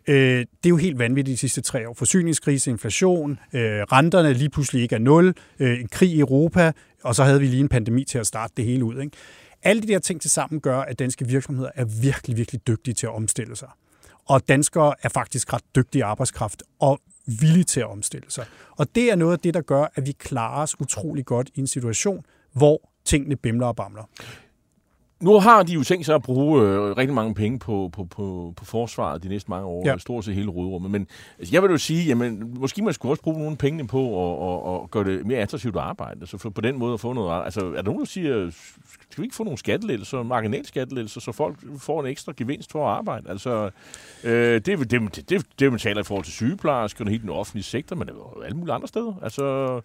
Øh, 0.08 0.40
det 0.40 0.46
er 0.66 0.70
jo 0.70 0.78
helt 0.78 1.00
vanvittigt 1.00 1.36
de 1.36 1.40
sidste 1.40 1.62
tre 1.62 1.90
år. 1.90 1.94
Forsyningskrise, 1.94 2.70
inflation, 2.72 3.40
øh, 3.54 3.62
renterne 3.62 4.34
lige 4.34 4.50
pludselig 4.50 4.82
ikke 4.82 4.96
er 4.96 5.00
nul, 5.00 5.34
øh, 5.60 5.80
en 5.80 5.88
krig 5.88 6.10
i 6.10 6.20
Europa, 6.20 6.72
og 7.04 7.16
så 7.16 7.24
havde 7.24 7.40
vi 7.40 7.48
lige 7.48 7.60
en 7.60 7.70
pandemi 7.70 8.04
til 8.04 8.18
at 8.18 8.28
starte 8.28 8.54
det 8.58 8.66
hele 8.66 8.84
ud. 8.84 9.02
Ikke? 9.02 9.18
Alle 9.64 9.82
de 9.82 9.88
der 9.88 10.00
ting 10.00 10.22
til 10.22 10.30
sammen 10.30 10.62
gør, 10.62 10.80
at 10.80 11.00
danske 11.00 11.28
virksomheder 11.28 11.70
er 11.76 11.86
virkelig, 12.02 12.38
virkelig 12.38 12.68
dygtige 12.68 12.94
til 12.94 13.06
at 13.06 13.16
omstille 13.16 13.56
sig. 13.56 13.70
Og 14.30 14.48
danskere 14.48 14.94
er 15.04 15.10
faktisk 15.10 15.54
ret 15.54 15.76
dygtige 15.76 16.04
arbejdskraft 16.04 16.64
og 16.80 17.00
villige 17.26 17.64
til 17.64 17.80
at 17.80 17.88
omstille 17.88 18.32
sig. 18.32 18.46
Og 18.72 18.96
det 18.96 19.12
er 19.12 19.16
noget 19.16 19.34
af 19.34 19.40
det, 19.40 19.54
der 19.54 19.62
gør, 19.62 19.86
at 19.96 20.08
vi 20.08 20.12
klarer 20.12 20.62
os 20.62 20.80
utrolig 20.80 21.26
godt 21.26 21.50
i 21.56 21.60
en 21.60 21.68
situation, 21.68 22.26
hvor 22.54 22.90
tingene 23.06 23.36
bimler 23.36 23.68
og 23.68 23.76
bamler 23.76 24.04
nu 25.22 25.40
har 25.40 25.64
de 25.64 25.74
jo 25.74 25.84
tænkt 25.84 26.06
sig 26.06 26.16
at 26.16 26.22
bruge 26.24 26.62
øh, 26.62 26.98
rigtig 26.98 27.14
mange 27.16 27.34
penge 27.34 27.60
på, 27.60 27.90
på, 27.94 28.04
på, 28.04 28.54
på 28.58 28.66
forsvaret 28.66 29.24
de 29.24 29.30
næste 29.30 29.50
mange 29.50 29.66
år, 29.68 29.82
Ja. 29.86 29.92
ja. 29.92 29.98
stort 29.98 30.26
set 30.26 30.36
hele 30.36 30.50
rådrummet. 30.50 30.92
Men 30.92 31.08
altså, 31.40 31.56
jeg 31.56 31.64
vil 31.64 31.72
jo 31.72 31.78
sige, 31.78 32.06
jamen, 32.06 32.54
måske 32.60 32.82
man 32.84 32.94
skulle 32.94 33.12
også 33.12 33.24
bruge 33.24 33.40
nogle 33.40 33.58
penge 33.58 33.88
på 33.88 34.02
at, 34.26 34.74
at, 34.74 34.84
at 34.84 34.92
gøre 34.92 35.04
det 35.04 35.26
mere 35.26 35.38
attraktivt 35.40 35.76
at 35.76 35.82
arbejde. 35.82 36.20
Altså 36.22 36.38
for 36.38 36.50
på 36.50 36.62
den 36.62 36.80
måde 36.80 36.94
at 36.94 37.00
få 37.00 37.14
noget... 37.14 37.44
Altså, 37.46 37.60
er 37.60 37.72
der 37.72 37.84
nogen, 37.84 38.00
der 38.00 38.06
siger, 38.06 38.50
skal 39.10 39.22
vi 39.22 39.24
ikke 39.24 39.36
få 39.36 39.44
nogle 39.44 39.58
skattelettelser, 39.58 40.24
marginalskattelettelser, 40.24 41.22
så 41.22 41.32
folk 41.32 41.58
får 41.78 42.02
en 42.02 42.08
ekstra 42.08 42.34
gevinst 42.38 42.72
for 42.72 42.88
at 42.88 42.98
arbejde? 42.98 43.30
Altså, 43.30 43.70
øh, 44.24 44.54
det, 44.54 44.66
det, 44.66 44.90
det, 44.92 45.30
det, 45.30 45.46
det, 45.60 45.72
man 45.72 45.80
taler 45.80 46.02
i 46.02 46.04
forhold 46.04 46.24
til 46.26 46.34
sygeplejersker 46.34 47.06
og 47.06 47.10
hele 47.12 47.22
den 47.22 47.30
offentlige 47.30 47.64
sektor, 47.64 47.96
men 47.96 48.08
det 48.08 48.14
er 48.14 48.18
jo 48.36 48.42
alle 48.42 48.58
mulige 48.58 48.74
andre 48.74 48.88
steder. 48.88 49.14
Altså, 49.24 49.82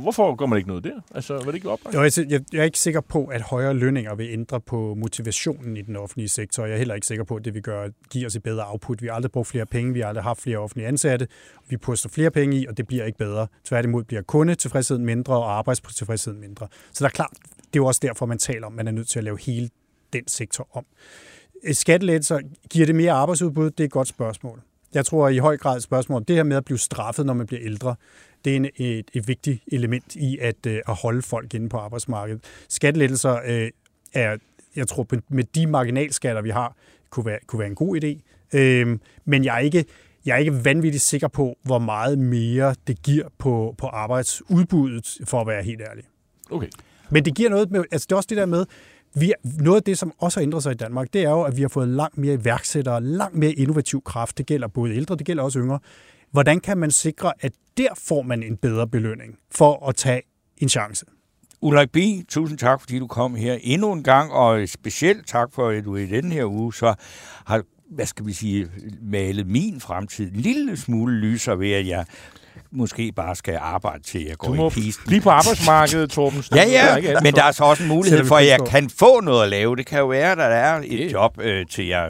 hvorfor 0.00 0.34
gør 0.34 0.46
man 0.46 0.56
ikke 0.56 0.68
noget 0.68 0.84
der? 0.84 1.00
Altså, 1.14 1.34
var 1.34 1.44
det 1.44 1.54
ikke 1.54 1.70
oplagt? 1.70 1.96
Jo, 1.96 2.02
jeg, 2.02 2.42
jeg 2.52 2.60
er 2.60 2.64
ikke 2.64 2.78
sikker 2.78 3.00
på, 3.00 3.24
at 3.24 3.42
højere 3.42 3.74
lønninger 3.74 4.14
vil 4.14 4.28
ændre 4.30 4.60
på 4.60 4.94
motivationen 4.94 5.76
i 5.76 5.82
den 5.82 5.96
offentlige 5.96 6.28
sektor. 6.28 6.64
Jeg 6.64 6.74
er 6.74 6.78
heller 6.78 6.94
ikke 6.94 7.06
sikker 7.06 7.24
på, 7.24 7.36
at 7.36 7.44
det 7.44 7.54
vil 7.54 7.62
gøre, 7.62 7.90
give 8.10 8.26
os 8.26 8.36
et 8.36 8.42
bedre 8.42 8.70
output. 8.70 9.02
Vi 9.02 9.06
har 9.06 9.14
aldrig 9.14 9.32
brugt 9.32 9.48
flere 9.48 9.66
penge, 9.66 9.92
vi 9.92 10.00
har 10.00 10.08
aldrig 10.08 10.24
haft 10.24 10.40
flere 10.40 10.58
offentlige 10.58 10.88
ansatte. 10.88 11.28
Vi 11.68 11.76
poster 11.76 12.08
flere 12.08 12.30
penge 12.30 12.56
i, 12.56 12.66
og 12.66 12.76
det 12.76 12.86
bliver 12.86 13.04
ikke 13.04 13.18
bedre. 13.18 13.46
Tværtimod 13.64 14.04
bliver 14.04 14.22
kundetilfredsheden 14.22 15.04
mindre, 15.04 15.34
og 15.34 15.58
arbejdstilfredsheden 15.58 16.40
mindre. 16.40 16.68
Så 16.92 17.04
der 17.04 17.08
er 17.08 17.12
klart, 17.12 17.32
det 17.56 17.64
er 17.64 17.82
jo 17.82 17.86
også 17.86 18.00
derfor, 18.02 18.26
man 18.26 18.38
taler 18.38 18.66
om, 18.66 18.72
at 18.72 18.76
man 18.76 18.86
er 18.86 18.92
nødt 18.92 19.08
til 19.08 19.18
at 19.18 19.24
lave 19.24 19.38
hele 19.40 19.70
den 20.12 20.28
sektor 20.28 20.68
om. 20.72 20.84
Øh, 21.64 21.74
skattelettelser, 21.74 22.40
giver 22.70 22.86
det 22.86 22.94
mere 22.94 23.12
arbejdsudbud? 23.12 23.70
Det 23.70 23.80
er 23.80 23.84
et 23.84 23.90
godt 23.90 24.08
spørgsmål. 24.08 24.62
Jeg 24.94 25.06
tror 25.06 25.28
i 25.28 25.38
høj 25.38 25.56
grad 25.56 25.76
et 25.76 25.82
spørgsmål 25.82 26.16
om 26.16 26.24
det 26.24 26.36
her 26.36 26.42
med 26.42 26.56
at 26.56 26.64
blive 26.64 26.78
straffet, 26.78 27.26
når 27.26 27.34
man 27.34 27.46
bliver 27.46 27.62
ældre. 27.64 27.94
Det 28.44 28.52
er 28.52 28.56
en, 28.56 28.68
et, 28.76 29.10
et 29.12 29.28
vigtigt 29.28 29.62
element 29.72 30.16
i 30.16 30.38
at, 30.40 30.66
øh, 30.66 30.80
at 30.88 30.94
holde 30.94 31.22
folk 31.22 31.54
inde 31.54 31.68
på 31.68 31.76
arbejdsmarkedet. 31.76 32.44
Skattelettelser 32.68 33.38
øh, 33.46 33.70
er, 34.12 34.36
jeg 34.76 34.88
tror, 34.88 35.06
med 35.28 35.44
de 35.44 35.66
marginalskatter, 35.66 36.42
vi 36.42 36.50
har, 36.50 36.76
kunne 37.10 37.26
være, 37.26 37.38
kunne 37.46 37.58
være 37.58 37.68
en 37.68 37.74
god 37.74 38.04
idé. 38.04 38.20
Øh, 38.58 38.98
men 39.24 39.44
jeg 39.44 39.54
er, 39.54 39.60
ikke, 39.60 39.84
jeg 40.26 40.34
er 40.34 40.38
ikke 40.38 40.64
vanvittigt 40.64 41.02
sikker 41.02 41.28
på, 41.28 41.58
hvor 41.62 41.78
meget 41.78 42.18
mere 42.18 42.74
det 42.86 43.02
giver 43.02 43.28
på, 43.38 43.74
på 43.78 43.86
arbejdsudbuddet, 43.86 45.18
for 45.24 45.40
at 45.40 45.46
være 45.46 45.62
helt 45.62 45.80
ærlig. 45.80 46.04
Okay. 46.50 46.68
Men 47.10 47.24
det 47.24 47.34
giver 47.34 47.50
noget 47.50 47.70
med, 47.70 47.84
altså 47.92 48.06
det 48.08 48.12
er 48.12 48.16
også 48.16 48.26
det 48.26 48.36
der 48.36 48.46
med, 48.46 48.66
vi, 49.14 49.32
noget 49.42 49.76
af 49.76 49.82
det, 49.82 49.98
som 49.98 50.12
også 50.18 50.40
har 50.40 50.42
ændret 50.42 50.62
sig 50.62 50.72
i 50.72 50.76
Danmark, 50.76 51.12
det 51.12 51.24
er 51.24 51.30
jo, 51.30 51.42
at 51.42 51.56
vi 51.56 51.62
har 51.62 51.68
fået 51.68 51.88
langt 51.88 52.18
mere 52.18 52.34
iværksættere, 52.34 53.02
langt 53.02 53.36
mere 53.36 53.52
innovativ 53.52 54.02
kraft. 54.02 54.38
Det 54.38 54.46
gælder 54.46 54.68
både 54.68 54.94
ældre, 54.94 55.16
det 55.16 55.26
gælder 55.26 55.42
også 55.42 55.58
yngre. 55.58 55.78
Hvordan 56.34 56.60
kan 56.60 56.78
man 56.78 56.90
sikre, 56.90 57.32
at 57.40 57.52
der 57.76 57.88
får 57.98 58.22
man 58.22 58.42
en 58.42 58.56
bedre 58.56 58.88
belønning 58.88 59.38
for 59.50 59.88
at 59.88 59.94
tage 59.94 60.22
en 60.58 60.68
chance? 60.68 61.06
Ulrik 61.60 61.90
B., 61.92 61.98
tusind 62.28 62.58
tak, 62.58 62.80
fordi 62.80 62.98
du 62.98 63.06
kom 63.06 63.34
her 63.34 63.58
endnu 63.60 63.92
en 63.92 64.02
gang, 64.02 64.32
og 64.32 64.68
specielt 64.68 65.26
tak 65.26 65.52
for, 65.52 65.68
at 65.68 65.84
du 65.84 65.96
i 65.96 66.06
den 66.06 66.32
her 66.32 66.44
uge 66.44 66.74
så 66.74 66.94
har, 67.46 67.62
hvad 67.90 68.06
skal 68.06 68.26
vi 68.26 68.32
sige, 68.32 68.70
malet 69.02 69.46
min 69.46 69.80
fremtid 69.80 70.32
en 70.32 70.40
lille 70.40 70.76
smule 70.76 71.16
lyser 71.18 71.54
ved, 71.54 71.72
at 71.72 71.86
jeg 71.86 72.06
måske 72.72 73.12
bare 73.16 73.36
skal 73.36 73.58
arbejde 73.60 74.02
til 74.02 74.24
jeg 74.24 74.36
går 74.38 74.66
i 74.66 74.70
pisten. 74.74 75.04
blive 75.06 75.20
på 75.20 75.30
arbejdsmarkedet, 75.30 76.10
Torben. 76.10 76.44
Ja, 76.54 76.56
Der 76.56 76.68
ja, 76.70 76.78
alt 76.96 77.22
men 77.22 77.34
der 77.34 77.44
er 77.44 77.52
så 77.52 77.64
også 77.64 77.82
en 77.82 77.88
mulighed 77.88 78.24
for, 78.24 78.36
at 78.36 78.46
jeg 78.46 78.58
kan 78.68 78.90
få 78.98 79.20
noget 79.20 79.42
at 79.42 79.48
lave. 79.48 79.76
Det 79.76 79.86
kan 79.86 79.98
jo 79.98 80.06
være, 80.06 80.32
at 80.32 80.38
der 80.38 80.44
er 80.44 80.78
et 80.84 80.90
Det- 80.90 81.12
job 81.12 81.38
øh, 81.40 81.66
til 81.66 81.86
jeg 81.86 82.08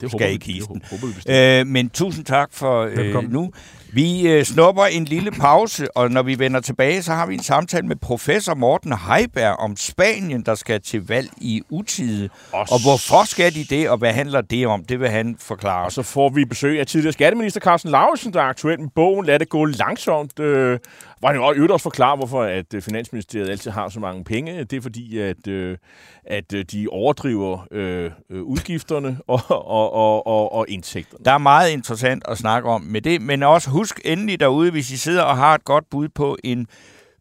det 0.00 0.10
skal 0.10 0.28
i 0.28 0.32
vi- 0.32 0.36
kisten. 0.38 0.74
Det 0.90 1.00
håber. 1.00 1.60
Øh, 1.60 1.66
men 1.66 1.90
tusind 1.90 2.24
tak 2.24 2.48
for 2.52 2.82
øh, 2.82 2.96
Velkommen. 2.96 3.32
nu. 3.32 3.50
Vi 3.92 4.28
øh, 4.28 4.44
snupper 4.44 4.84
en 4.84 5.04
lille 5.04 5.30
pause, 5.30 5.96
og 5.96 6.10
når 6.10 6.22
vi 6.22 6.38
vender 6.38 6.60
tilbage, 6.60 7.02
så 7.02 7.12
har 7.12 7.26
vi 7.26 7.34
en 7.34 7.42
samtale 7.42 7.86
med 7.86 7.96
professor 7.96 8.54
Morten 8.54 8.92
Heiberg 8.92 9.56
om 9.58 9.76
Spanien, 9.76 10.42
der 10.42 10.54
skal 10.54 10.80
til 10.80 11.06
valg 11.06 11.30
i 11.36 11.62
utide. 11.70 12.28
Og 12.52 12.58
Og 12.70 12.82
hvorfor 12.82 13.26
skal 13.26 13.54
de 13.54 13.64
det, 13.64 13.90
og 13.90 13.98
hvad 13.98 14.12
handler 14.12 14.40
det 14.40 14.66
om? 14.66 14.84
Det 14.84 15.00
vil 15.00 15.08
han 15.08 15.36
forklare 15.40 15.84
Og 15.84 15.92
så 15.92 16.02
får 16.02 16.28
vi 16.28 16.44
besøg 16.44 16.80
af 16.80 16.86
tidligere 16.86 17.12
skatteminister 17.12 17.60
Carsten 17.60 17.90
Lauritsen, 17.90 18.32
der 18.32 18.40
er 18.40 18.44
aktuel 18.44 18.80
med 18.80 18.88
bogen 18.94 19.26
Lad 19.26 19.38
det 19.38 19.48
gå 19.48 19.64
langsomt. 19.64 20.40
Øh, 20.40 20.78
hvor 21.18 21.28
han 21.28 21.36
jo 21.36 21.52
øvrigt 21.52 21.72
også 21.72 21.82
forklare, 21.82 22.16
hvorfor 22.16 22.42
at 22.42 22.74
øh, 22.74 22.82
Finansministeriet 22.82 23.50
altid 23.50 23.70
har 23.70 23.88
så 23.88 24.00
mange 24.00 24.24
penge. 24.24 24.64
Det 24.64 24.76
er 24.76 24.80
fordi, 24.80 25.18
at, 25.18 25.48
øh, 25.48 25.76
at 26.24 26.52
øh, 26.54 26.64
de 26.72 26.86
overdriver 26.90 27.66
øh, 27.70 28.10
øh, 28.30 28.42
udgifterne 28.42 29.18
og, 29.26 29.40
og, 29.48 29.92
og, 29.92 30.26
og, 30.26 30.52
og 30.52 30.66
indtægterne. 30.68 31.24
Der 31.24 31.32
er 31.32 31.38
meget 31.38 31.70
interessant 31.70 32.22
at 32.28 32.38
snakke 32.38 32.68
om 32.68 32.80
med 32.80 33.02
det, 33.02 33.22
men 33.22 33.42
også 33.42 33.70
husk 33.70 34.00
endelig 34.04 34.40
derude, 34.40 34.70
hvis 34.70 34.90
I 34.90 34.96
sidder 34.96 35.22
og 35.22 35.36
har 35.36 35.54
et 35.54 35.64
godt 35.64 35.90
bud 35.90 36.08
på 36.08 36.36
en 36.44 36.66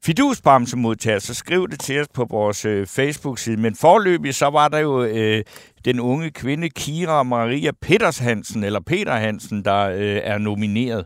fidusbamsemodtager, 0.05 1.19
så 1.19 1.33
skriv 1.33 1.67
det 1.69 1.79
til 1.79 2.01
os 2.01 2.07
på 2.13 2.27
vores 2.29 2.65
øh, 2.65 2.87
Facebook-side. 2.87 3.57
Men 3.57 3.75
forløbig 3.75 4.35
så 4.35 4.49
var 4.49 4.67
der 4.67 4.79
jo 4.79 5.03
øh, 5.03 5.43
den 5.85 5.99
unge 5.99 6.31
kvinde 6.31 6.69
Kira 6.69 7.23
Maria 7.23 7.71
Peters 7.81 8.17
Hansen, 8.17 8.63
eller 8.63 8.79
Peter 8.79 9.15
Hansen, 9.15 9.65
der 9.65 9.89
øh, 9.89 10.19
er 10.23 10.37
nomineret. 10.37 11.05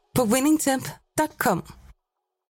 på 0.13 0.25
winningtemp.com. 0.25 1.80